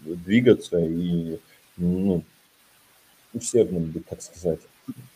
двигаться 0.03 0.79
и, 0.79 1.39
ну, 1.77 2.23
усердным 3.33 3.93
так 4.09 4.21
сказать. 4.21 4.61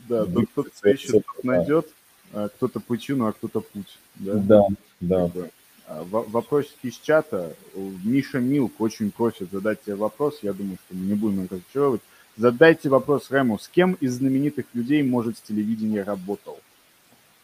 Да, 0.08 0.24
тот, 0.54 0.68
кто 0.68 0.88
ищет, 0.88 1.10
тот 1.10 1.44
найдет, 1.44 1.86
а 2.32 2.48
кто-то 2.48 2.80
пучину, 2.80 3.26
а 3.26 3.32
кто-то 3.32 3.60
путь. 3.60 3.98
Да, 4.14 4.66
да. 5.00 5.28
да. 5.28 5.48
А, 5.86 6.04
вопросики 6.04 6.86
из 6.86 6.96
чата. 6.98 7.54
Миша 7.74 8.40
Милк 8.40 8.80
очень 8.80 9.10
просит 9.10 9.50
задать 9.50 9.82
тебе 9.82 9.96
вопрос. 9.96 10.38
Я 10.42 10.52
думаю, 10.52 10.78
что 10.86 10.96
мы 10.96 11.06
не 11.06 11.14
будем 11.14 11.44
их 11.44 11.52
разочаровывать. 11.52 12.02
Задайте 12.36 12.88
вопрос 12.88 13.30
Рэму. 13.30 13.58
С 13.58 13.68
кем 13.68 13.94
из 13.94 14.14
знаменитых 14.14 14.66
людей, 14.74 15.02
может, 15.02 15.38
с 15.38 15.42
телевидения 15.42 16.02
работал? 16.02 16.58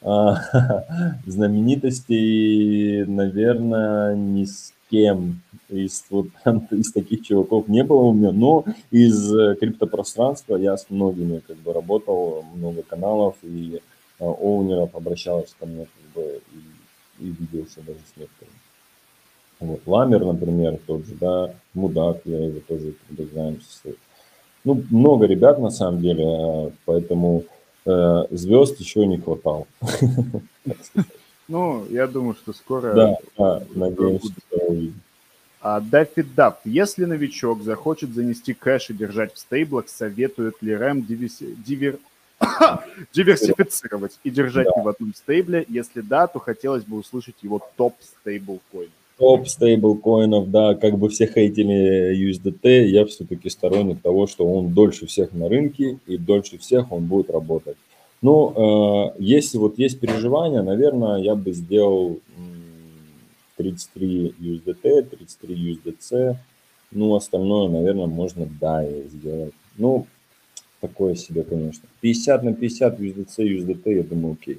Знаменитостей, 1.27 3.05
наверное, 3.05 4.15
ни 4.17 4.45
с 4.45 4.73
кем 4.91 5.41
из, 5.69 6.05
вот, 6.11 6.27
из 6.71 6.93
таких 6.93 7.23
чуваков 7.23 7.69
не 7.69 7.83
было 7.83 8.03
у 8.03 8.13
меня, 8.13 8.33
но 8.33 8.65
из 8.91 9.35
э, 9.35 9.57
криптопространства 9.57 10.57
я 10.57 10.77
с 10.77 10.87
многими 10.91 11.39
как 11.39 11.57
бы 11.57 11.73
работал, 11.73 12.45
много 12.55 12.83
каналов 12.83 13.37
и 13.43 13.81
а, 14.21 14.25
оунеров 14.25 14.95
обращалось 14.95 15.55
ко 15.59 15.67
мне 15.67 15.87
как 15.87 16.13
бы 16.15 16.41
и, 16.53 17.25
и 17.25 17.31
виделся 17.31 17.81
даже 17.81 17.99
с 18.01 18.17
некоторыми. 18.17 18.59
Вот. 19.61 19.81
Ламер, 19.87 20.25
например, 20.25 20.79
тот 20.87 21.07
же, 21.07 21.15
да, 21.15 21.55
Мудак, 21.75 22.21
я 22.25 22.47
его 22.47 22.61
тоже 22.67 22.95
когда 23.09 23.25
знаем. 23.33 23.61
Ну, 24.65 24.83
много 24.91 25.27
ребят 25.27 25.59
на 25.59 25.71
самом 25.71 26.03
деле, 26.03 26.25
а, 26.27 26.71
поэтому 26.85 27.45
э, 27.45 27.62
звезд 27.85 28.81
еще 28.81 29.07
не 29.07 29.19
хватало. 29.19 29.67
Ну, 31.49 31.85
я 31.91 32.07
думаю, 32.07 32.35
что 32.35 32.53
скоро... 32.53 32.95
Да, 32.95 33.17
да 33.37 33.63
надеюсь, 33.75 34.23
что 34.23 34.59
увидим. 34.59 35.01
А, 35.61 35.81
Даффи 35.81 36.23
Даб. 36.23 36.61
Если 36.65 37.05
новичок 37.05 37.63
захочет 37.63 38.15
занести 38.15 38.55
кэш 38.55 38.91
и 38.91 38.95
держать 38.95 39.35
в 39.35 39.39
стейблах, 39.39 39.89
советует 39.89 40.61
ли 40.63 40.75
Рэм 40.75 41.05
дивер... 41.05 41.99
диверсифицировать 43.13 44.19
и 44.25 44.31
держать 44.31 44.67
да. 44.67 44.73
не 44.77 44.85
в 44.85 44.89
одном 44.89 45.15
стейбле? 45.15 45.65
Если 45.69 46.01
да, 46.01 46.27
то 46.27 46.41
хотелось 46.41 46.85
бы 46.85 46.97
услышать 46.97 47.37
его 47.43 47.61
топ 47.77 47.95
стейблкоин. 48.01 48.91
Топ 49.23 49.47
стейблкоинов, 49.47 50.51
да, 50.51 50.75
как 50.75 50.99
бы 50.99 51.09
все 51.09 51.29
хейтили 51.29 52.13
USDT, 52.29 52.87
я 52.87 53.07
все-таки 53.07 53.51
сторонник 53.51 54.03
того, 54.03 54.27
что 54.27 54.45
он 54.45 54.75
дольше 54.75 55.07
всех 55.07 55.33
на 55.33 55.49
рынке 55.49 56.01
и 56.09 56.17
дольше 56.17 56.59
всех 56.59 56.91
он 56.91 57.07
будет 57.07 57.31
работать. 57.31 57.77
Ну, 58.21 58.51
э, 58.51 59.15
если 59.21 59.59
вот 59.59 59.79
есть 59.79 60.01
переживания, 60.01 60.63
наверное, 60.63 61.19
я 61.19 61.37
бы 61.37 61.53
сделал 61.53 62.19
33 63.59 64.35
USDT, 64.41 65.03
33 65.03 65.55
USDC. 65.55 66.37
Ну, 66.91 67.15
остальное, 67.15 67.69
наверное, 67.69 68.07
можно 68.07 68.43
и 68.43 69.09
сделать. 69.09 69.55
Ну, 69.79 70.09
такое 70.81 71.15
себе, 71.15 71.45
конечно. 71.45 71.89
50 72.01 72.43
на 72.43 72.55
50 72.55 72.99
USDC, 72.99 73.37
USDT, 73.39 73.95
я 73.95 74.03
думаю, 74.03 74.37
окей. 74.41 74.59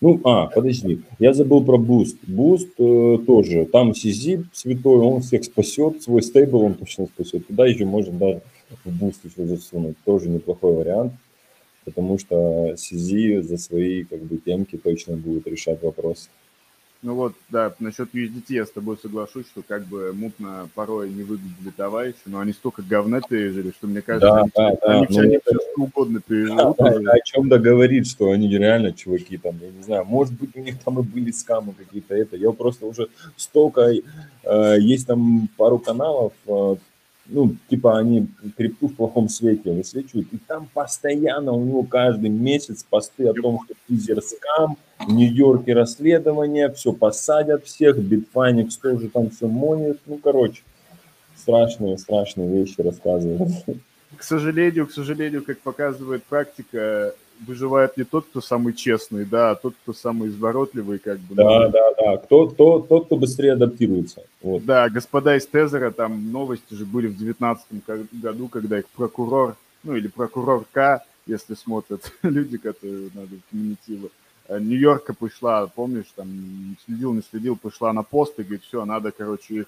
Ну, 0.00 0.20
а, 0.24 0.46
подожди, 0.46 1.00
я 1.18 1.32
забыл 1.32 1.64
про 1.64 1.78
Boost. 1.78 2.18
Boost 2.26 2.68
э, 2.78 3.24
тоже, 3.24 3.66
там 3.66 3.92
CZ 3.92 4.44
святой, 4.52 5.00
он 5.00 5.22
всех 5.22 5.44
спасет, 5.44 6.02
свой 6.02 6.22
стейбл 6.22 6.62
он 6.62 6.74
точно 6.74 7.06
спасет. 7.06 7.46
Туда 7.46 7.66
еще 7.66 7.84
можно 7.84 8.12
даже 8.18 8.42
в 8.84 9.02
Boost 9.02 9.20
еще 9.24 9.46
засунуть. 9.46 9.96
Тоже 10.04 10.28
неплохой 10.28 10.74
вариант 10.74 11.12
потому 11.86 12.18
что 12.18 12.74
CZ 12.74 13.42
за 13.42 13.56
свои 13.56 14.04
как 14.04 14.20
бы 14.20 14.36
темки 14.36 14.76
точно 14.76 15.16
будет 15.16 15.46
решать 15.46 15.82
вопрос. 15.82 16.28
Ну 17.06 17.14
вот, 17.14 17.34
да, 17.50 17.72
насчет 17.78 18.12
USDT 18.12 18.46
я 18.48 18.66
с 18.66 18.72
тобой 18.72 18.98
соглашусь, 19.00 19.46
что 19.46 19.62
как 19.62 19.86
бы 19.86 20.12
мутно 20.12 20.68
порой 20.74 21.08
не 21.08 21.22
выглядели 21.22 21.70
товарищи, 21.70 22.18
но 22.26 22.40
они 22.40 22.52
столько 22.52 22.82
говна 22.82 23.20
пережили, 23.20 23.70
что 23.70 23.86
мне 23.86 24.02
кажется, 24.02 24.26
да, 24.26 24.40
они, 24.40 24.50
да, 24.56 24.66
они, 24.66 25.06
да, 25.08 25.20
они 25.20 25.34
это... 25.36 25.50
все 25.50 25.60
что 25.60 25.82
угодно 25.82 26.20
переживут. 26.20 26.76
Да, 26.76 26.98
да, 26.98 27.12
о 27.12 27.20
чем-то 27.20 27.60
говорит, 27.60 28.08
что 28.08 28.32
они 28.32 28.48
реально 28.48 28.92
чуваки 28.92 29.38
там, 29.38 29.54
я 29.62 29.70
не 29.70 29.84
знаю, 29.84 30.04
может 30.04 30.34
быть 30.34 30.56
у 30.56 30.58
них 30.58 30.80
там 30.82 30.98
и 30.98 31.04
были 31.04 31.30
скамы 31.30 31.74
какие-то, 31.74 32.16
это, 32.16 32.36
я 32.36 32.50
просто 32.50 32.86
уже 32.86 33.06
столько, 33.36 33.82
э, 33.82 34.76
есть 34.80 35.06
там 35.06 35.48
пару 35.56 35.78
каналов, 35.78 36.32
э, 36.48 36.74
ну, 37.26 37.54
типа 37.70 37.98
они 38.00 38.26
крипту 38.56 38.88
в 38.88 38.96
плохом 38.96 39.28
свете 39.28 39.70
высвечивают, 39.70 40.26
и 40.32 40.38
там 40.38 40.68
постоянно 40.74 41.52
у 41.52 41.64
него 41.64 41.84
каждый 41.84 42.30
месяц 42.30 42.82
посты 42.82 43.28
о 43.28 43.32
том, 43.32 43.60
что 43.64 43.74
тизер 43.88 44.20
скам, 44.22 44.76
в 44.98 45.12
Нью-Йорке 45.12 45.74
расследование, 45.74 46.72
все 46.72 46.92
посадят 46.92 47.64
всех, 47.64 47.98
Bitfinex 47.98 48.70
тоже 48.80 49.08
там 49.08 49.30
все 49.30 49.46
монит, 49.46 49.98
ну, 50.06 50.18
короче, 50.18 50.62
страшные, 51.36 51.98
страшные 51.98 52.48
вещи 52.48 52.80
рассказывают. 52.80 53.52
К 54.16 54.22
сожалению, 54.22 54.86
к 54.86 54.92
сожалению, 54.92 55.44
как 55.44 55.58
показывает 55.58 56.24
практика, 56.24 57.14
выживает 57.46 57.96
не 57.96 58.04
тот, 58.04 58.26
кто 58.26 58.40
самый 58.40 58.72
честный, 58.72 59.24
да, 59.24 59.50
а 59.50 59.54
тот, 59.54 59.74
кто 59.82 59.92
самый 59.92 60.28
изворотливый, 60.30 60.98
как 60.98 61.18
бы. 61.18 61.34
Да, 61.34 61.66
ну, 61.66 61.70
да, 61.70 61.92
да. 61.98 62.16
Кто, 62.18 62.48
кто, 62.48 62.78
тот, 62.80 63.06
кто 63.06 63.16
быстрее 63.16 63.52
адаптируется. 63.52 64.22
Вот. 64.42 64.64
Да, 64.64 64.88
господа 64.88 65.36
из 65.36 65.46
Тезера, 65.46 65.90
там 65.90 66.32
новости 66.32 66.74
же 66.74 66.84
были 66.84 67.08
в 67.08 67.18
2019 67.18 67.66
году, 68.12 68.48
когда 68.48 68.78
их 68.78 68.86
прокурор, 68.88 69.56
ну 69.82 69.96
или 69.96 70.08
прокурорка, 70.08 71.04
если 71.26 71.54
смотрят 71.54 72.12
люди, 72.22 72.56
которые 72.56 73.10
надо 73.14 73.36
комментировать, 73.50 74.12
э, 74.12 74.25
Нью-Йорка 74.48 75.14
пришла, 75.14 75.66
помнишь, 75.66 76.12
там 76.14 76.76
следил, 76.84 77.12
не 77.12 77.22
следил, 77.22 77.56
пришла 77.56 77.92
на 77.92 78.02
пост 78.02 78.38
и 78.38 78.42
говорит, 78.42 78.62
все, 78.62 78.84
надо, 78.84 79.12
короче, 79.12 79.54
их... 79.54 79.66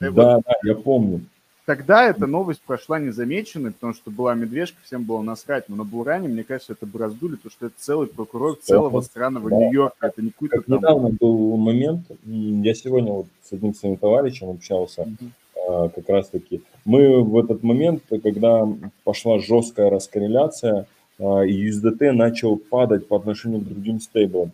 Да, 0.00 0.10
вот, 0.10 0.42
да, 0.46 0.52
я 0.62 0.74
помню. 0.74 1.22
Тогда 1.66 2.04
эта 2.04 2.26
новость 2.26 2.60
прошла 2.60 2.98
незамеченной, 2.98 3.72
потому 3.72 3.94
что 3.94 4.10
была 4.10 4.34
медвежка, 4.34 4.76
всем 4.84 5.04
было 5.04 5.22
насрать. 5.22 5.66
Но 5.70 5.76
на 5.76 5.84
Буране, 5.84 6.28
мне 6.28 6.44
кажется, 6.44 6.74
это 6.74 6.84
бы 6.84 6.98
раздули, 6.98 7.36
потому 7.36 7.52
что 7.52 7.66
это 7.66 7.74
целый 7.78 8.06
прокурор 8.06 8.58
целого 8.60 9.00
странного 9.00 9.48
да. 9.48 9.56
Нью-Йорка. 9.56 10.08
Это 10.08 10.20
не 10.20 10.30
какой-то 10.30 10.60
там... 10.60 10.76
Недавно 10.76 11.08
был 11.08 11.56
момент, 11.56 12.04
я 12.26 12.74
сегодня 12.74 13.12
вот 13.12 13.26
с 13.42 13.52
одним 13.52 13.72
своим 13.74 13.96
товарищем 13.96 14.50
общался, 14.50 15.02
mm-hmm. 15.04 15.92
как 15.94 16.08
раз-таки. 16.10 16.60
Мы 16.84 17.22
в 17.22 17.38
этот 17.38 17.62
момент, 17.62 18.02
когда 18.22 18.68
пошла 19.04 19.38
жесткая 19.38 19.88
раскорреляция, 19.88 20.86
и 21.18 21.68
USDT 21.68 22.12
начал 22.12 22.56
падать 22.56 23.06
по 23.06 23.16
отношению 23.16 23.60
к 23.60 23.68
другим 23.68 24.00
стейблам. 24.00 24.52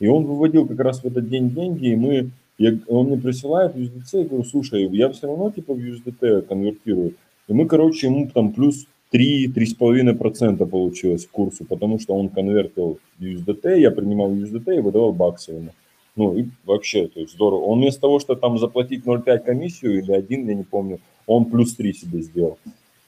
И 0.00 0.06
он 0.06 0.24
выводил 0.24 0.66
как 0.66 0.80
раз 0.80 1.00
в 1.00 1.06
этот 1.06 1.28
день 1.28 1.50
деньги, 1.50 1.88
и 1.88 1.96
мы 1.96 2.30
я, 2.58 2.78
он 2.86 3.06
мне 3.06 3.16
присылает 3.16 3.74
USDC, 3.74 4.08
я 4.12 4.24
говорю, 4.24 4.44
слушай, 4.44 4.88
я 4.92 5.08
все 5.10 5.26
равно 5.26 5.50
типа 5.50 5.74
в 5.74 5.78
USDT 5.78 6.42
конвертирую. 6.42 7.14
И 7.48 7.52
мы, 7.52 7.66
короче, 7.66 8.06
ему 8.06 8.28
там 8.32 8.52
плюс 8.52 8.86
3-3,5% 9.12 10.66
получилось 10.66 11.26
в 11.26 11.30
курсу, 11.30 11.64
потому 11.64 11.98
что 11.98 12.14
он 12.14 12.28
конвертил 12.28 12.98
USDT, 13.20 13.80
я 13.80 13.90
принимал 13.90 14.32
USDT 14.32 14.76
и 14.76 14.80
выдавал 14.80 15.12
баксы 15.12 15.52
ему. 15.52 15.70
Ну, 16.16 16.36
и 16.36 16.46
вообще, 16.64 17.08
то 17.08 17.18
есть 17.18 17.32
здорово. 17.32 17.64
Он 17.64 17.80
вместо 17.80 18.02
того, 18.02 18.20
что 18.20 18.36
там 18.36 18.58
заплатить 18.58 19.04
0,5 19.04 19.38
комиссию 19.40 19.98
или 19.98 20.12
один, 20.12 20.48
я 20.48 20.54
не 20.54 20.62
помню, 20.62 21.00
он 21.26 21.46
плюс 21.46 21.74
3 21.74 21.92
себе 21.92 22.22
сделал. 22.22 22.58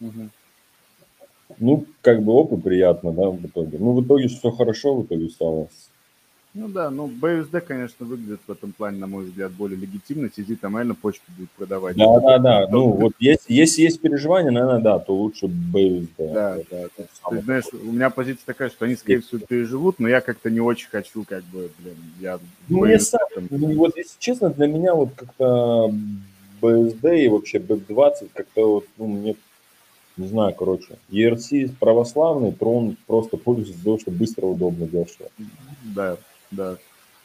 Угу. 0.01 0.28
Ну, 1.59 1.86
как 2.01 2.22
бы 2.22 2.32
опыт 2.32 2.62
приятно, 2.64 3.12
да, 3.12 3.30
в 3.30 3.44
итоге. 3.44 3.78
Ну, 3.78 3.92
в 3.92 4.05
итоге 4.05 4.28
все 4.28 4.51
хорошо 4.51 4.97
в 4.97 5.05
итоге 5.05 5.28
стало. 5.28 5.68
Ну 6.59 6.68
да, 6.68 6.88
ну 6.88 7.07
BSD, 7.07 7.61
конечно, 7.61 8.07
выглядит 8.07 8.40
в 8.47 8.51
этом 8.51 8.72
плане, 8.72 8.99
на 8.99 9.07
мой 9.07 9.26
взгляд, 9.26 9.53
более 9.53 9.78
легитимно. 9.78 10.30
Сидит 10.34 10.62
там, 10.62 10.74
реально 10.74 10.94
почту 10.94 11.24
будет 11.36 11.51
продавать. 11.51 11.97
Да, 11.97 12.18
да, 12.18 12.38
да. 12.38 12.66
Ну 12.70 12.92
вот 12.92 13.12
если, 13.18 13.53
если 13.53 13.82
есть 13.82 14.01
переживания, 14.01 14.51
наверное, 14.51 14.80
да, 14.80 14.99
то 14.99 15.14
лучше 15.14 15.47
BSD. 15.47 16.07
Да, 16.18 16.57
да. 16.70 16.86
Ты, 16.97 17.07
ты 17.30 17.40
знаешь, 17.42 17.64
у 17.74 17.92
меня 17.92 18.09
позиция 18.09 18.47
такая, 18.47 18.70
что 18.70 18.86
они, 18.86 18.97
скорее 18.97 19.20
всего, 19.20 19.38
переживут, 19.47 19.99
но 19.99 20.09
я 20.09 20.22
как-то 20.22 20.51
не 20.51 20.61
очень 20.61 20.88
хочу, 20.88 21.24
как 21.28 21.44
бы, 21.44 21.68
блин, 21.78 21.97
я... 22.20 22.38
Ну, 22.68 22.86
я 22.86 22.99
сам, 23.01 23.20
ну, 23.51 23.74
вот 23.74 23.94
если 23.99 24.16
честно, 24.18 24.49
для 24.49 24.66
меня 24.66 24.94
вот 24.94 25.11
как-то 25.14 25.92
BSD 26.62 27.18
и 27.18 27.28
вообще 27.28 27.59
BEP20 27.59 28.30
как-то 28.32 28.72
вот, 28.72 28.86
ну, 28.97 29.09
мне 29.09 29.36
не 30.17 30.29
знаю, 30.29 30.55
короче, 30.55 30.99
ERC 31.11 31.75
православный, 31.79 32.53
трон 32.53 32.97
просто 33.07 33.37
пользуется 33.37 33.83
того, 33.83 33.99
что 33.99 34.11
быстро, 34.11 34.47
удобно, 34.47 34.87
дешево. 34.87 35.29
Да, 35.83 36.17
да. 36.51 36.77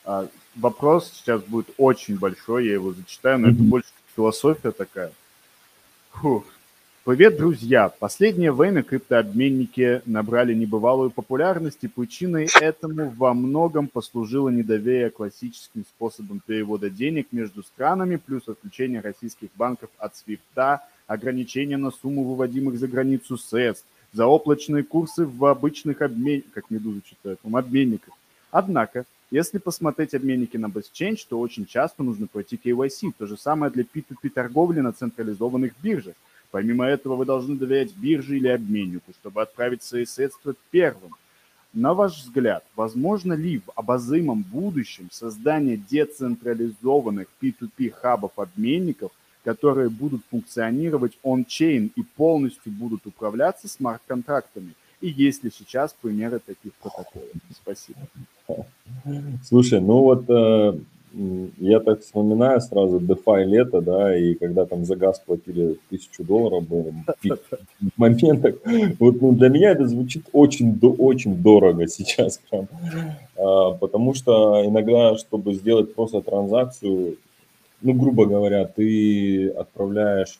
А, 0.04 0.28
вопрос 0.56 1.12
сейчас 1.14 1.42
будет 1.44 1.68
очень 1.78 2.18
большой, 2.18 2.68
я 2.68 2.74
его 2.74 2.94
зачитаю, 2.94 3.40
но 3.40 3.48
mm-hmm. 3.48 3.54
это 3.54 3.64
больше 3.64 3.90
философия 4.16 4.72
такая. 4.72 5.12
Фух. 6.12 6.44
Привет, 7.04 7.38
друзья! 7.38 7.90
Последнее 7.90 8.52
время 8.52 8.84
криптообменники 8.84 10.04
набрали 10.06 10.54
небывалую 10.54 11.10
популярность, 11.10 11.80
и 11.82 11.88
причиной 11.88 12.48
этому 12.62 13.10
во 13.18 13.34
многом 13.34 13.88
послужило 13.88 14.50
недоверие 14.50 15.10
классическим 15.10 15.84
способам 15.84 16.42
перевода 16.46 16.92
денег 16.92 17.30
между 17.32 17.64
странами, 17.64 18.18
плюс 18.18 18.48
отключение 18.48 19.02
российских 19.02 19.50
банков 19.56 19.90
от 19.98 20.16
свифта, 20.16 20.82
ограничения 21.08 21.78
на 21.78 21.92
сумму 21.92 22.24
выводимых 22.24 22.78
за 22.78 22.88
границу 22.88 23.38
средств, 23.38 23.86
заоплаченные 24.14 24.84
курсы 24.84 25.26
в 25.26 25.46
обычных 25.46 26.02
обменниках, 26.02 26.54
как 26.54 26.70
Медуза 26.70 27.02
читает, 27.02 27.40
в 27.44 27.58
обменниках. 27.58 28.14
Однако, 28.52 29.06
если 29.32 29.60
посмотреть 29.60 30.14
обменники 30.14 30.58
на 30.58 30.66
BestChange, 30.66 31.26
то 31.30 31.40
очень 31.40 31.66
часто 31.66 32.04
нужно 32.04 32.28
пройти 32.28 32.60
KYC. 32.62 33.14
То 33.18 33.28
же 33.28 33.38
самое 33.38 33.72
для 33.72 33.84
P2P 33.84 34.30
торговли 34.30 34.82
на 34.82 34.92
централизованных 34.92 35.72
биржах. 35.82 36.16
Помимо 36.52 36.86
этого, 36.86 37.16
вы 37.16 37.26
должны 37.26 37.56
доверять 37.56 37.96
бирже 37.96 38.36
или 38.36 38.50
обменнику, 38.50 39.14
чтобы 39.22 39.42
отправить 39.42 39.84
свои 39.84 40.06
средства 40.06 40.54
первым. 40.70 41.16
На 41.74 41.94
ваш 41.94 42.18
взгляд, 42.18 42.66
возможно 42.76 43.32
ли 43.32 43.60
в 43.60 43.72
обозримом 43.76 44.44
будущем 44.44 45.08
создание 45.10 45.78
децентрализованных 45.78 47.28
P2P 47.42 47.92
хабов 47.92 48.34
обменников, 48.36 49.14
которые 49.44 49.90
будут 49.90 50.22
функционировать 50.30 51.18
он-чейн 51.24 51.92
и 51.96 52.04
полностью 52.04 52.72
будут 52.72 53.06
управляться 53.06 53.68
смарт-контрактами? 53.68 54.74
И 55.02 55.10
есть 55.10 55.44
ли 55.44 55.52
сейчас 55.52 55.96
примеры 56.00 56.40
таких 56.40 56.74
протоколов? 56.76 57.30
Спасибо. 57.54 58.00
Слушай, 59.44 59.82
ну 59.82 60.04
вот 60.04 60.30
э, 60.30 60.78
я 61.58 61.80
так 61.80 62.02
вспоминаю 62.02 62.62
сразу 62.62 63.00
DeFi 63.00 63.44
лето, 63.44 63.82
да, 63.82 64.18
и 64.18 64.34
когда 64.36 64.66
там 64.66 64.86
за 64.86 64.96
газ 64.96 65.20
платили 65.26 65.78
тысячу 65.90 66.24
долларов, 66.24 66.68
было 66.68 66.94
в 67.22 67.98
моментах. 67.98 68.56
Вот 69.00 69.22
ну, 69.22 69.34
для 69.34 69.50
меня 69.50 69.72
это 69.72 69.88
звучит 69.88 70.26
очень, 70.32 70.80
очень 70.98 71.36
дорого 71.36 71.88
сейчас 71.88 72.40
прям. 72.50 72.68
А, 73.38 73.72
потому 73.72 74.14
что 74.14 74.64
иногда, 74.66 75.18
чтобы 75.18 75.54
сделать 75.54 75.94
просто 75.94 76.22
транзакцию, 76.22 77.18
ну, 77.82 77.94
грубо 77.94 78.26
говоря, 78.26 78.66
ты 78.66 79.50
отправляешь 79.50 80.40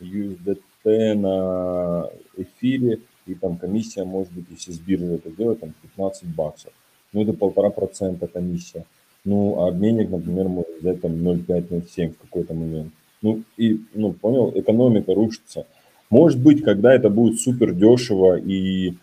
USDT 0.00 1.14
на 1.14 2.08
эфире, 2.36 3.00
и 3.26 3.34
там 3.34 3.56
комиссия 3.56 4.04
может 4.04 4.32
быть, 4.32 4.46
если 4.50 4.72
с 4.72 4.78
биржи 4.78 5.14
это 5.14 5.30
делать, 5.30 5.60
там 5.60 5.72
15 5.82 6.24
баксов. 6.34 6.72
Ну, 7.12 7.22
это 7.22 7.32
полтора 7.32 7.70
процента 7.70 8.26
комиссия. 8.26 8.84
Ну, 9.24 9.60
а 9.60 9.68
обменник, 9.68 10.10
например, 10.10 10.48
может 10.48 10.80
взять 10.80 11.00
там 11.02 11.12
0,5-0,7 11.12 12.14
в 12.14 12.18
какой-то 12.18 12.54
момент. 12.54 12.92
Ну, 13.22 13.42
и, 13.56 13.80
ну, 13.94 14.12
понял, 14.12 14.52
экономика 14.54 15.14
рушится. 15.14 15.66
Может 16.08 16.40
быть, 16.40 16.62
когда 16.62 16.94
это 16.94 17.10
будет 17.10 17.40
супер 17.40 17.72
дешево 17.72 18.36
и 18.38 18.94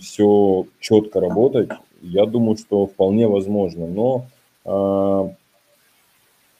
все 0.00 0.66
четко 0.80 1.20
работать, 1.20 1.68
я 2.02 2.26
думаю, 2.26 2.56
что 2.56 2.86
вполне 2.86 3.28
возможно. 3.28 3.86
Но 3.86 4.26
а, 4.64 5.30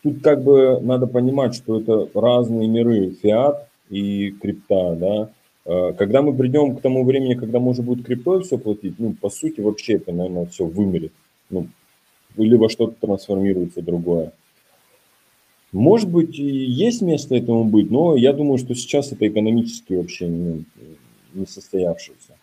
тут 0.09 0.22
как 0.22 0.42
бы 0.42 0.80
надо 0.80 1.06
понимать, 1.06 1.54
что 1.54 1.80
это 1.80 2.09
разные 2.14 2.68
миры, 2.68 3.11
фиат 3.11 3.68
и 3.90 4.30
крипта, 4.30 4.94
да. 4.96 5.30
А, 5.64 5.92
когда 5.92 6.22
мы 6.22 6.34
придем 6.34 6.76
к 6.76 6.80
тому 6.80 7.04
времени, 7.04 7.34
когда 7.34 7.59
можно 7.59 7.82
будет 7.82 8.06
криптой 8.06 8.42
все 8.42 8.59
платить, 8.59 8.98
ну, 8.98 9.12
по 9.12 9.30
сути, 9.30 9.61
вообще 9.61 9.94
это, 9.94 10.12
наверное, 10.12 10.46
все 10.46 10.64
вымерет. 10.64 11.12
Ну, 11.50 11.68
или 12.36 12.56
во 12.56 12.68
что-то 12.68 12.94
трансформируется 13.00 13.82
другое. 13.82 14.32
Может 15.72 16.09
быть, 16.09 16.38
и 16.38 16.44
есть 16.44 17.02
место 17.02 17.34
этому 17.34 17.64
быть, 17.64 17.90
но 17.90 18.16
я 18.16 18.32
думаю, 18.32 18.56
что 18.59 18.74
сейчас 18.74 19.12
это 19.12 19.28
экономически 19.28 19.94
вообще 19.94 20.26
не, 20.26 20.64
не 21.34 21.46
состоявшееся. 21.46 22.36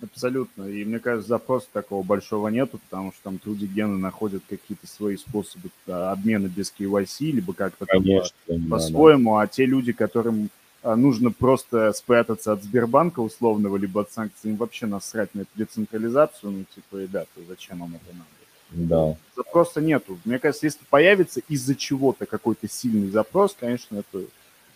Абсолютно. 0.00 0.64
И 0.64 0.84
мне 0.84 1.00
кажется, 1.00 1.28
запроса 1.28 1.66
такого 1.72 2.04
большого 2.04 2.48
нету, 2.48 2.78
потому 2.78 3.12
что 3.12 3.22
там 3.24 3.40
люди 3.44 3.64
гены 3.66 3.98
находят 3.98 4.42
какие-то 4.48 4.86
свои 4.86 5.16
способы 5.16 5.70
да, 5.86 6.12
обмена 6.12 6.46
без 6.46 6.72
KYC, 6.78 7.32
либо 7.32 7.52
как-то 7.52 7.84
по- 7.84 8.60
по-своему, 8.70 9.36
да. 9.36 9.42
а 9.42 9.46
те 9.48 9.66
люди, 9.66 9.92
которым 9.92 10.50
а, 10.82 10.94
нужно 10.94 11.32
просто 11.32 11.92
спрятаться 11.92 12.52
от 12.52 12.62
Сбербанка 12.62 13.18
условного, 13.20 13.76
либо 13.76 14.02
от 14.02 14.12
санкций, 14.12 14.50
им 14.50 14.56
вообще 14.56 14.86
насрать 14.86 15.34
на 15.34 15.40
эту 15.40 15.50
децентрализацию, 15.56 16.52
ну, 16.52 16.64
типа, 16.72 17.02
ребята, 17.02 17.30
зачем 17.48 17.80
вам 17.80 17.96
это 17.96 18.16
надо? 18.16 18.28
Да. 18.70 19.16
Запроса 19.36 19.80
нету. 19.80 20.18
Мне 20.24 20.38
кажется, 20.38 20.66
если 20.66 20.84
появится 20.88 21.40
из-за 21.48 21.74
чего-то 21.74 22.26
какой-то 22.26 22.68
сильный 22.68 23.10
запрос, 23.10 23.56
конечно, 23.58 23.96
это 23.98 24.24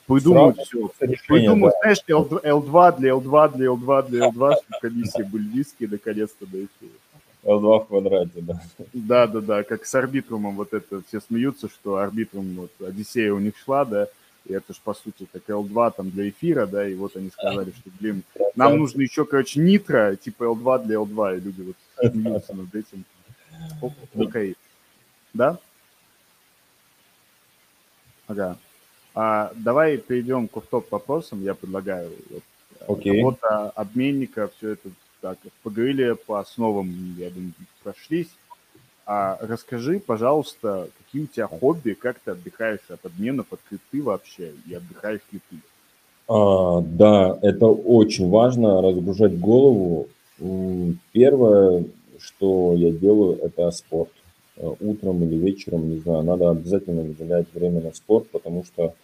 придумают 0.07 0.59
все. 0.59 0.91
Придумают, 1.29 1.75
да. 1.83 1.95
знаешь, 1.95 2.05
L2 2.09 2.99
для 2.99 3.11
L2 3.11 3.57
для 3.57 3.67
L2 3.69 4.09
для 4.09 4.29
L2, 4.29 4.55
чтобы 4.55 4.81
комиссии 4.81 5.23
были 5.23 5.59
низкие, 5.59 5.89
наконец-то 5.89 6.47
дойти. 6.47 6.91
L2 7.45 7.85
в 7.85 7.87
квадрате, 7.89 8.41
да. 8.41 8.61
Да, 8.93 9.27
да, 9.27 9.41
да, 9.41 9.63
как 9.65 9.85
с 9.85 9.95
арбитрумом, 9.95 10.55
вот 10.55 10.73
это 10.73 11.03
все 11.09 11.21
смеются, 11.21 11.69
что 11.69 11.97
арбитрум, 11.97 12.55
вот, 12.55 12.89
Одиссея 12.89 13.33
у 13.33 13.41
них 13.41 13.57
шла, 13.57 13.85
да, 13.85 14.07
и 14.47 14.53
это 14.53 14.73
же, 14.73 14.81
по 14.83 14.95
сути, 14.95 15.27
как 15.33 15.43
L2 15.49 15.93
там 15.97 16.11
для 16.11 16.29
эфира, 16.29 16.67
да, 16.67 16.87
и 16.87 16.95
вот 16.95 17.17
они 17.17 17.31
сказали, 17.31 17.71
что, 17.71 17.91
блин, 17.99 18.23
нам 18.55 18.79
нужно 18.79 19.03
еще, 19.03 19.25
короче, 19.25 19.61
нитро, 19.61 20.15
типа 20.15 20.45
L2 20.45 20.85
для 20.85 20.97
L2, 20.97 21.37
и 21.37 21.41
люди 21.41 21.63
вот 21.63 22.13
смеются 22.13 22.55
над 22.55 22.75
этим. 22.75 23.05
Окей. 24.15 24.57
Да? 25.35 25.59
Ага. 28.27 28.57
А, 29.15 29.53
давай 29.57 29.99
перейдем 29.99 30.49
к 30.49 30.61
топ 30.63 30.91
вопросам. 30.91 31.43
Я 31.43 31.55
предлагаю 31.55 32.11
вот, 32.31 32.43
okay. 32.99 33.17
работа 33.17 33.71
обменника, 33.71 34.51
все 34.57 34.71
это 34.71 34.89
так, 35.21 35.39
поговорили 35.63 36.13
по 36.27 36.41
основам, 36.41 36.89
я 37.19 37.31
думаю, 37.31 37.53
прошлись. 37.83 38.31
А 39.05 39.39
расскажи, 39.41 39.99
пожалуйста, 39.99 40.89
какие 40.99 41.25
у 41.25 41.27
тебя 41.27 41.47
хобби, 41.47 41.93
как 41.93 42.19
ты 42.21 42.33
отдыхаешь 42.33 42.81
от 42.89 43.05
обменов, 43.05 43.47
от 43.51 43.61
крипты 43.69 44.03
вообще, 44.03 44.53
и 44.67 44.75
отдыхаешь 44.75 45.21
ли 45.33 45.41
ты? 45.51 45.57
А, 46.29 46.81
да, 46.81 47.39
это 47.43 47.67
очень 47.67 48.31
важно, 48.31 48.81
разгружать 48.81 49.39
голову. 49.39 50.09
Первое, 51.13 51.85
что 52.19 52.75
я 52.75 52.91
делаю, 52.91 53.39
это 53.43 53.71
спорт. 53.71 54.11
Э, 54.63 54.75
утром 54.81 55.25
или 55.25 55.35
вечером, 55.35 55.91
не 55.91 55.99
знаю, 55.99 56.23
надо 56.23 56.51
обязательно 56.51 57.03
выделять 57.03 57.47
время 57.53 57.81
на 57.81 57.93
спорт, 57.93 58.29
потому 58.31 58.65
что 58.65 58.95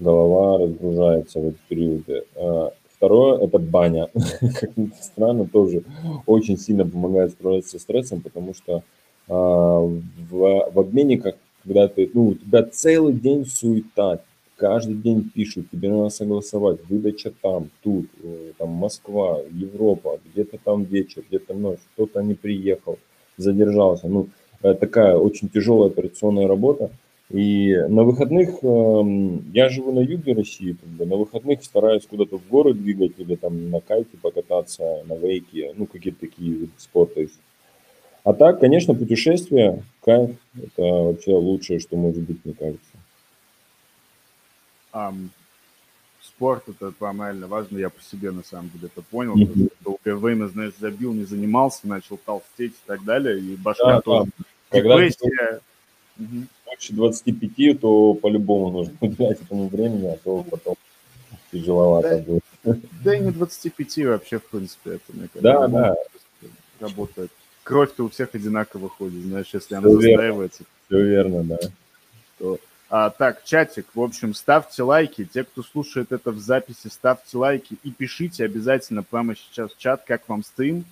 голова 0.00 0.58
разгружается 0.58 1.38
в 1.38 1.48
эти 1.48 1.58
периоды. 1.68 2.24
Э, 2.34 2.70
второе– 2.90 3.38
это 3.40 3.58
баня. 3.58 4.08
Как 4.60 4.76
ни 4.76 4.90
странно, 5.00 5.46
тоже 5.46 5.84
очень 6.26 6.58
сильно 6.58 6.84
помогает 6.84 7.30
справляться 7.30 7.70
со 7.70 7.78
стрессом, 7.78 8.20
потому 8.20 8.52
что 8.52 8.78
э, 8.78 8.82
в, 9.28 10.70
в 10.74 10.80
обменниках, 10.80 11.36
когда 11.62 11.86
ты, 11.86 12.10
ну, 12.12 12.28
у 12.28 12.34
тебя 12.34 12.64
целый 12.64 13.14
день 13.14 13.46
суета, 13.46 14.18
каждый 14.56 14.96
день 14.96 15.30
пишут, 15.32 15.70
тебе 15.70 15.88
надо 15.88 16.08
согласовать, 16.08 16.78
выдача 16.88 17.32
там, 17.42 17.70
тут, 17.84 18.06
там 18.58 18.70
Москва, 18.70 19.38
Европа, 19.52 20.18
где-то 20.32 20.58
там 20.64 20.82
вечер, 20.82 21.22
где-то 21.28 21.54
ночь, 21.54 21.80
кто-то 21.94 22.22
не 22.22 22.34
приехал, 22.34 22.98
задержался. 23.36 24.08
Ну, 24.08 24.28
такая 24.60 25.16
очень 25.16 25.48
тяжелая 25.48 25.90
операционная 25.90 26.46
работа. 26.46 26.90
И 27.30 27.74
на 27.88 28.04
выходных, 28.04 28.62
э, 28.62 29.38
я 29.52 29.68
живу 29.68 29.92
на 29.92 29.98
юге 29.98 30.32
России, 30.32 30.76
как 30.80 30.88
бы, 30.90 31.06
на 31.06 31.16
выходных 31.16 31.64
стараюсь 31.64 32.06
куда-то 32.06 32.38
в 32.38 32.48
горы 32.48 32.72
двигать 32.72 33.14
или 33.18 33.34
там 33.34 33.70
на 33.70 33.80
кайте 33.80 34.16
покататься, 34.16 35.02
на 35.06 35.16
вейке, 35.16 35.72
ну, 35.76 35.86
какие-то 35.86 36.20
такие 36.20 36.52
виды 36.52 36.72
спорта. 36.76 37.26
А 38.22 38.32
так, 38.32 38.60
конечно, 38.60 38.94
путешествие, 38.94 39.82
кайф, 40.04 40.36
это 40.56 40.82
вообще 40.82 41.32
лучшее, 41.32 41.80
что 41.80 41.96
может 41.96 42.22
быть, 42.22 42.44
мне 42.44 42.54
кажется. 42.54 42.80
Um, 44.92 45.28
спорт 46.22 46.68
это 46.68 46.92
нормально 47.00 47.46
важно, 47.46 47.78
я 47.78 47.90
по 47.90 48.02
себе 48.02 48.30
на 48.30 48.42
самом 48.42 48.70
деле 48.70 48.88
это 48.92 49.02
понял. 49.02 49.36
Mm-hmm. 49.36 49.72
Долгое 49.80 50.14
время, 50.16 50.46
знаешь, 50.46 50.72
забил, 50.78 51.12
не 51.12 51.24
занимался, 51.24 51.86
начал 51.88 52.18
толстеть 52.18 52.72
и 52.72 52.86
так 52.86 53.04
далее, 53.04 53.38
и 53.38 53.56
башка 53.56 53.96
да, 53.96 54.00
тоже. 54.00 54.30
Да. 54.38 54.44
Когда 54.70 54.96
Депрессия. 54.96 55.60
Больше 56.16 56.92
25, 56.92 57.80
то 57.80 58.14
по-любому 58.14 58.70
нужно 58.70 58.94
уделять 59.00 59.40
этому 59.40 59.68
времени, 59.68 60.08
а 60.08 60.18
то 60.22 60.44
потом 60.50 60.76
тяжеловато 61.52 62.18
да, 62.18 62.22
будет. 62.22 62.80
Да 63.04 63.16
и 63.16 63.20
не 63.20 63.30
25 63.30 63.98
вообще, 64.06 64.38
в 64.38 64.44
принципе, 64.44 64.90
это, 64.94 65.12
мне 65.12 65.28
кажется, 65.32 65.68
да, 65.68 65.68
да. 65.68 65.96
работает. 66.80 67.30
Кровь-то 67.62 68.04
у 68.04 68.08
всех 68.08 68.34
одинаково 68.34 68.88
ходит, 68.88 69.22
знаешь, 69.24 69.50
если 69.52 69.74
она 69.74 69.88
застаивается. 69.88 70.64
Все 70.86 71.02
верно, 71.02 71.44
да. 71.44 71.58
То... 72.38 72.58
А, 72.88 73.10
так, 73.10 73.42
чатик, 73.44 73.86
в 73.94 74.00
общем, 74.00 74.34
ставьте 74.34 74.82
лайки. 74.84 75.24
Те, 75.24 75.42
кто 75.42 75.62
слушает 75.62 76.12
это 76.12 76.30
в 76.30 76.38
записи, 76.38 76.86
ставьте 76.88 77.36
лайки 77.36 77.76
и 77.82 77.90
пишите 77.90 78.44
обязательно 78.44 79.02
прямо 79.02 79.34
сейчас 79.34 79.72
в 79.72 79.78
чат, 79.78 80.04
как 80.06 80.28
вам 80.28 80.44
стрим. 80.44 80.84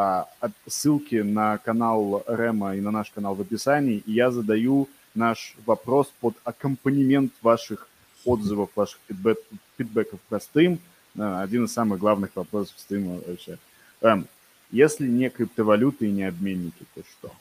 А, 0.00 0.28
ссылки 0.68 1.16
на 1.16 1.58
канал 1.58 2.22
Рема 2.28 2.76
и 2.76 2.80
на 2.80 2.92
наш 2.92 3.10
канал 3.10 3.34
в 3.34 3.40
описании. 3.40 4.00
И 4.06 4.12
я 4.12 4.30
задаю 4.30 4.88
наш 5.16 5.56
вопрос 5.66 6.12
под 6.20 6.36
аккомпанемент 6.44 7.32
ваших 7.42 7.88
отзывов, 8.24 8.70
ваших 8.76 9.00
фидбэк, 9.08 9.38
фидбэков 9.76 10.20
про 10.28 10.38
стрим. 10.38 10.78
Один 11.18 11.64
из 11.64 11.72
самых 11.72 11.98
главных 11.98 12.36
вопросов 12.36 12.74
стрима 12.78 13.18
вообще. 13.26 13.58
Рэм, 14.00 14.28
если 14.70 15.08
не 15.08 15.30
криптовалюты 15.30 16.06
и 16.06 16.12
не 16.12 16.22
обменники, 16.22 16.84
то 16.94 17.02
что? 17.02 17.32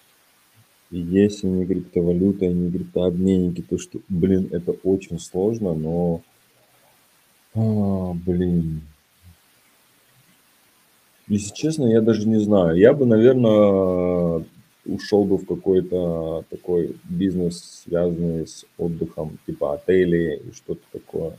Если 0.89 1.45
не 1.45 1.63
криптовалюта 1.63 2.45
и 2.45 2.53
не 2.55 2.71
криптообменники, 2.71 3.61
то 3.61 3.77
что, 3.77 3.99
блин, 4.09 4.49
это 4.51 4.71
очень 4.71 5.19
сложно, 5.19 5.75
но, 5.75 6.23
а, 7.53 8.13
блин, 8.13 8.81
если 11.27 11.53
честно, 11.53 11.85
я 11.85 12.01
даже 12.01 12.27
не 12.27 12.39
знаю. 12.39 12.77
Я 12.77 12.93
бы, 12.93 13.05
наверное, 13.05 14.45
ушел 14.85 15.25
бы 15.25 15.37
в 15.37 15.45
какой-то 15.45 16.45
такой 16.49 16.95
бизнес, 17.03 17.83
связанный 17.85 18.47
с 18.47 18.65
отдыхом, 18.77 19.37
типа 19.45 19.75
отели 19.75 20.41
и 20.47 20.53
что-то 20.53 20.81
такое. 20.91 21.37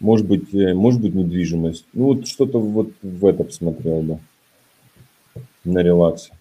Может 0.00 0.26
быть, 0.26 0.54
э, 0.54 0.74
может 0.74 1.00
быть 1.00 1.14
недвижимость. 1.14 1.84
Ну 1.92 2.06
вот 2.06 2.26
что-то 2.26 2.58
вот 2.60 2.90
в 3.02 3.26
это 3.26 3.44
посмотрел 3.44 4.00
бы 4.00 4.18
на 5.64 5.82
релаксе. 5.82 6.32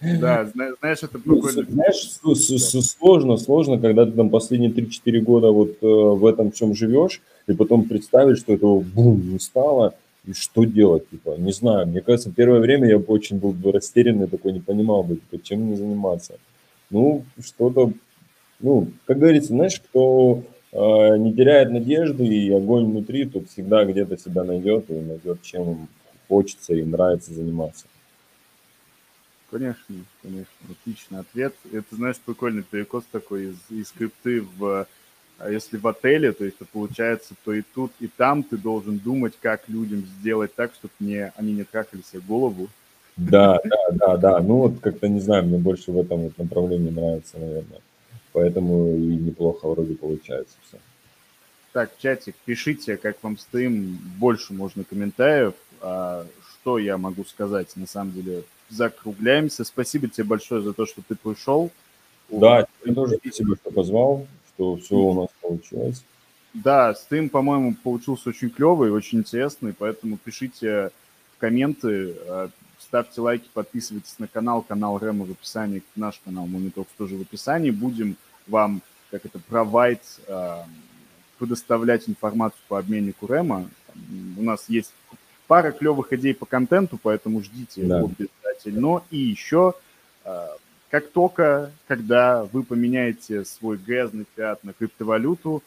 Да, 0.00 0.46
знаешь, 0.46 1.02
это 1.02 1.20
ну, 1.24 1.42
прикольно. 1.42 1.66
Знаешь, 1.68 2.86
сложно, 2.98 3.36
сложно, 3.36 3.78
когда 3.78 4.06
ты 4.06 4.12
там 4.12 4.30
последние 4.30 4.70
3-4 4.70 5.20
года 5.20 5.50
вот 5.50 5.76
э, 5.82 5.86
в 5.86 6.24
этом 6.24 6.52
всем 6.52 6.74
живешь, 6.74 7.20
и 7.46 7.52
потом 7.52 7.88
представить, 7.88 8.38
что 8.38 8.52
этого 8.52 8.80
бум 8.80 9.32
не 9.32 9.38
стало, 9.38 9.94
и 10.30 10.32
что 10.32 10.64
делать, 10.64 11.10
типа, 11.10 11.36
не 11.38 11.52
знаю. 11.52 11.88
Мне 11.88 12.00
кажется, 12.00 12.30
первое 12.30 12.60
время 12.60 12.88
я 12.88 12.98
бы 12.98 13.06
очень 13.06 13.38
был 13.38 13.50
бы 13.52 13.72
растерянный, 13.72 14.28
такой 14.28 14.52
не 14.52 14.60
понимал 14.60 15.02
бы, 15.02 15.16
типа, 15.16 15.42
чем 15.42 15.62
мне 15.62 15.76
заниматься. 15.76 16.38
Ну, 16.88 17.24
что-то, 17.44 17.92
ну, 18.60 18.88
как 19.06 19.18
говорится, 19.18 19.48
знаешь, 19.48 19.80
кто 19.80 20.44
э, 20.72 21.16
не 21.18 21.34
теряет 21.34 21.70
надежды 21.70 22.24
и 22.24 22.52
огонь 22.52 22.86
внутри, 22.86 23.26
тот 23.26 23.48
всегда 23.48 23.84
где-то 23.84 24.16
себя 24.18 24.44
найдет 24.44 24.88
и 24.88 24.94
найдет, 24.94 25.42
чем 25.42 25.88
хочется 26.28 26.74
и 26.74 26.84
нравится 26.84 27.34
заниматься. 27.34 27.86
Конечно, 29.50 29.96
конечно, 30.22 30.46
отличный 30.70 31.18
ответ. 31.18 31.54
Это, 31.72 31.96
знаешь, 31.96 32.20
прикольный 32.24 32.62
перекос 32.62 33.02
такой 33.10 33.46
из, 33.46 33.56
из 33.68 33.90
крипты 33.90 34.42
в... 34.42 34.86
А 35.40 35.50
если 35.50 35.78
в 35.78 35.86
отеле, 35.86 36.32
то 36.32 36.44
есть 36.44 36.58
получается, 36.70 37.34
то 37.44 37.54
и 37.54 37.62
тут, 37.62 37.92
и 37.98 38.08
там 38.08 38.42
ты 38.42 38.58
должен 38.58 38.98
думать, 38.98 39.32
как 39.40 39.68
людям 39.68 40.04
сделать 40.20 40.54
так, 40.54 40.72
чтобы 40.74 40.92
не, 41.00 41.32
они 41.34 41.54
не 41.54 41.64
трахали 41.64 42.02
себе 42.02 42.20
голову. 42.20 42.68
Да, 43.16 43.58
да, 43.64 43.90
да, 43.92 44.16
да. 44.18 44.40
Ну 44.40 44.58
вот 44.58 44.80
как-то, 44.80 45.08
не 45.08 45.20
знаю, 45.20 45.44
мне 45.44 45.56
больше 45.56 45.92
в 45.92 45.98
этом 45.98 46.20
вот 46.20 46.36
направлении 46.36 46.90
нравится, 46.90 47.38
наверное. 47.38 47.80
Поэтому 48.32 48.94
и 48.94 49.16
неплохо 49.16 49.66
вроде 49.66 49.94
получается 49.94 50.56
все. 50.66 50.76
Так, 51.72 51.90
чатик, 51.98 52.34
пишите, 52.44 52.98
как 52.98 53.16
вам 53.22 53.38
стрим, 53.38 53.98
больше 54.18 54.52
можно 54.52 54.84
комментариев. 54.84 55.54
А, 55.80 56.26
что 56.52 56.78
я 56.78 56.98
могу 56.98 57.24
сказать, 57.24 57.74
на 57.76 57.86
самом 57.86 58.12
деле, 58.12 58.42
закругляемся. 58.68 59.64
Спасибо 59.64 60.08
тебе 60.08 60.24
большое 60.24 60.60
за 60.60 60.74
то, 60.74 60.84
что 60.84 61.00
ты 61.06 61.14
пришел. 61.14 61.70
Да, 62.28 62.66
тебе 62.82 62.94
тоже 62.94 63.16
спасибо, 63.16 63.56
что 63.56 63.70
позвал, 63.70 64.26
что 64.60 64.76
все 64.76 64.94
у 64.94 65.14
нас 65.22 65.28
получилось. 65.40 66.04
Да, 66.52 66.94
стрим, 66.94 67.30
по-моему, 67.30 67.74
получился 67.82 68.28
очень 68.28 68.50
клевый, 68.50 68.90
очень 68.90 69.20
интересный, 69.20 69.72
поэтому 69.72 70.18
пишите 70.18 70.90
комменты, 71.38 72.14
э, 72.26 72.48
ставьте 72.78 73.20
лайки, 73.20 73.48
подписывайтесь 73.54 74.18
на 74.18 74.26
канал, 74.26 74.62
канал 74.62 74.98
Рема 74.98 75.24
в 75.24 75.30
описании, 75.30 75.82
наш 75.96 76.20
канал 76.24 76.46
Монитокс 76.46 76.90
тоже 76.98 77.16
в 77.16 77.22
описании. 77.22 77.70
Будем 77.70 78.16
вам, 78.46 78.82
как 79.10 79.24
это, 79.24 79.38
provide, 79.38 80.02
предоставлять 81.38 82.08
информацию 82.08 82.60
по 82.68 82.78
обменнику 82.78 83.26
Рема. 83.26 83.68
У 84.36 84.42
нас 84.42 84.68
есть 84.68 84.92
пара 85.46 85.72
клевых 85.72 86.12
идей 86.12 86.34
по 86.34 86.46
контенту, 86.46 86.98
поэтому 87.02 87.42
ждите 87.42 87.82
да. 87.82 88.00
обязательно. 88.00 89.02
И 89.10 89.18
еще, 89.18 89.74
э, 90.24 90.46
как 90.90 91.08
только, 91.10 91.72
когда 91.86 92.44
вы 92.52 92.62
поменяете 92.64 93.44
свой 93.44 93.78
грязный 93.78 94.26
фиат 94.36 94.64
на 94.64 94.72
криптовалюту, 94.72 95.62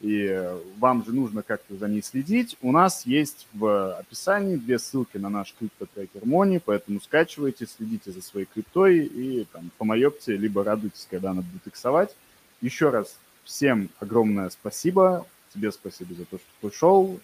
и 0.00 0.48
вам 0.78 1.04
же 1.04 1.12
нужно 1.12 1.42
как-то 1.42 1.76
за 1.76 1.86
ней 1.88 2.02
следить, 2.02 2.56
у 2.62 2.72
нас 2.72 3.04
есть 3.04 3.46
в 3.52 3.98
описании 3.98 4.56
две 4.56 4.78
ссылки 4.78 5.18
на 5.18 5.28
наш 5.28 5.54
криптотрекер 5.58 6.22
Money, 6.22 6.62
поэтому 6.64 7.00
скачивайте, 7.00 7.66
следите 7.66 8.10
за 8.10 8.22
своей 8.22 8.46
криптой 8.46 9.00
и 9.00 9.46
там 9.52 9.70
помоепте, 9.76 10.36
либо 10.36 10.64
радуйтесь, 10.64 11.06
когда 11.10 11.32
она 11.32 11.42
будет 11.42 11.66
иксовать. 11.66 12.16
Еще 12.62 12.88
раз 12.88 13.18
всем 13.44 13.90
огромное 13.98 14.48
спасибо, 14.48 15.26
тебе 15.52 15.70
спасибо 15.70 16.14
за 16.14 16.24
то, 16.24 16.38
что 16.38 16.68
пришел, 16.68 17.20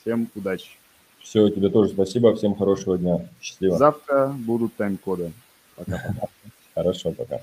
всем 0.00 0.28
удачи. 0.34 0.72
Все, 1.20 1.48
тебе 1.50 1.68
тоже 1.68 1.90
спасибо. 1.90 2.34
Всем 2.34 2.54
хорошего 2.54 2.98
дня. 2.98 3.28
Счастливо. 3.40 3.76
Завтра 3.76 4.28
будут 4.28 4.74
тайм-коды. 4.76 5.32
Пока. 5.76 6.14
Caroso 6.80 7.12
tocar. 7.12 7.42